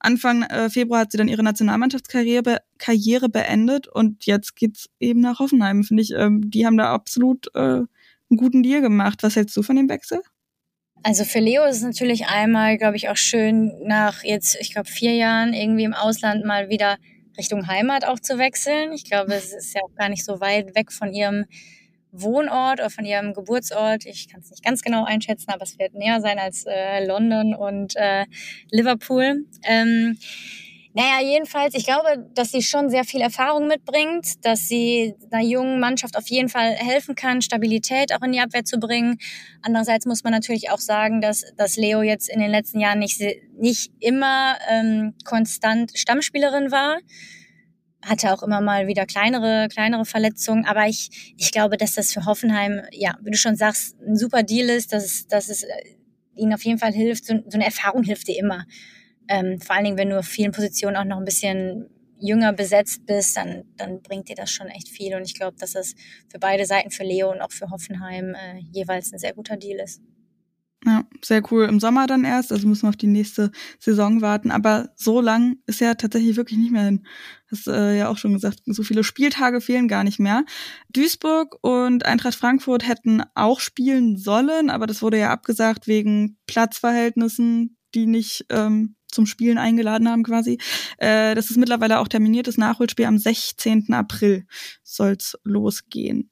Anfang 0.00 0.42
äh, 0.44 0.70
Februar 0.70 1.00
hat 1.00 1.12
sie 1.12 1.18
dann 1.18 1.28
ihre 1.28 1.42
Nationalmannschaftskarriere 1.42 2.42
be 2.42 2.58
Karriere 2.78 3.28
beendet 3.28 3.88
und 3.88 4.24
jetzt 4.26 4.54
geht's 4.54 4.88
eben 5.00 5.20
nach 5.20 5.40
Hoffenheim. 5.40 5.82
Finde 5.82 6.02
ich, 6.02 6.12
ähm, 6.12 6.48
die 6.48 6.64
haben 6.64 6.76
da 6.76 6.92
absolut 6.92 7.48
äh, 7.54 7.58
einen 7.60 7.88
guten 8.36 8.62
Deal 8.62 8.80
gemacht. 8.80 9.22
Was 9.22 9.36
hältst 9.36 9.56
du 9.56 9.62
von 9.62 9.76
dem 9.76 9.88
Wechsel? 9.88 10.20
Also 11.02 11.24
für 11.24 11.38
Leo 11.38 11.64
ist 11.64 11.76
es 11.76 11.82
natürlich 11.82 12.26
einmal, 12.26 12.76
glaube 12.76 12.96
ich, 12.96 13.08
auch 13.08 13.16
schön, 13.16 13.72
nach 13.84 14.24
jetzt, 14.24 14.56
ich 14.60 14.72
glaube, 14.72 14.88
vier 14.88 15.14
Jahren 15.14 15.54
irgendwie 15.54 15.84
im 15.84 15.94
Ausland 15.94 16.44
mal 16.44 16.68
wieder 16.68 16.98
Richtung 17.36 17.68
Heimat 17.68 18.04
auch 18.04 18.18
zu 18.18 18.36
wechseln. 18.38 18.92
Ich 18.92 19.04
glaube, 19.04 19.32
es 19.34 19.52
ist 19.52 19.74
ja 19.74 19.80
auch 19.82 19.94
gar 19.94 20.08
nicht 20.08 20.24
so 20.24 20.40
weit 20.40 20.74
weg 20.74 20.92
von 20.92 21.12
ihrem 21.12 21.46
Wohnort 22.10 22.80
oder 22.80 22.90
von 22.90 23.04
ihrem 23.04 23.32
Geburtsort. 23.32 24.06
Ich 24.06 24.28
kann 24.28 24.40
es 24.40 24.50
nicht 24.50 24.64
ganz 24.64 24.82
genau 24.82 25.04
einschätzen, 25.04 25.50
aber 25.50 25.62
es 25.62 25.78
wird 25.78 25.94
näher 25.94 26.20
sein 26.20 26.38
als 26.38 26.64
äh, 26.66 27.06
London 27.06 27.54
und 27.54 27.94
äh, 27.96 28.24
Liverpool. 28.70 29.44
Ähm, 29.64 30.18
naja, 30.94 31.20
jedenfalls, 31.22 31.74
ich 31.74 31.84
glaube, 31.84 32.28
dass 32.34 32.50
sie 32.50 32.62
schon 32.62 32.90
sehr 32.90 33.04
viel 33.04 33.20
Erfahrung 33.20 33.66
mitbringt, 33.68 34.44
dass 34.44 34.68
sie 34.68 35.14
einer 35.30 35.42
jungen 35.42 35.80
Mannschaft 35.80 36.16
auf 36.16 36.28
jeden 36.28 36.48
Fall 36.48 36.72
helfen 36.72 37.14
kann, 37.14 37.42
Stabilität 37.42 38.12
auch 38.14 38.22
in 38.22 38.32
die 38.32 38.40
Abwehr 38.40 38.64
zu 38.64 38.78
bringen. 38.78 39.18
Andererseits 39.62 40.06
muss 40.06 40.24
man 40.24 40.32
natürlich 40.32 40.70
auch 40.70 40.78
sagen, 40.78 41.20
dass, 41.20 41.44
dass 41.56 41.76
Leo 41.76 42.02
jetzt 42.02 42.28
in 42.28 42.40
den 42.40 42.50
letzten 42.50 42.80
Jahren 42.80 42.98
nicht, 42.98 43.20
nicht 43.56 43.92
immer 44.00 44.56
ähm, 44.70 45.14
konstant 45.24 45.92
Stammspielerin 45.96 46.72
war 46.72 46.98
hatte 48.02 48.32
auch 48.32 48.42
immer 48.42 48.60
mal 48.60 48.86
wieder 48.86 49.06
kleinere, 49.06 49.68
kleinere 49.68 50.04
Verletzungen. 50.04 50.64
Aber 50.64 50.86
ich, 50.86 51.34
ich 51.36 51.52
glaube, 51.52 51.76
dass 51.76 51.94
das 51.94 52.12
für 52.12 52.24
Hoffenheim, 52.24 52.82
ja, 52.92 53.16
wie 53.22 53.30
du 53.30 53.36
schon 53.36 53.56
sagst, 53.56 53.96
ein 54.00 54.16
super 54.16 54.42
Deal 54.42 54.68
ist, 54.68 54.92
dass 54.92 55.04
es, 55.04 55.26
dass 55.26 55.48
es 55.48 55.64
äh, 55.64 55.68
ihnen 56.36 56.54
auf 56.54 56.64
jeden 56.64 56.78
Fall 56.78 56.92
hilft. 56.92 57.26
So, 57.26 57.34
so 57.34 57.54
eine 57.54 57.64
Erfahrung 57.64 58.04
hilft 58.04 58.28
dir 58.28 58.38
immer. 58.38 58.64
Ähm, 59.28 59.60
vor 59.60 59.76
allen 59.76 59.84
Dingen, 59.84 59.98
wenn 59.98 60.10
du 60.10 60.18
auf 60.18 60.26
vielen 60.26 60.52
Positionen 60.52 60.96
auch 60.96 61.04
noch 61.04 61.18
ein 61.18 61.24
bisschen 61.24 61.90
jünger 62.20 62.52
besetzt 62.52 63.06
bist, 63.06 63.36
dann, 63.36 63.64
dann 63.76 64.02
bringt 64.02 64.28
dir 64.28 64.34
das 64.34 64.50
schon 64.50 64.68
echt 64.68 64.88
viel. 64.88 65.14
Und 65.14 65.22
ich 65.22 65.34
glaube, 65.34 65.56
dass 65.58 65.72
das 65.72 65.94
für 66.28 66.38
beide 66.38 66.66
Seiten, 66.66 66.90
für 66.90 67.04
Leo 67.04 67.30
und 67.30 67.40
auch 67.40 67.52
für 67.52 67.70
Hoffenheim, 67.70 68.34
äh, 68.34 68.58
jeweils 68.72 69.12
ein 69.12 69.18
sehr 69.18 69.34
guter 69.34 69.56
Deal 69.56 69.78
ist. 69.80 70.00
Ja, 70.86 71.04
sehr 71.24 71.42
cool. 71.50 71.64
Im 71.64 71.80
Sommer 71.80 72.06
dann 72.06 72.24
erst, 72.24 72.52
also 72.52 72.68
müssen 72.68 72.84
wir 72.84 72.90
auf 72.90 72.96
die 72.96 73.08
nächste 73.08 73.50
Saison 73.80 74.20
warten. 74.22 74.52
Aber 74.52 74.90
so 74.94 75.20
lang 75.20 75.56
ist 75.66 75.80
ja 75.80 75.94
tatsächlich 75.94 76.36
wirklich 76.36 76.58
nicht 76.58 76.70
mehr 76.70 76.84
hin. 76.84 77.04
Hast 77.50 77.66
äh, 77.66 77.98
ja 77.98 78.08
auch 78.08 78.16
schon 78.16 78.32
gesagt, 78.32 78.60
so 78.64 78.84
viele 78.84 79.02
Spieltage 79.02 79.60
fehlen 79.60 79.88
gar 79.88 80.04
nicht 80.04 80.20
mehr. 80.20 80.44
Duisburg 80.90 81.56
und 81.62 82.06
Eintracht 82.06 82.36
Frankfurt 82.36 82.86
hätten 82.86 83.22
auch 83.34 83.58
spielen 83.58 84.16
sollen, 84.16 84.70
aber 84.70 84.86
das 84.86 85.02
wurde 85.02 85.18
ja 85.18 85.30
abgesagt 85.30 85.88
wegen 85.88 86.38
Platzverhältnissen, 86.46 87.76
die 87.94 88.06
nicht 88.06 88.46
ähm, 88.50 88.94
zum 89.10 89.26
Spielen 89.26 89.58
eingeladen 89.58 90.08
haben 90.08 90.22
quasi. 90.22 90.58
Äh, 90.98 91.34
das 91.34 91.50
ist 91.50 91.56
mittlerweile 91.56 91.98
auch 91.98 92.08
terminiert. 92.08 92.46
Das 92.46 92.56
Nachholspiel 92.56 93.06
am 93.06 93.18
16. 93.18 93.92
April 93.92 94.46
soll's 94.82 95.36
losgehen. 95.44 96.30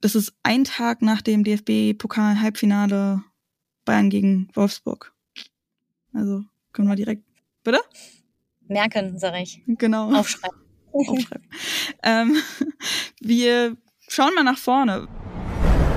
Das 0.00 0.14
ist 0.14 0.34
ein 0.42 0.64
Tag 0.64 1.02
nach 1.02 1.22
dem 1.22 1.42
DFB-Pokal-Halbfinale 1.42 3.22
Bayern 3.84 4.10
gegen 4.10 4.48
Wolfsburg. 4.54 5.14
Also 6.12 6.44
können 6.72 6.88
wir 6.88 6.96
direkt. 6.96 7.24
Bitte? 7.64 7.80
Merken, 8.68 9.18
sag 9.18 9.34
ich. 9.40 9.62
Genau. 9.66 10.12
Aufschreiben. 10.14 10.58
Aufschreiben. 10.92 11.48
ähm, 12.02 12.36
wir 13.20 13.76
schauen 14.08 14.34
mal 14.34 14.44
nach 14.44 14.58
vorne. 14.58 15.08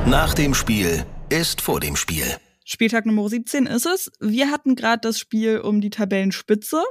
Nach 0.06 0.34
dem 0.34 0.54
Spiel 0.54 1.06
ist 1.30 1.62
vor 1.62 1.80
dem 1.80 1.96
Spiel. 1.96 2.26
Spieltag 2.72 3.08
Nummer 3.08 3.28
17 3.28 3.66
ist 3.66 3.88
es. 3.88 4.12
Wir 4.20 4.52
hatten 4.52 4.76
gerade 4.76 5.02
das 5.02 5.18
Spiel 5.18 5.58
um 5.58 5.82
die 5.82 5.90
Tabellenspitze, 5.90 6.84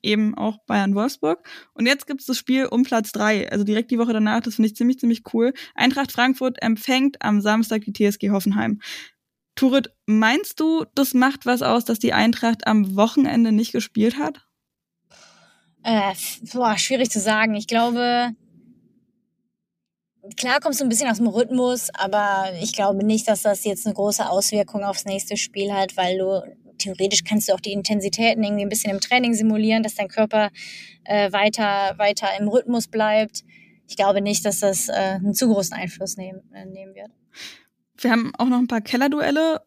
eben 0.00 0.38
auch 0.38 0.58
Bayern-Wolfsburg. 0.66 1.44
Und 1.72 1.86
jetzt 1.86 2.06
gibt 2.06 2.20
es 2.20 2.28
das 2.28 2.38
Spiel 2.38 2.66
um 2.66 2.84
Platz 2.84 3.10
3, 3.10 3.50
also 3.50 3.64
direkt 3.64 3.90
die 3.90 3.98
Woche 3.98 4.12
danach. 4.12 4.42
Das 4.42 4.54
finde 4.54 4.68
ich 4.68 4.76
ziemlich, 4.76 5.00
ziemlich 5.00 5.22
cool. 5.32 5.52
Eintracht 5.74 6.12
Frankfurt 6.12 6.62
empfängt 6.62 7.20
am 7.20 7.40
Samstag 7.40 7.82
die 7.84 7.92
TSG 7.92 8.30
Hoffenheim. 8.30 8.80
Turit, 9.56 9.92
meinst 10.06 10.60
du, 10.60 10.84
das 10.94 11.14
macht 11.14 11.46
was 11.46 11.62
aus, 11.62 11.84
dass 11.84 11.98
die 11.98 12.12
Eintracht 12.12 12.68
am 12.68 12.94
Wochenende 12.94 13.50
nicht 13.50 13.72
gespielt 13.72 14.16
hat? 14.16 14.46
Äh, 15.82 16.14
boah, 16.52 16.78
schwierig 16.78 17.10
zu 17.10 17.18
sagen. 17.18 17.56
Ich 17.56 17.66
glaube, 17.66 18.36
klar 20.36 20.60
kommst 20.60 20.80
du 20.80 20.84
ein 20.84 20.88
bisschen 20.88 21.10
aus 21.10 21.18
dem 21.18 21.26
Rhythmus, 21.26 21.88
aber 21.94 22.52
ich 22.60 22.72
glaube 22.72 23.04
nicht, 23.04 23.28
dass 23.28 23.42
das 23.42 23.64
jetzt 23.64 23.86
eine 23.86 23.94
große 23.94 24.28
Auswirkung 24.28 24.84
aufs 24.84 25.04
nächste 25.04 25.36
Spiel 25.36 25.72
hat, 25.72 25.96
weil 25.96 26.18
du 26.18 26.42
theoretisch 26.78 27.24
kannst 27.24 27.48
du 27.48 27.54
auch 27.54 27.60
die 27.60 27.72
Intensitäten 27.72 28.42
irgendwie 28.42 28.64
ein 28.64 28.68
bisschen 28.68 28.90
im 28.90 29.00
Training 29.00 29.34
simulieren, 29.34 29.82
dass 29.82 29.94
dein 29.94 30.08
Körper 30.08 30.50
äh, 31.04 31.32
weiter, 31.32 31.94
weiter 31.98 32.28
im 32.38 32.48
Rhythmus 32.48 32.88
bleibt. 32.88 33.44
Ich 33.88 33.96
glaube 33.96 34.20
nicht, 34.20 34.44
dass 34.44 34.60
das 34.60 34.88
äh, 34.88 34.92
einen 34.92 35.34
zu 35.34 35.48
großen 35.48 35.76
Einfluss 35.76 36.16
nehmen, 36.16 36.42
äh, 36.52 36.64
nehmen 36.66 36.94
wird. 36.94 37.10
Wir 37.98 38.10
haben 38.10 38.32
auch 38.36 38.46
noch 38.46 38.58
ein 38.58 38.66
paar 38.66 38.80
Kellerduelle. 38.80 39.60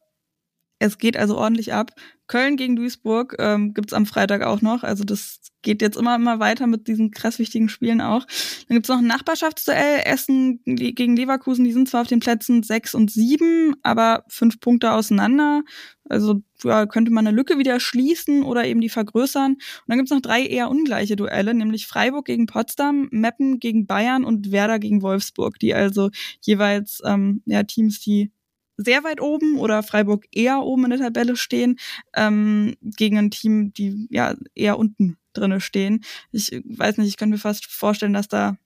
Es 0.80 0.98
geht 0.98 1.18
also 1.18 1.38
ordentlich 1.38 1.74
ab. 1.74 1.92
Köln 2.28 2.58
gegen 2.58 2.76
Duisburg 2.76 3.36
ähm, 3.40 3.74
gibt 3.74 3.94
am 3.94 4.06
Freitag 4.06 4.44
auch 4.44 4.62
noch. 4.62 4.84
Also 4.84 5.04
das 5.04 5.40
geht 5.62 5.82
jetzt 5.82 5.98
immer, 5.98 6.16
immer 6.16 6.40
weiter 6.40 6.68
mit 6.68 6.88
diesen 6.88 7.12
krass 7.12 7.40
wichtigen 7.40 7.70
Spielen 7.70 8.02
auch. 8.02 8.26
Dann 8.68 8.76
gibt's 8.76 8.90
noch 8.90 9.00
ein 9.00 9.08
Nachbarschaftsduell. 9.08 10.02
Essen 10.06 10.62
gegen 10.66 11.16
Leverkusen, 11.16 11.64
die 11.64 11.72
sind 11.72 11.90
zwar 11.90 12.02
auf 12.02 12.08
den 12.08 12.20
Plätzen 12.20 12.64
sechs 12.64 12.94
und 12.94 13.12
sieben, 13.12 13.76
aber 13.82 14.24
fünf 14.28 14.60
Punkte 14.60 14.92
auseinander. 14.92 15.64
Also 16.10 16.42
ja, 16.64 16.86
könnte 16.86 17.12
man 17.12 17.26
eine 17.26 17.36
Lücke 17.36 17.58
wieder 17.58 17.80
schließen 17.80 18.44
oder 18.44 18.66
eben 18.66 18.82
die 18.82 18.90
vergrößern. 18.90 19.54
Und 19.54 19.62
dann 19.88 19.98
gibt's 19.98 20.12
noch 20.12 20.22
drei 20.22 20.44
eher 20.44 20.70
ungleiche 20.70 21.16
Duelle, 21.16 21.54
nämlich 21.54 21.88
Freiburg 21.88 22.26
gegen 22.26 22.46
Potsdam, 22.46 23.08
Meppen 23.12 23.60
gegen 23.60 23.88
Bayern 23.88 24.26
und 24.26 24.52
Werder 24.52 24.80
gegen 24.80 25.02
Wolfsburg, 25.02 25.60
die 25.60 25.74
also 25.74 26.10
jeweils 26.42 27.02
ähm, 27.06 27.42
ja, 27.46 27.64
Teams, 27.64 28.00
die 28.00 28.32
sehr 28.78 29.04
weit 29.04 29.20
oben 29.20 29.58
oder 29.58 29.84
Freiburg 29.84 30.26
eher 30.32 30.62
oben 30.62 30.86
in 30.86 30.92
der 30.92 31.00
Tabelle 31.00 31.36
stehen, 31.36 31.78
ähm, 32.16 32.76
gegen 32.82 33.18
ein 33.18 33.32
Team, 33.32 33.74
die 33.74 34.08
ja 34.10 34.36
eher 34.56 34.78
unten 34.78 35.18
drinne 35.34 35.60
stehen. 35.60 36.04
Ich 36.32 36.52
weiß 36.52 36.98
nicht, 36.98 37.10
ich 37.10 37.18
könnte 37.18 37.34
mir 37.34 37.40
fast 37.40 37.66
vorstellen, 37.66 38.14
dass 38.14 38.28
da 38.28 38.58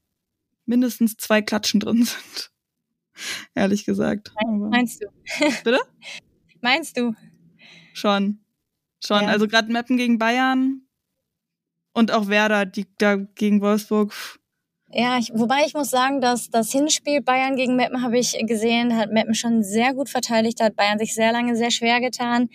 mindestens 0.66 1.18
zwei 1.18 1.42
Klatschen 1.42 1.80
drin 1.80 2.04
sind. 2.04 2.52
Ehrlich 3.56 3.86
gesagt. 3.86 4.34
Meinst 4.46 5.02
du? 5.02 5.08
Bitte? 5.64 5.80
Meinst 6.62 6.98
du? 6.98 7.16
Schon. 7.94 8.40
Schon. 9.04 9.24
Ja. 9.24 9.30
Also 9.30 9.48
gerade 9.48 9.72
Meppen 9.72 9.98
gegen 9.98 10.18
Bayern 10.18 10.84
und 11.94 12.12
auch 12.12 12.28
Werder, 12.28 12.66
die 12.66 12.86
da 12.98 13.16
gegen 13.16 13.62
Wolfsburg. 13.62 14.14
Ja, 14.94 15.18
ich, 15.18 15.32
wobei 15.34 15.64
ich 15.66 15.74
muss 15.74 15.90
sagen, 15.90 16.20
dass 16.20 16.50
das 16.50 16.72
Hinspiel 16.72 17.22
Bayern 17.22 17.56
gegen 17.56 17.78
Meppen 17.78 18.02
habe 18.02 18.18
ich 18.18 18.38
gesehen, 18.46 18.98
hat 18.98 19.12
Meppen 19.12 19.36
schon 19.36 19.64
sehr 19.64 19.94
gut 19.94 20.10
verteidigt, 20.10 20.62
hat 20.62 20.76
Bayern 20.76 21.00
sich 21.00 21.16
sehr 21.16 21.32
lange 21.32 21.56
sehr 21.56 21.72
schwer 21.72 22.02
getan. 22.02 22.50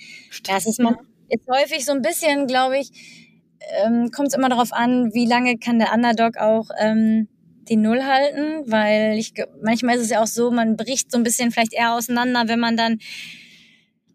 Das 0.44 0.66
ist, 0.66 0.78
mal, 0.78 0.98
ist 1.30 1.48
häufig 1.48 1.86
so 1.86 1.92
ein 1.92 2.02
bisschen, 2.02 2.46
glaube 2.46 2.78
ich, 2.78 2.90
ähm, 3.82 4.10
kommt 4.10 4.28
es 4.28 4.34
immer 4.34 4.50
darauf 4.50 4.72
an, 4.72 5.14
wie 5.14 5.26
lange 5.26 5.56
kann 5.58 5.78
der 5.78 5.92
Underdog 5.94 6.36
auch 6.36 6.68
ähm, 6.78 7.28
die 7.68 7.76
Null 7.76 8.04
halten, 8.04 8.70
weil 8.70 9.16
ich 9.18 9.32
manchmal 9.62 9.96
ist 9.96 10.02
es 10.02 10.10
ja 10.10 10.22
auch 10.22 10.26
so, 10.26 10.50
man 10.50 10.76
bricht 10.76 11.10
so 11.10 11.18
ein 11.18 11.24
bisschen 11.24 11.50
vielleicht 11.50 11.72
eher 11.72 11.94
auseinander, 11.94 12.44
wenn 12.48 12.60
man 12.60 12.76
dann 12.76 12.98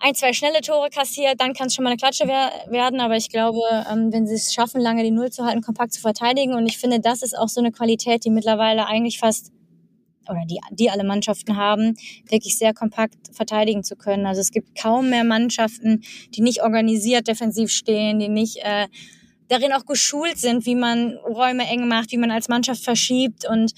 ein, 0.01 0.15
zwei 0.15 0.33
schnelle 0.33 0.61
Tore 0.61 0.89
kassiert, 0.89 1.39
dann 1.39 1.53
kann 1.53 1.67
es 1.67 1.75
schon 1.75 1.83
mal 1.83 1.91
eine 1.91 1.97
Klatsche 1.97 2.27
wer 2.27 2.51
werden. 2.71 2.99
Aber 2.99 3.15
ich 3.15 3.29
glaube, 3.29 3.61
ähm, 3.89 4.11
wenn 4.11 4.27
sie 4.27 4.35
es 4.35 4.53
schaffen, 4.53 4.81
lange 4.81 5.03
die 5.03 5.11
Null 5.11 5.31
zu 5.31 5.45
halten, 5.45 5.61
kompakt 5.61 5.93
zu 5.93 6.01
verteidigen. 6.01 6.55
Und 6.55 6.65
ich 6.65 6.77
finde, 6.77 6.99
das 6.99 7.21
ist 7.21 7.37
auch 7.37 7.49
so 7.49 7.61
eine 7.61 7.71
Qualität, 7.71 8.25
die 8.25 8.31
mittlerweile 8.31 8.87
eigentlich 8.87 9.19
fast 9.19 9.51
oder 10.29 10.45
die, 10.45 10.59
die 10.71 10.89
alle 10.89 11.03
Mannschaften 11.03 11.57
haben, 11.57 11.95
wirklich 12.29 12.57
sehr 12.57 12.73
kompakt 12.73 13.15
verteidigen 13.31 13.83
zu 13.83 13.95
können. 13.95 14.25
Also 14.25 14.41
es 14.41 14.51
gibt 14.51 14.79
kaum 14.79 15.09
mehr 15.09 15.23
Mannschaften, 15.23 16.03
die 16.35 16.41
nicht 16.41 16.63
organisiert 16.63 17.27
defensiv 17.27 17.71
stehen, 17.71 18.19
die 18.19 18.29
nicht 18.29 18.57
äh, 18.57 18.87
darin 19.49 19.73
auch 19.73 19.85
geschult 19.85 20.37
sind, 20.37 20.65
wie 20.65 20.75
man 20.75 21.17
Räume 21.27 21.67
eng 21.67 21.87
macht, 21.87 22.11
wie 22.11 22.17
man 22.17 22.31
als 22.31 22.47
Mannschaft 22.47 22.83
verschiebt. 22.83 23.47
Und 23.47 23.73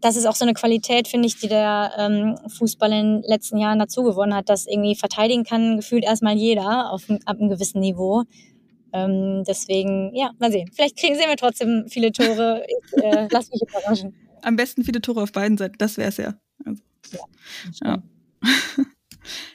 das 0.00 0.16
ist 0.16 0.26
auch 0.26 0.34
so 0.34 0.44
eine 0.44 0.54
Qualität, 0.54 1.08
finde 1.08 1.26
ich, 1.26 1.38
die 1.38 1.48
der 1.48 1.92
ähm, 1.98 2.36
Fußball 2.48 2.92
in 2.92 3.20
den 3.20 3.22
letzten 3.22 3.58
Jahren 3.58 3.78
dazu 3.78 4.02
gewonnen 4.02 4.34
hat, 4.34 4.48
dass 4.48 4.66
irgendwie 4.66 4.94
verteidigen 4.94 5.44
kann 5.44 5.76
gefühlt 5.76 6.04
erstmal 6.04 6.36
jeder 6.36 6.90
auf 6.90 7.08
einem, 7.08 7.20
ab 7.24 7.38
einem 7.38 7.48
gewissen 7.48 7.80
Niveau. 7.80 8.24
Ähm, 8.92 9.44
deswegen, 9.46 10.14
ja, 10.14 10.30
mal 10.38 10.52
sehen. 10.52 10.70
Vielleicht 10.72 10.96
kriegen 10.98 11.14
sie 11.14 11.26
mir 11.26 11.36
trotzdem 11.36 11.86
viele 11.88 12.12
Tore. 12.12 12.64
Ich 12.66 13.02
äh, 13.02 13.28
lass 13.32 13.50
mich 13.50 13.62
überraschen. 13.62 14.14
Am 14.42 14.56
besten 14.56 14.84
viele 14.84 15.00
Tore 15.00 15.22
auf 15.22 15.32
beiden 15.32 15.58
Seiten, 15.58 15.76
das 15.78 15.96
wäre 15.96 16.08
es 16.08 16.16
ja. 16.18 16.34
Also, 16.64 16.82
ja. 17.82 18.02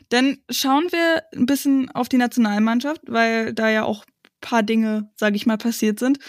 Dann 0.10 0.40
schauen 0.50 0.88
wir 0.92 1.24
ein 1.34 1.46
bisschen 1.46 1.90
auf 1.92 2.10
die 2.10 2.18
Nationalmannschaft, 2.18 3.02
weil 3.08 3.54
da 3.54 3.70
ja 3.70 3.86
auch 3.86 4.04
paar 4.42 4.64
Dinge, 4.64 5.10
sage 5.16 5.36
ich 5.36 5.46
mal, 5.46 5.58
passiert 5.58 6.00
sind. 6.00 6.20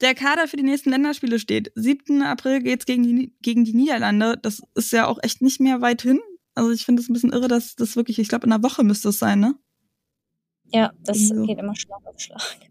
Der 0.00 0.14
Kader 0.14 0.48
für 0.48 0.56
die 0.56 0.62
nächsten 0.62 0.90
Länderspiele 0.90 1.38
steht. 1.38 1.72
7. 1.74 2.22
April 2.22 2.62
geht's 2.62 2.86
gegen 2.86 3.02
die, 3.02 3.34
gegen 3.42 3.64
die 3.64 3.74
Niederlande. 3.74 4.38
Das 4.40 4.62
ist 4.74 4.92
ja 4.92 5.06
auch 5.06 5.18
echt 5.22 5.42
nicht 5.42 5.60
mehr 5.60 5.80
weit 5.80 6.02
hin. 6.02 6.20
Also 6.54 6.70
ich 6.70 6.84
finde 6.84 7.02
es 7.02 7.08
ein 7.08 7.12
bisschen 7.12 7.32
irre, 7.32 7.48
dass 7.48 7.76
das 7.76 7.96
wirklich, 7.96 8.18
ich 8.18 8.28
glaube, 8.28 8.46
in 8.46 8.52
einer 8.52 8.62
Woche 8.62 8.82
müsste 8.82 9.10
es 9.10 9.18
sein, 9.18 9.40
ne? 9.40 9.54
Ja, 10.72 10.92
das 11.00 11.28
so. 11.28 11.44
geht 11.44 11.58
immer 11.58 11.74
Schlag 11.74 12.04
auf 12.06 12.18
Schlag. 12.18 12.70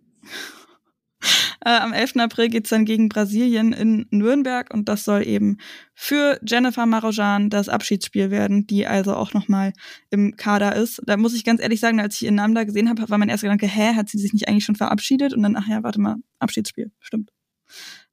Äh, 1.66 1.72
am 1.72 1.94
11. 1.94 2.18
April 2.18 2.50
geht's 2.50 2.70
dann 2.70 2.86
gegen 2.86 3.10
Brasilien 3.10 3.74
in 3.74 4.08
Nürnberg 4.12 4.74
und 4.74 4.88
das 4.88 5.04
soll 5.04 5.28
eben 5.28 5.58
für 5.94 6.40
Jennifer 6.46 6.86
Marojan 6.86 7.50
das 7.50 7.70
Abschiedsspiel 7.70 8.32
werden, 8.32 8.66
die 8.68 8.88
also 8.88 9.16
auch 9.16 9.34
nochmal 9.34 9.74
im 10.10 10.36
Kader 10.38 10.76
ist. 10.76 11.02
Da 11.06 11.18
muss 11.18 11.34
ich 11.34 11.44
ganz 11.44 11.62
ehrlich 11.62 11.80
sagen, 11.80 12.00
als 12.00 12.16
ich 12.16 12.24
ihren 12.24 12.36
Namen 12.36 12.56
da 12.56 12.64
gesehen 12.64 12.90
habe, 12.90 13.10
war 13.10 13.18
mein 13.18 13.30
erster 13.30 13.48
Gedanke, 13.48 13.68
hä, 13.68 13.96
hat 13.96 14.10
sie 14.10 14.18
sich 14.18 14.34
nicht 14.34 14.48
eigentlich 14.48 14.66
schon 14.66 14.76
verabschiedet? 14.76 15.34
Und 15.34 15.44
dann, 15.44 15.56
ach 15.56 15.68
ja, 15.68 15.84
warte 15.84 16.00
mal, 16.00 16.16
Abschiedsspiel, 16.40 16.92
stimmt. 17.00 17.32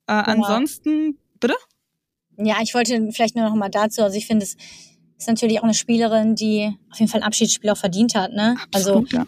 Äh. 0.07 0.13
Ansonsten, 0.13 1.19
bitte? 1.41 1.55
Ja, 2.39 2.57
ich 2.63 2.75
wollte 2.75 3.11
vielleicht 3.13 3.37
nur 3.37 3.49
noch 3.49 3.55
mal 3.55 3.71
dazu, 3.71 4.03
also 4.03 4.17
ich 4.17 4.27
finde 4.27 4.45
es 4.45 4.57
ist 5.19 5.29
natürlich 5.29 5.61
auch 5.61 5.65
eine 5.65 5.75
Spielerin, 5.75 6.35
die 6.35 6.77
auf 6.91 6.99
jeden 6.99 7.11
Fall 7.11 7.23
ein 7.23 7.27
Abschiedsspiel 7.27 7.71
auch 7.71 7.77
verdient 7.77 8.15
hat. 8.15 8.33
Ne? 8.33 8.57
Absolut, 8.71 9.15
also 9.15 9.17
ja. 9.17 9.27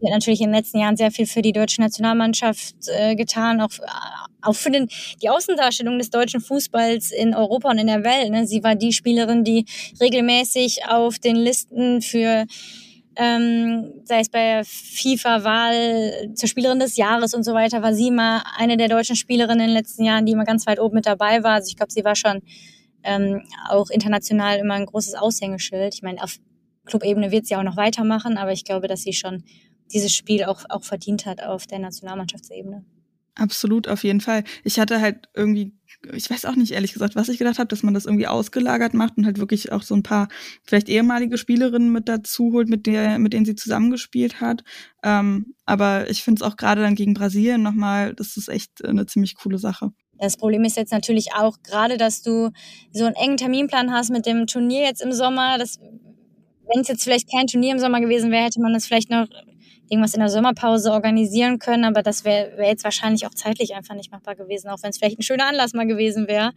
Sie 0.00 0.06
hat 0.06 0.12
natürlich 0.12 0.40
in 0.40 0.48
den 0.48 0.54
letzten 0.54 0.78
Jahren 0.78 0.96
sehr 0.96 1.10
viel 1.10 1.26
für 1.26 1.42
die 1.42 1.52
deutsche 1.52 1.80
Nationalmannschaft 1.80 2.74
äh, 2.88 3.16
getan, 3.16 3.60
auch, 3.60 3.70
auch 4.42 4.54
für 4.54 4.70
den, 4.70 4.88
die 5.22 5.28
Außendarstellung 5.28 5.98
des 5.98 6.10
deutschen 6.10 6.40
Fußballs 6.40 7.12
in 7.12 7.34
Europa 7.34 7.70
und 7.70 7.78
in 7.78 7.86
der 7.86 8.04
Welt. 8.04 8.30
Ne? 8.30 8.46
Sie 8.46 8.62
war 8.62 8.74
die 8.74 8.92
Spielerin, 8.92 9.44
die 9.44 9.64
regelmäßig 10.00 10.86
auf 10.88 11.18
den 11.18 11.36
Listen 11.36 12.02
für 12.02 12.46
ähm, 13.18 13.94
sei 14.04 14.20
es 14.20 14.28
bei 14.28 14.62
FIFA-Wahl 14.62 16.34
zur 16.34 16.48
Spielerin 16.48 16.78
des 16.78 16.96
Jahres 16.96 17.32
und 17.32 17.44
so 17.44 17.54
weiter, 17.54 17.82
war 17.82 17.94
sie 17.94 18.10
mal 18.10 18.42
eine 18.56 18.76
der 18.76 18.88
deutschen 18.88 19.16
Spielerinnen 19.16 19.60
in 19.60 19.66
den 19.68 19.76
letzten 19.76 20.04
Jahren, 20.04 20.26
die 20.26 20.32
immer 20.32 20.44
ganz 20.44 20.66
weit 20.66 20.78
oben 20.78 20.96
mit 20.96 21.06
dabei 21.06 21.42
war. 21.42 21.54
Also 21.54 21.68
ich 21.68 21.76
glaube, 21.76 21.92
sie 21.92 22.04
war 22.04 22.14
schon 22.14 22.42
ähm, 23.02 23.42
auch 23.70 23.88
international 23.88 24.58
immer 24.58 24.74
ein 24.74 24.84
großes 24.84 25.14
Aushängeschild. 25.14 25.94
Ich 25.94 26.02
meine, 26.02 26.22
auf 26.22 26.36
Clubebene 26.84 27.30
wird 27.30 27.46
sie 27.46 27.56
auch 27.56 27.62
noch 27.62 27.76
weitermachen, 27.76 28.36
aber 28.36 28.52
ich 28.52 28.64
glaube, 28.64 28.86
dass 28.86 29.02
sie 29.02 29.14
schon 29.14 29.42
dieses 29.92 30.14
Spiel 30.14 30.44
auch, 30.44 30.64
auch 30.68 30.84
verdient 30.84 31.26
hat 31.26 31.42
auf 31.42 31.66
der 31.66 31.78
Nationalmannschaftsebene. 31.78 32.84
Absolut, 33.38 33.86
auf 33.86 34.02
jeden 34.02 34.22
Fall. 34.22 34.44
Ich 34.64 34.80
hatte 34.80 35.02
halt 35.02 35.28
irgendwie, 35.34 35.74
ich 36.14 36.30
weiß 36.30 36.46
auch 36.46 36.56
nicht 36.56 36.72
ehrlich 36.72 36.94
gesagt, 36.94 37.16
was 37.16 37.28
ich 37.28 37.36
gedacht 37.36 37.58
habe, 37.58 37.68
dass 37.68 37.82
man 37.82 37.92
das 37.92 38.06
irgendwie 38.06 38.26
ausgelagert 38.26 38.94
macht 38.94 39.18
und 39.18 39.26
halt 39.26 39.38
wirklich 39.38 39.72
auch 39.72 39.82
so 39.82 39.94
ein 39.94 40.02
paar 40.02 40.28
vielleicht 40.62 40.88
ehemalige 40.88 41.36
Spielerinnen 41.36 41.92
mit 41.92 42.08
dazu 42.08 42.52
holt, 42.52 42.70
mit 42.70 42.86
der, 42.86 43.18
mit 43.18 43.34
denen 43.34 43.44
sie 43.44 43.54
zusammengespielt 43.54 44.40
hat. 44.40 44.64
Ähm, 45.02 45.54
aber 45.66 46.08
ich 46.08 46.22
finde 46.22 46.42
es 46.42 46.50
auch 46.50 46.56
gerade 46.56 46.80
dann 46.80 46.94
gegen 46.94 47.12
Brasilien 47.12 47.62
nochmal, 47.62 48.14
das 48.14 48.38
ist 48.38 48.48
echt 48.48 48.82
eine 48.82 49.04
ziemlich 49.04 49.34
coole 49.34 49.58
Sache. 49.58 49.90
Das 50.18 50.38
Problem 50.38 50.64
ist 50.64 50.78
jetzt 50.78 50.92
natürlich 50.92 51.34
auch 51.34 51.58
gerade, 51.62 51.98
dass 51.98 52.22
du 52.22 52.50
so 52.90 53.04
einen 53.04 53.16
engen 53.16 53.36
Terminplan 53.36 53.92
hast 53.92 54.10
mit 54.10 54.24
dem 54.24 54.46
Turnier 54.46 54.84
jetzt 54.84 55.02
im 55.02 55.12
Sommer. 55.12 55.58
Das, 55.58 55.78
wenn 55.78 56.80
es 56.80 56.88
jetzt 56.88 57.04
vielleicht 57.04 57.30
kein 57.30 57.46
Turnier 57.46 57.72
im 57.72 57.78
Sommer 57.78 58.00
gewesen 58.00 58.30
wäre, 58.30 58.44
hätte 58.44 58.62
man 58.62 58.72
das 58.72 58.86
vielleicht 58.86 59.10
noch 59.10 59.26
irgendwas 59.88 60.14
in 60.14 60.20
der 60.20 60.28
Sommerpause 60.28 60.92
organisieren 60.92 61.58
können, 61.58 61.84
aber 61.84 62.02
das 62.02 62.24
wäre 62.24 62.56
wär 62.56 62.68
jetzt 62.68 62.84
wahrscheinlich 62.84 63.26
auch 63.26 63.34
zeitlich 63.34 63.74
einfach 63.74 63.94
nicht 63.94 64.10
machbar 64.10 64.34
gewesen, 64.34 64.68
auch 64.68 64.82
wenn 64.82 64.90
es 64.90 64.98
vielleicht 64.98 65.18
ein 65.18 65.22
schöner 65.22 65.46
Anlass 65.46 65.74
mal 65.74 65.86
gewesen 65.86 66.28
wäre, 66.28 66.52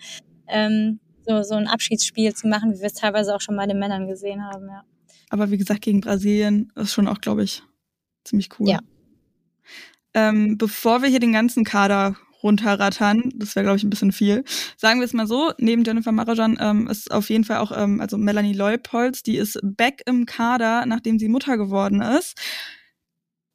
ähm, 0.48 1.00
so, 1.28 1.44
so 1.44 1.56
ein 1.56 1.68
Abschiedsspiel 1.68 2.34
zu 2.34 2.48
machen, 2.48 2.74
wie 2.74 2.80
wir 2.80 2.88
es 2.88 2.94
teilweise 2.94 3.36
auch 3.36 3.42
schon 3.42 3.56
bei 3.56 3.68
den 3.68 3.80
Männern 3.80 4.08
gesehen 4.08 4.44
haben, 4.44 4.68
ja. 4.68 4.84
Aber 5.30 5.52
wie 5.52 5.58
gesagt, 5.58 5.82
gegen 5.82 6.02
Brasilien 6.02 6.72
ist 6.76 6.94
schon 6.94 7.08
auch, 7.08 7.22
glaube 7.22 7.44
ich, 7.44 7.62
ziemlich 8.24 8.50
cool. 8.60 8.70
Ja. 8.70 8.80
Ähm, 10.16 10.58
bevor 10.58 11.04
wir 11.04 11.10
hier 11.10 11.20
den 11.20 11.34
ganzen 11.34 11.64
Kader 11.64 12.16
runterrattern, 12.42 13.32
das 13.36 13.56
wäre, 13.56 13.66
glaube 13.66 13.78
ich, 13.78 13.84
ein 13.84 13.92
bisschen 13.92 14.12
viel. 14.12 14.44
Sagen 14.76 15.00
wir 15.00 15.06
es 15.06 15.14
mal 15.14 15.28
so, 15.28 15.52
neben 15.60 15.84
Jennifer 15.84 16.12
Marajan 16.12 16.58
ähm, 16.60 16.88
ist 16.88 17.12
auf 17.12 17.30
jeden 17.30 17.44
Fall 17.44 17.58
auch, 17.58 17.72
ähm, 17.76 18.02
also 18.02 18.18
Melanie 18.18 18.54
Leupolz, 18.54 19.22
die 19.22 19.38
ist 19.38 19.60
back 19.62 20.02
im 20.08 20.26
Kader, 20.26 20.86
nachdem 20.88 21.20
sie 21.20 21.28
Mutter 21.28 21.58
geworden 21.58 22.02
ist 22.02 22.36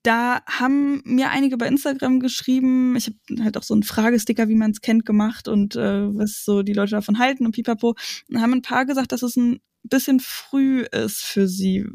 da 0.05 0.43
haben 0.47 1.03
mir 1.05 1.31
einige 1.31 1.57
bei 1.57 1.67
Instagram 1.67 2.21
geschrieben, 2.21 2.95
ich 2.95 3.07
habe 3.07 3.43
halt 3.43 3.57
auch 3.57 3.63
so 3.63 3.73
einen 3.73 3.83
Fragesticker, 3.83 4.49
wie 4.49 4.55
man 4.55 4.71
es 4.71 4.83
kennt, 4.83 5.07
gemacht 5.07 5.49
und 5.49 5.77
äh, 5.77 6.15
was 6.15 6.45
so 6.45 6.63
die 6.63 6.75
Leute 6.75 6.93
davon 6.93 7.19
halten 7.19 7.47
und 7.47 7.53
pipapo. 7.53 7.95
Und 8.29 8.41
haben 8.41 8.53
ein 8.53 8.63
paar 8.63 8.85
gesagt, 8.85 9.13
dass 9.13 9.23
es 9.23 9.37
ein 9.37 9.61
bisschen 9.83 10.21
früh 10.21 10.83
ist 10.83 11.25
für 11.25 11.49
sie. 11.49 11.87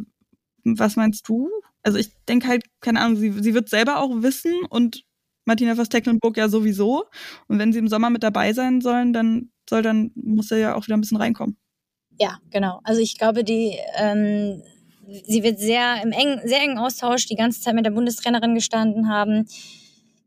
Was 0.63 0.95
meinst 0.95 1.29
du? 1.29 1.49
Also 1.83 1.99
ich 1.99 2.09
denke 2.27 2.47
halt, 2.47 2.63
keine 2.81 2.99
Ahnung, 2.99 3.17
sie, 3.17 3.31
sie 3.31 3.53
wird 3.53 3.69
selber 3.69 3.99
auch 3.99 4.23
wissen 4.23 4.53
und 4.69 5.03
Martina 5.45 5.75
Vos-Tecklenburg 5.77 6.35
ja 6.35 6.49
sowieso. 6.49 7.05
Und 7.47 7.59
wenn 7.59 7.71
sie 7.71 7.79
im 7.79 7.87
Sommer 7.87 8.09
mit 8.09 8.23
dabei 8.23 8.53
sein 8.53 8.81
sollen, 8.81 9.13
dann 9.13 9.51
soll 9.69 9.83
dann 9.83 10.11
muss 10.15 10.49
er 10.49 10.57
ja 10.57 10.75
auch 10.75 10.87
wieder 10.87 10.97
ein 10.97 11.01
bisschen 11.01 11.17
reinkommen. 11.17 11.57
Ja, 12.19 12.39
genau. 12.49 12.81
Also 12.83 13.01
ich 13.01 13.19
glaube, 13.19 13.43
die 13.43 13.77
ähm 13.97 14.63
sie 15.25 15.43
wird 15.43 15.59
sehr 15.59 16.01
im 16.03 16.11
engen, 16.11 16.39
sehr 16.47 16.61
engen 16.61 16.77
Austausch 16.77 17.25
die 17.25 17.35
ganze 17.35 17.61
Zeit 17.61 17.75
mit 17.75 17.85
der 17.85 17.91
Bundestrainerin 17.91 18.55
gestanden 18.55 19.09
haben. 19.09 19.47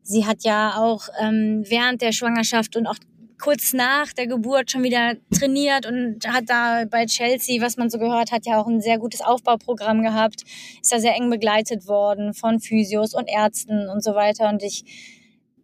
Sie 0.02 0.26
hat 0.26 0.44
ja 0.44 0.74
auch 0.76 1.08
ähm, 1.20 1.64
während 1.68 2.02
der 2.02 2.12
Schwangerschaft 2.12 2.76
und 2.76 2.86
auch 2.86 2.96
kurz 3.42 3.72
nach 3.72 4.12
der 4.12 4.28
Geburt 4.28 4.70
schon 4.70 4.84
wieder 4.84 5.14
trainiert 5.36 5.84
und 5.84 6.26
hat 6.28 6.44
da 6.46 6.84
bei 6.88 7.06
Chelsea, 7.06 7.60
was 7.60 7.76
man 7.76 7.90
so 7.90 7.98
gehört 7.98 8.30
hat, 8.30 8.46
ja 8.46 8.60
auch 8.60 8.68
ein 8.68 8.80
sehr 8.80 8.98
gutes 8.98 9.20
Aufbauprogramm 9.20 10.02
gehabt. 10.02 10.44
Ist 10.80 10.92
da 10.92 11.00
sehr 11.00 11.16
eng 11.16 11.28
begleitet 11.28 11.88
worden 11.88 12.34
von 12.34 12.60
Physios 12.60 13.14
und 13.14 13.28
Ärzten 13.28 13.88
und 13.88 14.02
so 14.04 14.14
weiter. 14.14 14.48
Und 14.48 14.62
ich 14.62 14.84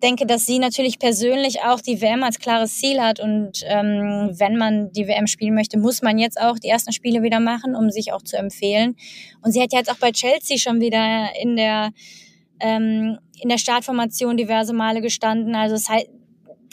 denke, 0.02 0.26
dass 0.26 0.46
sie 0.46 0.58
natürlich 0.58 0.98
persönlich 0.98 1.62
auch 1.62 1.80
die 1.80 2.00
WM 2.00 2.22
als 2.22 2.38
klares 2.38 2.76
Ziel 2.78 3.00
hat 3.00 3.20
und 3.20 3.62
ähm, 3.66 4.30
wenn 4.32 4.56
man 4.56 4.92
die 4.92 5.08
WM 5.08 5.26
spielen 5.26 5.54
möchte, 5.54 5.78
muss 5.78 6.02
man 6.02 6.18
jetzt 6.18 6.40
auch 6.40 6.58
die 6.58 6.68
ersten 6.68 6.92
Spiele 6.92 7.22
wieder 7.22 7.40
machen, 7.40 7.74
um 7.74 7.90
sich 7.90 8.12
auch 8.12 8.22
zu 8.22 8.36
empfehlen. 8.36 8.96
Und 9.42 9.52
sie 9.52 9.60
hat 9.60 9.72
jetzt 9.72 9.90
auch 9.90 9.98
bei 9.98 10.12
Chelsea 10.12 10.58
schon 10.58 10.80
wieder 10.80 11.30
in 11.40 11.56
der 11.56 11.90
ähm, 12.60 13.18
in 13.40 13.48
der 13.48 13.58
Startformation 13.58 14.36
diverse 14.36 14.72
Male 14.72 15.00
gestanden. 15.00 15.54
Also 15.54 15.76
es 15.76 15.88
heißt, 15.88 16.08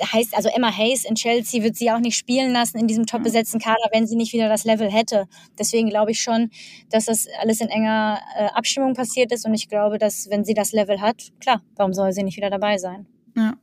heißt 0.01 0.35
also 0.35 0.49
Emma 0.49 0.75
Hayes 0.75 1.05
in 1.05 1.15
Chelsea 1.15 1.63
wird 1.63 1.75
sie 1.75 1.91
auch 1.91 1.99
nicht 1.99 2.17
spielen 2.17 2.51
lassen 2.51 2.77
in 2.77 2.87
diesem 2.87 3.05
top 3.05 3.23
besetzten 3.23 3.59
Kader, 3.59 3.87
wenn 3.91 4.07
sie 4.07 4.15
nicht 4.15 4.33
wieder 4.33 4.49
das 4.49 4.65
Level 4.65 4.91
hätte. 4.91 5.27
Deswegen 5.57 5.89
glaube 5.89 6.11
ich 6.11 6.21
schon, 6.21 6.49
dass 6.89 7.05
das 7.05 7.27
alles 7.39 7.61
in 7.61 7.69
enger 7.69 8.19
äh, 8.37 8.45
Abstimmung 8.53 8.93
passiert 8.93 9.31
ist 9.31 9.45
und 9.45 9.53
ich 9.53 9.69
glaube, 9.69 9.97
dass 9.97 10.29
wenn 10.29 10.43
sie 10.43 10.53
das 10.53 10.71
Level 10.71 11.01
hat, 11.01 11.31
klar, 11.39 11.61
warum 11.75 11.93
soll 11.93 12.11
sie 12.11 12.23
nicht 12.23 12.37
wieder 12.37 12.49
dabei 12.49 12.77
sein? 12.77 13.07
Ja. 13.35 13.57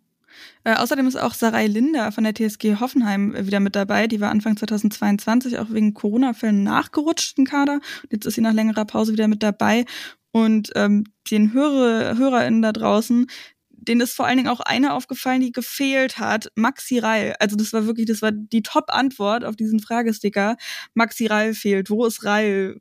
Äh, 0.65 0.75
außerdem 0.75 1.07
ist 1.07 1.17
auch 1.17 1.35
Sarai 1.35 1.67
Linder 1.67 2.13
von 2.13 2.25
der 2.25 2.35
TSG 2.35 2.81
Hoffenheim 2.81 3.35
wieder 3.47 3.61
mit 3.61 3.77
dabei. 3.77 4.07
Die 4.07 4.21
war 4.21 4.31
Anfang 4.31 4.57
2022 4.57 5.59
auch 5.59 5.71
wegen 5.71 5.95
Corona-Fällen 5.95 6.63
nachgerutscht 6.63 7.39
im 7.39 7.45
Kader. 7.45 7.81
Jetzt 8.11 8.27
ist 8.27 8.35
sie 8.35 8.41
nach 8.41 8.53
längerer 8.53 8.85
Pause 8.85 9.13
wieder 9.13 9.29
mit 9.29 9.43
dabei. 9.43 9.85
Und 10.31 10.71
ähm, 10.75 11.05
den 11.31 11.53
Hörer, 11.53 12.17
HörerInnen 12.17 12.63
da 12.63 12.73
draußen, 12.73 13.27
denen 13.71 14.01
ist 14.01 14.15
vor 14.15 14.27
allen 14.27 14.37
Dingen 14.39 14.49
auch 14.49 14.61
eine 14.61 14.95
aufgefallen, 14.95 15.41
die 15.41 15.53
gefehlt 15.53 16.19
hat. 16.19 16.49
Maxi 16.55 16.99
Reil. 16.99 17.35
Also 17.41 17.57
das 17.57 17.73
war 17.73 17.87
wirklich, 17.87 18.07
das 18.07 18.23
war 18.23 18.33
die 18.33 18.63
Top-Antwort 18.63 19.45
auf 19.45 19.57
diesen 19.57 19.81
Fragesticker. 19.81 20.57
Maxi 20.95 21.27
Reil 21.27 21.55
fehlt. 21.55 21.91
Wo 21.91 22.07
ist 22.07 22.25
Reil? 22.25 22.79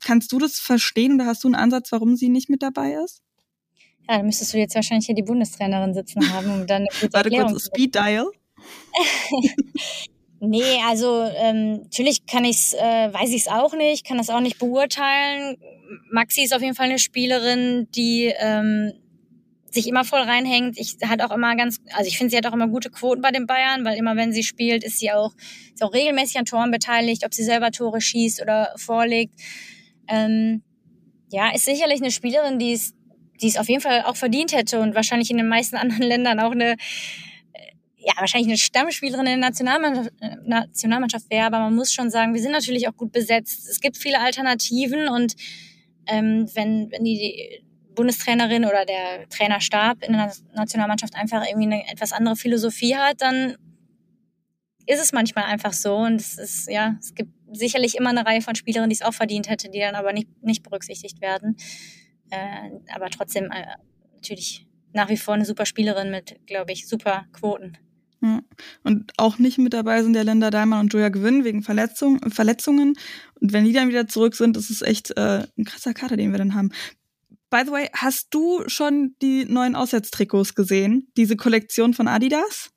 Kannst 0.00 0.32
du 0.32 0.38
das 0.38 0.58
verstehen 0.58 1.14
oder 1.14 1.26
hast 1.26 1.44
du 1.44 1.48
einen 1.48 1.54
Ansatz, 1.54 1.92
warum 1.92 2.16
sie 2.16 2.28
nicht 2.30 2.48
mit 2.48 2.62
dabei 2.62 2.94
ist? 3.04 3.22
Ja, 4.10 4.16
dann 4.16 4.26
müsstest 4.26 4.52
du 4.52 4.58
jetzt 4.58 4.74
wahrscheinlich 4.74 5.06
hier 5.06 5.14
die 5.14 5.22
Bundestrainerin 5.22 5.94
sitzen 5.94 6.32
haben, 6.32 6.50
um 6.50 6.66
dann 6.66 6.78
eine 6.78 6.88
gute 7.00 7.12
Warte 7.12 7.28
Erklärung 7.28 7.52
kurz, 7.52 7.66
Speed 7.66 7.94
Dial? 7.94 8.26
nee, 10.40 10.80
also 10.88 11.22
ähm, 11.36 11.82
natürlich 11.82 12.26
kann 12.26 12.44
ich's, 12.44 12.74
äh, 12.74 13.12
weiß 13.12 13.30
ich 13.30 13.42
es 13.42 13.48
auch 13.48 13.72
nicht, 13.72 14.04
kann 14.04 14.18
das 14.18 14.28
auch 14.28 14.40
nicht 14.40 14.58
beurteilen. 14.58 15.58
Maxi 16.10 16.42
ist 16.42 16.52
auf 16.52 16.60
jeden 16.60 16.74
Fall 16.74 16.86
eine 16.86 16.98
Spielerin, 16.98 17.86
die 17.94 18.34
ähm, 18.36 18.94
sich 19.70 19.86
immer 19.86 20.02
voll 20.02 20.22
reinhängt. 20.22 20.76
Ich 20.76 20.96
hat 21.06 21.22
auch 21.22 21.30
immer 21.30 21.54
ganz, 21.54 21.78
also 21.92 22.08
ich 22.08 22.18
finde, 22.18 22.32
sie 22.32 22.36
hat 22.36 22.46
auch 22.46 22.52
immer 22.52 22.66
gute 22.66 22.90
Quoten 22.90 23.22
bei 23.22 23.30
den 23.30 23.46
Bayern, 23.46 23.84
weil 23.84 23.96
immer 23.96 24.16
wenn 24.16 24.32
sie 24.32 24.42
spielt, 24.42 24.82
ist 24.82 24.98
sie 24.98 25.12
auch, 25.12 25.34
ist 25.72 25.84
auch 25.84 25.94
regelmäßig 25.94 26.36
an 26.36 26.46
Toren 26.46 26.72
beteiligt, 26.72 27.24
ob 27.24 27.32
sie 27.32 27.44
selber 27.44 27.70
Tore 27.70 28.00
schießt 28.00 28.42
oder 28.42 28.74
vorlegt. 28.74 29.40
Ähm, 30.08 30.64
ja, 31.30 31.54
ist 31.54 31.64
sicherlich 31.64 32.00
eine 32.00 32.10
Spielerin, 32.10 32.58
die 32.58 32.72
ist 32.72 32.96
die 33.40 33.48
es 33.48 33.56
auf 33.56 33.68
jeden 33.68 33.80
Fall 33.80 34.02
auch 34.02 34.16
verdient 34.16 34.52
hätte 34.52 34.80
und 34.80 34.94
wahrscheinlich 34.94 35.30
in 35.30 35.36
den 35.36 35.48
meisten 35.48 35.76
anderen 35.78 36.02
Ländern 36.02 36.40
auch 36.40 36.52
eine, 36.52 36.72
äh, 36.72 36.76
ja, 37.96 38.12
wahrscheinlich 38.18 38.48
eine 38.48 38.58
Stammspielerin 38.58 39.26
in 39.26 39.40
der 39.40 39.48
Nationalmannschaft, 39.50 40.10
äh, 40.20 40.36
Nationalmannschaft 40.44 41.30
wäre, 41.30 41.46
aber 41.46 41.58
man 41.60 41.74
muss 41.74 41.92
schon 41.92 42.10
sagen, 42.10 42.34
wir 42.34 42.40
sind 42.40 42.52
natürlich 42.52 42.88
auch 42.88 42.96
gut 42.96 43.12
besetzt. 43.12 43.68
Es 43.68 43.80
gibt 43.80 43.96
viele 43.96 44.20
Alternativen 44.20 45.08
und 45.08 45.34
ähm, 46.06 46.48
wenn, 46.54 46.90
wenn 46.90 47.04
die 47.04 47.62
Bundestrainerin 47.94 48.64
oder 48.64 48.84
der 48.84 49.28
Trainerstab 49.28 50.02
in 50.02 50.12
der 50.12 50.32
Nationalmannschaft 50.54 51.14
einfach 51.14 51.44
irgendwie 51.46 51.66
eine 51.66 51.90
etwas 51.90 52.12
andere 52.12 52.36
Philosophie 52.36 52.96
hat, 52.96 53.20
dann 53.20 53.56
ist 54.86 55.00
es 55.00 55.12
manchmal 55.12 55.44
einfach 55.44 55.72
so 55.72 55.96
und 55.96 56.20
es 56.20 56.38
ist, 56.38 56.68
ja, 56.70 56.96
es 56.98 57.14
gibt 57.14 57.30
sicherlich 57.52 57.96
immer 57.96 58.10
eine 58.10 58.24
Reihe 58.24 58.40
von 58.40 58.54
Spielerinnen, 58.54 58.90
die 58.90 58.96
es 58.96 59.02
auch 59.02 59.14
verdient 59.14 59.48
hätte, 59.48 59.70
die 59.70 59.80
dann 59.80 59.94
aber 59.94 60.12
nicht, 60.12 60.28
nicht 60.42 60.62
berücksichtigt 60.62 61.20
werden. 61.20 61.56
Äh, 62.30 62.70
aber 62.94 63.10
trotzdem 63.10 63.50
äh, 63.50 63.66
natürlich 64.14 64.66
nach 64.92 65.08
wie 65.08 65.16
vor 65.16 65.34
eine 65.34 65.44
super 65.44 65.66
Spielerin 65.66 66.10
mit, 66.10 66.40
glaube 66.46 66.72
ich, 66.72 66.88
super 66.88 67.26
Quoten. 67.32 67.78
Ja. 68.22 68.42
Und 68.82 69.12
auch 69.16 69.38
nicht 69.38 69.58
mit 69.58 69.72
dabei 69.72 70.02
sind 70.02 70.12
der 70.12 70.24
Länder 70.24 70.50
Daimann 70.50 70.80
und 70.80 70.92
Julia 70.92 71.08
Gewinn 71.08 71.44
wegen 71.44 71.62
Verletzung, 71.62 72.18
Verletzungen. 72.30 72.94
Und 73.40 73.52
wenn 73.52 73.64
die 73.64 73.72
dann 73.72 73.88
wieder 73.88 74.08
zurück 74.08 74.34
sind, 74.34 74.56
ist 74.56 74.70
es 74.70 74.82
echt 74.82 75.16
äh, 75.16 75.46
ein 75.56 75.64
krasser 75.64 75.94
Kater, 75.94 76.16
den 76.16 76.30
wir 76.30 76.38
dann 76.38 76.54
haben. 76.54 76.70
by 77.48 77.62
the 77.64 77.72
way, 77.72 77.88
hast 77.94 78.28
du 78.30 78.68
schon 78.68 79.16
die 79.22 79.44
neuen 79.46 79.74
Auswärtstrikots 79.74 80.54
gesehen? 80.54 81.08
Diese 81.16 81.36
Kollektion 81.36 81.94
von 81.94 82.08
Adidas? 82.08 82.70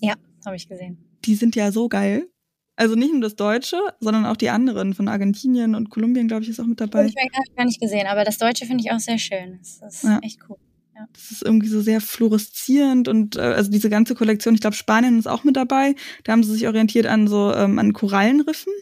Ja, 0.00 0.14
habe 0.44 0.56
ich 0.56 0.68
gesehen. 0.68 1.18
Die 1.24 1.34
sind 1.34 1.56
ja 1.56 1.72
so 1.72 1.88
geil. 1.88 2.28
Also 2.76 2.94
nicht 2.94 3.12
nur 3.12 3.22
das 3.22 3.36
Deutsche, 3.36 3.78
sondern 4.00 4.26
auch 4.26 4.36
die 4.36 4.50
anderen 4.50 4.92
von 4.92 5.08
Argentinien 5.08 5.74
und 5.74 5.88
Kolumbien, 5.88 6.28
glaube 6.28 6.42
ich, 6.42 6.50
ist 6.50 6.60
auch 6.60 6.66
mit 6.66 6.80
dabei. 6.80 7.06
Ich 7.06 7.16
habe 7.16 7.56
gar 7.56 7.64
nicht 7.64 7.80
gesehen, 7.80 8.06
aber 8.06 8.22
das 8.24 8.36
Deutsche 8.36 8.66
finde 8.66 8.84
ich 8.84 8.92
auch 8.92 9.00
sehr 9.00 9.18
schön. 9.18 9.58
Das 9.58 9.80
ist 9.94 10.04
ja. 10.04 10.18
echt 10.22 10.40
cool. 10.48 10.58
Ja. 10.94 11.06
Das 11.12 11.30
ist 11.30 11.42
irgendwie 11.42 11.68
so 11.68 11.80
sehr 11.80 12.00
fluoreszierend 12.00 13.08
und 13.08 13.36
äh, 13.36 13.40
also 13.40 13.70
diese 13.70 13.90
ganze 13.90 14.14
Kollektion, 14.14 14.54
ich 14.54 14.60
glaube, 14.60 14.76
Spanien 14.76 15.18
ist 15.18 15.26
auch 15.26 15.44
mit 15.44 15.56
dabei. 15.56 15.94
Da 16.24 16.32
haben 16.32 16.42
sie 16.42 16.52
sich 16.52 16.66
orientiert 16.66 17.06
an 17.06 17.28
so 17.28 17.52
ähm, 17.52 17.78
an 17.78 17.92
Korallenriffen. 17.92 18.72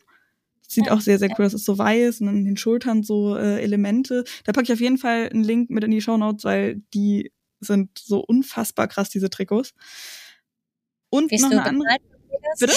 Das 0.63 0.75
sieht 0.75 0.87
ja, 0.87 0.93
auch 0.93 1.01
sehr, 1.01 1.19
sehr 1.19 1.31
cool. 1.31 1.45
Das 1.45 1.55
ist 1.55 1.65
so 1.65 1.79
weiß 1.79 2.21
und 2.21 2.29
an 2.29 2.45
den 2.45 2.57
Schultern 2.57 3.03
so 3.03 3.37
äh, 3.37 3.61
Elemente. 3.63 4.25
Da 4.45 4.53
packe 4.53 4.65
ich 4.65 4.73
auf 4.73 4.81
jeden 4.81 4.99
Fall 4.99 5.29
einen 5.29 5.45
Link 5.45 5.71
mit 5.71 5.85
in 5.85 5.91
die 5.91 6.01
Show 6.01 6.17
Notes, 6.17 6.45
weil 6.45 6.83
die 6.95 7.33
sind 7.61 7.99
so 7.99 8.21
unfassbar 8.21 8.89
krass, 8.89 9.09
diese 9.09 9.31
Trikots. 9.31 9.73
Und 11.11 11.29
Bist 11.29 11.43
noch 11.43 11.51
eine 11.51 11.65
andere. 11.65 11.97
Bitte? 12.59 12.73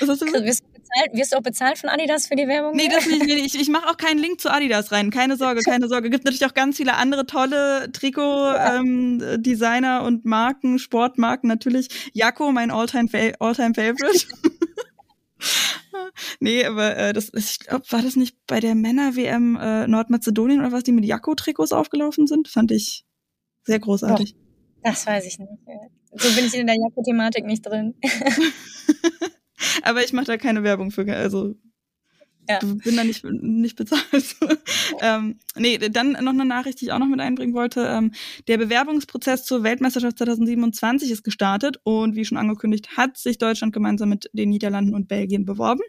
Was 0.00 0.08
hast 0.08 0.22
du 0.22 0.26
gesagt? 0.26 0.44
Wirst 0.44 0.62
du, 0.62 0.72
bezahlt, 0.72 1.14
wirst 1.14 1.32
du 1.32 1.36
auch 1.36 1.42
bezahlt 1.42 1.78
von 1.78 1.90
Adidas 1.90 2.26
für 2.26 2.36
die 2.36 2.46
Werbung? 2.46 2.76
Nee, 2.76 2.88
das 2.88 3.06
nicht. 3.06 3.26
Ich, 3.26 3.60
ich 3.60 3.68
mache 3.68 3.88
auch 3.88 3.96
keinen 3.96 4.18
Link 4.18 4.40
zu 4.40 4.52
Adidas 4.52 4.92
rein. 4.92 5.10
Keine 5.10 5.36
Sorge, 5.36 5.60
keine 5.64 5.88
Sorge. 5.88 6.10
Gibt 6.10 6.24
natürlich 6.24 6.46
auch 6.46 6.54
ganz 6.54 6.76
viele 6.76 6.94
andere 6.94 7.26
tolle 7.26 7.90
Trikot-Designer 7.92 10.00
ähm, 10.00 10.06
und 10.06 10.24
Marken, 10.24 10.78
Sportmarken 10.78 11.48
natürlich. 11.48 11.88
Jakko, 12.12 12.52
mein 12.52 12.70
Alltime 12.70 13.08
All 13.38 13.54
nee, 16.40 16.64
aber 16.64 16.96
äh, 16.96 17.12
das 17.12 17.32
ich 17.34 17.58
glaub, 17.60 17.90
war 17.90 18.02
das 18.02 18.16
nicht 18.16 18.36
bei 18.46 18.60
der 18.60 18.74
Männer-WM 18.74 19.58
äh, 19.60 19.86
Nordmazedonien 19.88 20.60
oder 20.60 20.72
was, 20.72 20.84
die 20.84 20.92
mit 20.92 21.04
Jakko-Trikots 21.04 21.72
aufgelaufen 21.72 22.26
sind? 22.26 22.48
Fand 22.48 22.70
ich 22.70 23.04
sehr 23.64 23.80
großartig. 23.80 24.34
Doch, 24.34 24.40
das 24.82 25.06
weiß 25.06 25.26
ich 25.26 25.38
nicht. 25.38 25.50
So 26.14 26.34
bin 26.34 26.46
ich 26.46 26.54
in 26.54 26.66
der 26.66 26.76
Jakko-Thematik 26.76 27.44
nicht 27.44 27.64
drin. 27.64 27.94
Aber 29.82 30.04
ich 30.04 30.12
mache 30.12 30.26
da 30.26 30.36
keine 30.36 30.62
Werbung 30.62 30.90
für, 30.90 31.06
also 31.14 31.54
ja. 32.48 32.58
bin 32.58 32.96
da 32.96 33.04
nicht, 33.04 33.24
nicht 33.24 33.76
bezahlt. 33.76 34.36
ähm, 35.00 35.38
nee, 35.56 35.78
dann 35.78 36.12
noch 36.12 36.32
eine 36.32 36.44
Nachricht, 36.44 36.80
die 36.80 36.86
ich 36.86 36.92
auch 36.92 36.98
noch 36.98 37.06
mit 37.06 37.20
einbringen 37.20 37.54
wollte. 37.54 37.86
Ähm, 37.86 38.12
der 38.48 38.58
Bewerbungsprozess 38.58 39.44
zur 39.44 39.62
Weltmeisterschaft 39.62 40.18
2027 40.18 41.10
ist 41.10 41.22
gestartet 41.22 41.78
und 41.84 42.16
wie 42.16 42.24
schon 42.24 42.38
angekündigt, 42.38 42.96
hat 42.96 43.16
sich 43.16 43.38
Deutschland 43.38 43.72
gemeinsam 43.72 44.08
mit 44.08 44.28
den 44.32 44.50
Niederlanden 44.50 44.94
und 44.94 45.08
Belgien 45.08 45.44
beworben. 45.44 45.82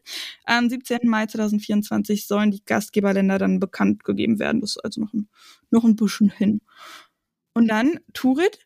Am 0.45 0.69
17. 0.69 0.99
Mai 1.03 1.25
2024 1.25 2.27
sollen 2.27 2.51
die 2.51 2.63
Gastgeberländer 2.65 3.39
dann 3.39 3.59
bekannt 3.59 4.03
gegeben 4.03 4.39
werden. 4.39 4.61
Das 4.61 4.71
ist 4.71 4.85
also 4.85 5.01
noch 5.01 5.13
ein, 5.13 5.29
noch 5.71 5.83
ein 5.83 5.95
bisschen 5.95 6.29
hin. 6.29 6.61
Und 7.55 7.67
dann, 7.67 7.99
Turit, 8.13 8.59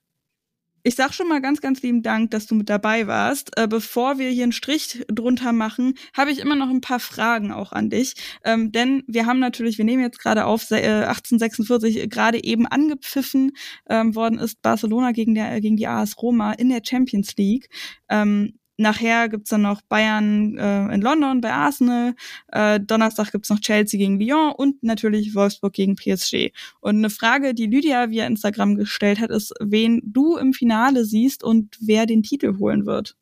ich 0.88 0.96
sag 0.96 1.14
schon 1.14 1.28
mal 1.28 1.42
ganz, 1.42 1.60
ganz 1.60 1.82
lieben 1.82 2.02
Dank, 2.02 2.32
dass 2.32 2.48
du 2.48 2.56
mit 2.56 2.70
dabei 2.70 3.08
warst. 3.08 3.52
Äh, 3.58 3.68
bevor 3.68 4.20
wir 4.20 4.30
hier 4.30 4.44
einen 4.44 4.54
Strich 4.54 5.04
drunter 5.10 5.52
machen, 5.52 5.96
habe 6.14 6.32
ich 6.32 6.40
immer 6.40 6.56
noch 6.56 6.70
ein 6.70 6.80
paar 6.80 7.02
Fragen 7.02 7.52
auch 7.52 7.74
an 7.74 7.90
dich. 7.90 8.14
Ähm, 8.46 8.72
denn 8.72 9.04
wir 9.06 9.26
haben 9.26 9.40
natürlich, 9.40 9.78
wir 9.78 9.84
nehmen 9.84 10.02
jetzt 10.02 10.18
gerade 10.18 10.46
auf, 10.46 10.72
äh, 10.72 10.78
1846 10.78 12.10
gerade 12.10 12.42
eben 12.42 12.66
angepfiffen 12.66 13.52
ähm, 13.90 14.16
worden 14.16 14.40
ist 14.40 14.62
Barcelona 14.62 15.12
gegen, 15.12 15.36
der, 15.36 15.60
gegen 15.60 15.76
die 15.76 15.88
AS 15.88 16.22
Roma 16.22 16.54
in 16.54 16.70
der 16.70 16.80
Champions 16.82 17.36
League. 17.36 17.68
Ähm, 18.08 18.54
Nachher 18.78 19.28
gibt's 19.28 19.50
dann 19.50 19.64
noch 19.64 19.82
Bayern 19.82 20.58
äh, 20.58 20.94
in 20.94 21.02
London 21.02 21.42
bei 21.42 21.52
Arsenal. 21.52 22.16
Äh, 22.52 22.80
Donnerstag 22.80 23.32
gibt's 23.32 23.50
noch 23.50 23.60
Chelsea 23.60 23.98
gegen 23.98 24.20
Lyon 24.20 24.54
und 24.56 24.84
natürlich 24.84 25.34
Wolfsburg 25.34 25.74
gegen 25.74 25.96
PSG. 25.96 26.52
Und 26.80 26.98
eine 26.98 27.10
Frage, 27.10 27.56
die 27.56 27.66
Lydia 27.66 28.12
via 28.12 28.28
Instagram 28.28 28.76
gestellt 28.76 29.20
hat, 29.20 29.32
ist, 29.32 29.54
wen 29.60 30.02
du 30.04 30.38
im 30.38 30.54
Finale 30.54 31.06
siehst 31.06 31.44
und 31.44 31.76
wer 31.82 32.06
den 32.06 32.22
Titel 32.22 32.60
holen 32.60 32.86
wird. 32.86 33.18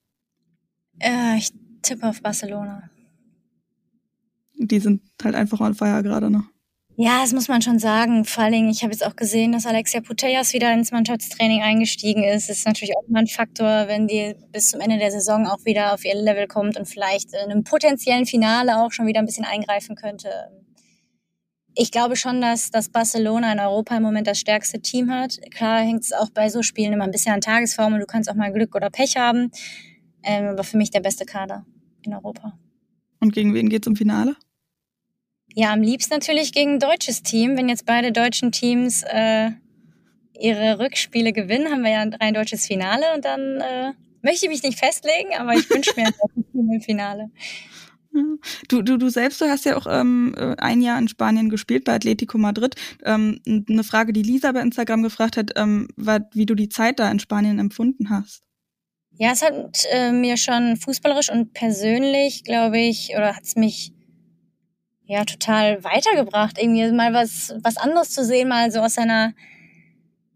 Äh, 0.99 1.38
ich 1.38 1.51
tippe 1.82 2.08
auf 2.08 2.22
Barcelona. 2.22 2.89
Die 4.58 4.80
sind 4.80 5.01
halt 5.24 5.36
einfach 5.36 5.60
on 5.62 5.74
fire 5.74 6.03
gerade 6.03 6.30
noch. 6.30 6.45
Ja, 6.97 7.21
das 7.21 7.33
muss 7.33 7.49
man 7.49 7.61
schon 7.61 7.77
sagen. 7.77 8.23
Vor 8.23 8.45
allem, 8.45 8.69
ich 8.69 8.81
habe 8.81 8.93
jetzt 8.93 9.05
auch 9.05 9.17
gesehen, 9.17 9.51
dass 9.51 9.65
Alexia 9.65 9.99
Putellas 9.99 10.53
wieder 10.53 10.73
ins 10.73 10.91
Mannschaftstraining 10.91 11.61
eingestiegen 11.61 12.23
ist. 12.23 12.49
Das 12.49 12.59
ist 12.59 12.65
natürlich 12.65 12.95
auch 12.95 13.05
immer 13.09 13.19
ein 13.19 13.27
Faktor, 13.27 13.87
wenn 13.87 14.07
die 14.07 14.33
bis 14.53 14.69
zum 14.69 14.79
Ende 14.79 14.97
der 14.97 15.11
Saison 15.11 15.45
auch 15.45 15.65
wieder 15.65 15.93
auf 15.93 16.05
ihr 16.05 16.15
Level 16.15 16.47
kommt 16.47 16.77
und 16.77 16.87
vielleicht 16.87 17.33
in 17.33 17.51
einem 17.51 17.65
potenziellen 17.65 18.25
Finale 18.25 18.77
auch 18.77 18.93
schon 18.93 19.07
wieder 19.07 19.19
ein 19.19 19.25
bisschen 19.25 19.43
eingreifen 19.43 19.95
könnte. 19.95 20.29
Ich 21.77 21.91
glaube 21.91 22.15
schon, 22.15 22.39
dass, 22.39 22.71
dass 22.71 22.87
Barcelona 22.87 23.51
in 23.51 23.59
Europa 23.59 23.97
im 23.97 24.03
Moment 24.03 24.27
das 24.27 24.39
stärkste 24.39 24.79
Team 24.79 25.11
hat. 25.11 25.37
Klar 25.51 25.81
hängt 25.81 26.03
es 26.03 26.13
auch 26.13 26.29
bei 26.29 26.47
so 26.47 26.61
Spielen 26.61 26.93
immer 26.93 27.03
ein 27.03 27.11
bisschen 27.11 27.33
an 27.33 27.41
Tagesform 27.41 27.93
und 27.93 27.99
du 27.99 28.05
kannst 28.05 28.29
auch 28.29 28.35
mal 28.35 28.53
Glück 28.53 28.73
oder 28.73 28.89
Pech 28.89 29.17
haben. 29.17 29.51
Ähm, 30.23 30.45
aber 30.45 30.63
für 30.63 30.77
mich 30.77 30.91
der 30.91 31.01
beste 31.01 31.25
Kader 31.25 31.65
in 32.03 32.13
Europa. 32.13 32.57
Und 33.19 33.33
gegen 33.33 33.53
wen 33.53 33.67
geht's 33.67 33.87
im 33.87 33.97
Finale? 33.97 34.37
Ja, 35.58 35.72
am 35.72 35.82
liebsten 35.82 36.14
natürlich 36.14 36.51
gegen 36.51 36.74
ein 36.74 36.80
deutsches 36.80 37.24
Team. 37.24 37.56
Wenn 37.58 37.70
jetzt 37.70 37.86
beide 37.86 38.12
deutschen 38.12 38.51
Teams 38.51 39.03
äh, 39.03 39.51
ihre 40.38 40.80
Rückspiele 40.80 41.32
gewinnen, 41.32 41.72
haben 41.72 41.82
wir 41.82 41.91
ja 41.91 42.01
ein 42.01 42.14
rein 42.14 42.34
deutsches 42.34 42.68
Finale 42.68 43.06
und 43.16 43.24
dann 43.24 43.62
äh, 43.62 43.93
möchte 44.22 44.45
ich 44.45 44.51
mich 44.51 44.64
nicht 44.64 44.78
festlegen, 44.78 45.30
aber 45.38 45.53
ich 45.53 45.70
wünsche 45.70 45.93
mir 45.95 46.08
ein 46.08 46.14
deutsches 46.22 46.51
Team 46.51 46.70
im 46.72 46.82
Finale. 46.82 47.32
Du, 48.70 48.82
du, 48.82 48.95
du 48.95 49.10
selbst, 49.10 49.41
du 49.41 49.45
hast 49.49 49.66
ja 49.66 49.76
auch 49.76 49.88
ähm, 49.89 50.34
ein 50.58 50.82
Jahr 50.82 50.97
in 50.97 51.10
Spanien 51.10 51.49
gespielt, 51.49 51.84
bei 51.84 51.95
Atletico 51.95 52.38
Madrid. 52.38 52.76
Ähm, 53.03 53.41
eine 53.45 53.84
Frage, 53.84 54.14
die 54.14 54.22
Lisa 54.22 54.53
bei 54.53 54.62
Instagram 54.62 55.03
gefragt 55.03 55.36
hat, 55.36 55.51
ähm, 55.58 55.89
war, 55.97 56.22
wie 56.32 56.45
du 56.45 56.56
die 56.56 56.70
Zeit 56.70 56.99
da 56.99 57.12
in 57.12 57.20
Spanien 57.20 57.60
empfunden 57.60 58.10
hast. 58.10 58.43
Ja, 59.18 59.34
es 59.34 59.41
hat 59.41 59.84
äh, 59.91 60.14
mir 60.14 60.38
schon 60.38 60.78
fußballerisch 60.78 61.30
und 61.30 61.53
persönlich, 61.53 62.45
glaube 62.45 62.80
ich, 62.80 63.10
oder 63.18 63.36
hat 63.36 63.43
es 63.43 63.58
mich 63.58 63.91
ja 65.08 65.24
total 65.24 65.84
weitergebracht, 65.84 66.58
irgendwie 66.60 66.91
mal 66.91 67.14
was, 67.14 67.53
was 67.62 67.78
anderes 67.78 68.12
zu 68.12 68.24
sehen, 68.24 68.47
mal 68.47 68.72
so 68.72 68.80
aus 68.80 68.95
seiner 68.95 69.34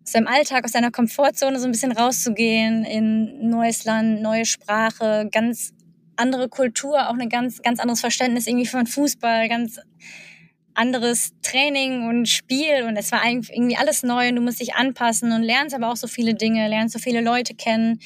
aus 0.04 0.14
seinem 0.14 0.28
Alltag, 0.28 0.66
aus 0.66 0.72
seiner 0.72 0.92
Komfortzone 0.92 1.60
so 1.60 1.66
ein 1.66 1.72
bisschen 1.72 1.92
rauszugehen 1.92 2.84
in 2.84 3.50
neues 3.50 3.86
Land, 3.86 4.22
neue 4.22 4.46
Sprache, 4.46 5.30
ganz 5.32 5.74
andere 6.16 6.50
Kultur, 6.50 7.10
auch 7.10 7.18
ein 7.18 7.30
ganz, 7.30 7.62
ganz 7.62 7.80
anderes 7.80 8.02
Verständnis 8.02 8.48
irgendwie 8.48 8.66
von 8.66 8.88
Fußball, 8.88 9.48
ganz 9.48 9.80
anderes 10.74 11.32
Training 11.42 12.08
und 12.08 12.28
Spiel 12.28 12.84
und 12.88 12.96
es 12.96 13.12
war 13.12 13.22
irgendwie 13.26 13.78
alles 13.78 14.02
neu 14.04 14.30
und 14.30 14.36
du 14.38 14.42
musst 14.42 14.62
dich 14.62 14.76
anpassen 14.76 15.32
und 15.32 15.44
lernst 15.44 15.76
aber 15.76 15.92
auch 15.92 15.96
so 15.96 16.08
viele 16.08 16.34
Dinge, 16.34 16.68
lernst 16.68 16.94
so 16.94 17.00
viele 17.00 17.22
Leute 17.22 17.54
kennen 17.54 18.00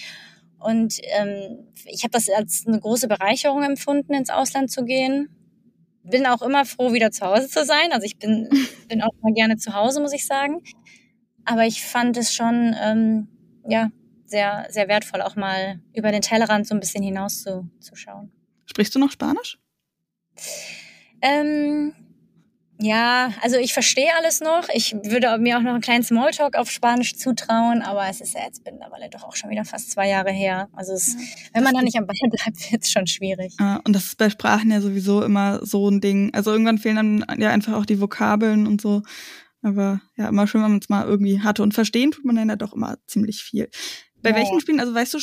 und 0.59 0.95
ähm, 1.18 1.68
ich 1.86 2.03
habe 2.03 2.11
das 2.11 2.30
als 2.30 2.66
eine 2.66 2.80
große 2.80 3.07
Bereicherung 3.07 3.64
empfunden, 3.64 4.14
ins 4.14 4.30
Ausland 4.30 4.72
zu 4.72 4.84
gehen 4.86 5.30
bin 6.03 6.25
auch 6.25 6.41
immer 6.41 6.65
froh, 6.65 6.93
wieder 6.93 7.11
zu 7.11 7.25
Hause 7.25 7.47
zu 7.47 7.65
sein. 7.65 7.91
Also 7.91 8.05
ich 8.05 8.17
bin, 8.17 8.49
bin 8.89 9.01
auch 9.01 9.13
mal 9.21 9.33
gerne 9.33 9.57
zu 9.57 9.73
Hause, 9.73 10.01
muss 10.01 10.13
ich 10.13 10.25
sagen. 10.25 10.61
Aber 11.45 11.65
ich 11.65 11.83
fand 11.83 12.17
es 12.17 12.33
schon, 12.33 12.75
ähm, 12.81 13.27
ja, 13.67 13.91
sehr, 14.25 14.65
sehr 14.69 14.87
wertvoll, 14.87 15.21
auch 15.21 15.35
mal 15.35 15.79
über 15.93 16.11
den 16.11 16.21
Tellerrand 16.21 16.67
so 16.67 16.73
ein 16.73 16.79
bisschen 16.79 17.03
hinaus 17.03 17.43
zu, 17.43 17.69
zu 17.79 17.95
schauen. 17.95 18.31
Sprichst 18.65 18.95
du 18.95 18.99
noch 18.99 19.11
Spanisch? 19.11 19.59
Ähm, 21.21 21.93
ja, 22.84 23.31
also 23.41 23.57
ich 23.57 23.73
verstehe 23.73 24.09
alles 24.17 24.41
noch. 24.41 24.67
Ich 24.73 24.93
würde 24.93 25.38
mir 25.38 25.57
auch 25.57 25.61
noch 25.61 25.71
einen 25.71 25.81
kleinen 25.81 26.03
Smalltalk 26.03 26.57
auf 26.57 26.69
Spanisch 26.69 27.15
zutrauen, 27.15 27.81
aber 27.81 28.09
es 28.09 28.19
ist 28.19 28.34
ja 28.34 28.41
jetzt 28.45 28.61
mittlerweile 28.65 29.09
doch 29.09 29.23
auch 29.23 29.36
schon 29.36 29.49
wieder 29.49 29.63
fast 29.63 29.91
zwei 29.91 30.09
Jahre 30.09 30.31
her. 30.31 30.67
Also 30.73 30.91
es, 30.93 31.15
wenn 31.53 31.63
man 31.63 31.73
da 31.73 31.81
nicht 31.81 31.97
am 31.97 32.05
Ball 32.05 32.15
bleibt, 32.29 32.71
wird 32.71 32.84
es 32.84 32.91
schon 32.91 33.07
schwierig. 33.07 33.55
Ja, 33.57 33.79
und 33.86 33.93
das 33.93 34.05
ist 34.05 34.17
bei 34.17 34.29
Sprachen 34.29 34.69
ja 34.69 34.81
sowieso 34.81 35.23
immer 35.23 35.65
so 35.65 35.89
ein 35.89 36.01
Ding. 36.01 36.34
Also 36.34 36.51
irgendwann 36.51 36.77
fehlen 36.77 36.95
dann 37.23 37.39
ja 37.39 37.51
einfach 37.51 37.73
auch 37.73 37.86
die 37.86 38.01
Vokabeln 38.01 38.67
und 38.67 38.81
so. 38.81 39.01
Aber 39.61 40.01
ja, 40.17 40.27
immer 40.27 40.45
schön, 40.45 40.61
wenn 40.61 40.71
man 40.71 40.79
es 40.81 40.89
mal 40.89 41.07
irgendwie 41.07 41.39
hatte. 41.39 41.63
Und 41.63 41.73
verstehen 41.73 42.11
tut 42.11 42.25
man 42.25 42.36
dann 42.36 42.49
ja 42.49 42.57
doch 42.57 42.73
immer 42.73 42.97
ziemlich 43.07 43.43
viel. 43.43 43.69
Bei 44.21 44.31
ja. 44.31 44.36
welchen 44.36 44.59
Spielen, 44.59 44.81
also 44.81 44.93
weißt 44.93 45.13
du, 45.13 45.19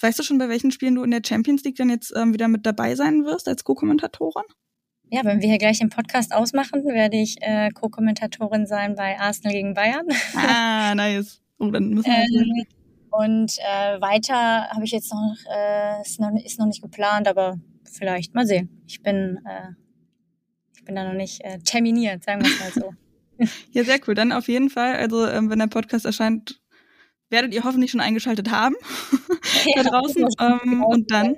weißt 0.00 0.18
du 0.18 0.22
schon, 0.24 0.38
bei 0.38 0.48
welchen 0.48 0.72
Spielen 0.72 0.96
du 0.96 1.04
in 1.04 1.12
der 1.12 1.22
Champions 1.24 1.62
League 1.62 1.76
dann 1.76 1.90
jetzt 1.90 2.12
ähm, 2.16 2.32
wieder 2.32 2.48
mit 2.48 2.66
dabei 2.66 2.96
sein 2.96 3.24
wirst 3.24 3.46
als 3.46 3.62
Co-Kommentatorin? 3.62 4.44
Ja, 5.10 5.24
wenn 5.24 5.40
wir 5.40 5.48
hier 5.48 5.58
gleich 5.58 5.78
den 5.78 5.90
Podcast 5.90 6.34
ausmachen, 6.34 6.84
werde 6.84 7.16
ich 7.16 7.36
äh, 7.40 7.70
Co-Kommentatorin 7.70 8.66
sein 8.66 8.94
bei 8.96 9.18
Arsenal 9.18 9.52
gegen 9.52 9.74
Bayern. 9.74 10.06
Ah, 10.34 10.94
nice. 10.96 11.40
Oh, 11.58 11.70
dann 11.70 11.90
müssen 11.90 12.06
wir 12.06 12.42
ähm, 12.42 12.66
und 13.16 13.58
äh, 13.58 14.00
weiter 14.00 14.68
habe 14.70 14.84
ich 14.84 14.90
jetzt 14.90 15.12
noch, 15.12 15.36
äh, 15.48 16.02
ist 16.02 16.18
noch, 16.18 16.32
ist 16.44 16.58
noch 16.58 16.66
nicht 16.66 16.82
geplant, 16.82 17.28
aber 17.28 17.60
vielleicht 17.84 18.34
mal 18.34 18.44
sehen. 18.44 18.82
Ich 18.88 19.02
bin, 19.02 19.38
äh, 19.46 19.68
ich 20.74 20.84
bin 20.84 20.96
da 20.96 21.04
noch 21.04 21.14
nicht 21.14 21.40
äh, 21.44 21.60
terminiert, 21.60 22.24
sagen 22.24 22.42
wir 22.42 22.50
es 22.50 22.58
mal 22.58 22.72
so. 22.72 23.46
ja, 23.70 23.84
sehr 23.84 24.00
cool. 24.06 24.16
Dann 24.16 24.32
auf 24.32 24.48
jeden 24.48 24.68
Fall, 24.68 24.96
also 24.96 25.28
ähm, 25.28 25.48
wenn 25.48 25.60
der 25.60 25.68
Podcast 25.68 26.06
erscheint, 26.06 26.60
werdet 27.30 27.54
ihr 27.54 27.62
hoffentlich 27.62 27.92
schon 27.92 28.00
eingeschaltet 28.00 28.50
haben 28.50 28.74
da 29.76 29.82
draußen. 29.84 30.26
Ähm, 30.40 30.82
und 30.82 31.12
dann 31.12 31.36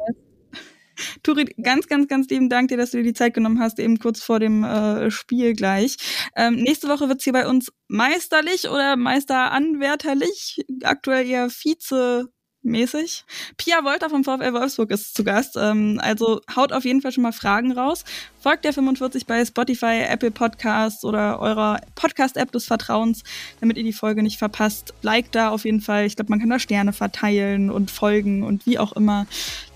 Turi, 1.22 1.44
ganz, 1.62 1.86
ganz, 1.86 2.08
ganz 2.08 2.28
lieben 2.28 2.48
Dank 2.48 2.68
dir, 2.68 2.76
dass 2.76 2.90
du 2.90 2.98
dir 2.98 3.04
die 3.04 3.14
Zeit 3.14 3.34
genommen 3.34 3.60
hast, 3.60 3.78
eben 3.78 3.98
kurz 3.98 4.22
vor 4.22 4.40
dem 4.40 4.64
äh, 4.64 5.10
Spiel 5.10 5.54
gleich. 5.54 5.96
Ähm, 6.36 6.56
nächste 6.56 6.88
Woche 6.88 7.08
wird's 7.08 7.24
hier 7.24 7.32
bei 7.32 7.46
uns 7.46 7.72
meisterlich 7.88 8.68
oder 8.68 8.96
meisteranwärterlich, 8.96 10.64
aktuell 10.82 11.26
eher 11.26 11.50
Vize 11.50 12.28
mäßig. 12.66 13.24
Pia 13.56 13.84
Wolter 13.84 14.10
vom 14.10 14.24
VfL 14.24 14.52
Wolfsburg 14.52 14.90
ist 14.90 15.14
zu 15.14 15.24
Gast. 15.24 15.56
Ähm, 15.56 15.98
also 16.02 16.40
haut 16.54 16.72
auf 16.72 16.84
jeden 16.84 17.00
Fall 17.00 17.12
schon 17.12 17.22
mal 17.22 17.32
Fragen 17.32 17.72
raus. 17.72 18.04
Folgt 18.40 18.64
der 18.64 18.72
45 18.72 19.26
bei 19.26 19.44
Spotify, 19.44 20.02
Apple 20.08 20.30
Podcasts 20.30 21.04
oder 21.04 21.40
eurer 21.40 21.80
Podcast-App 21.94 22.52
des 22.52 22.66
Vertrauens, 22.66 23.22
damit 23.60 23.76
ihr 23.76 23.84
die 23.84 23.92
Folge 23.92 24.22
nicht 24.22 24.38
verpasst. 24.38 24.92
Liked 25.02 25.34
da 25.34 25.50
auf 25.50 25.64
jeden 25.64 25.80
Fall. 25.80 26.04
Ich 26.06 26.16
glaube, 26.16 26.30
man 26.30 26.40
kann 26.40 26.50
da 26.50 26.58
Sterne 26.58 26.92
verteilen 26.92 27.70
und 27.70 27.90
folgen 27.90 28.42
und 28.42 28.66
wie 28.66 28.78
auch 28.78 28.92
immer. 28.92 29.26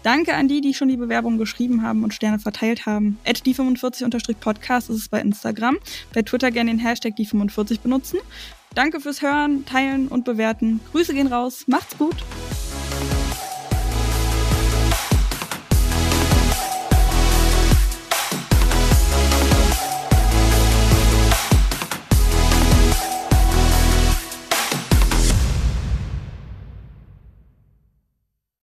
Danke 0.03 0.34
an 0.34 0.48
die, 0.48 0.61
die 0.61 0.74
schon 0.74 0.88
die 0.88 0.96
Bewerbung 0.96 1.38
geschrieben 1.38 1.82
haben 1.82 2.05
und 2.05 2.14
Sterne 2.14 2.38
verteilt 2.38 2.86
haben. 2.86 3.18
At 3.26 3.38
die45-podcast 3.38 4.90
ist 4.90 4.96
es 4.96 5.09
bei 5.09 5.20
Instagram. 5.20 5.78
Bei 6.14 6.22
Twitter 6.22 6.51
gerne 6.51 6.70
den 6.70 6.78
Hashtag 6.78 7.14
die45 7.18 7.80
benutzen. 7.80 8.18
Danke 8.74 9.01
fürs 9.01 9.20
Hören, 9.20 9.64
Teilen 9.66 10.09
und 10.09 10.24
Bewerten. 10.24 10.80
Grüße 10.92 11.12
gehen 11.12 11.26
raus. 11.26 11.64
Macht's 11.66 11.98
gut. 11.98 12.16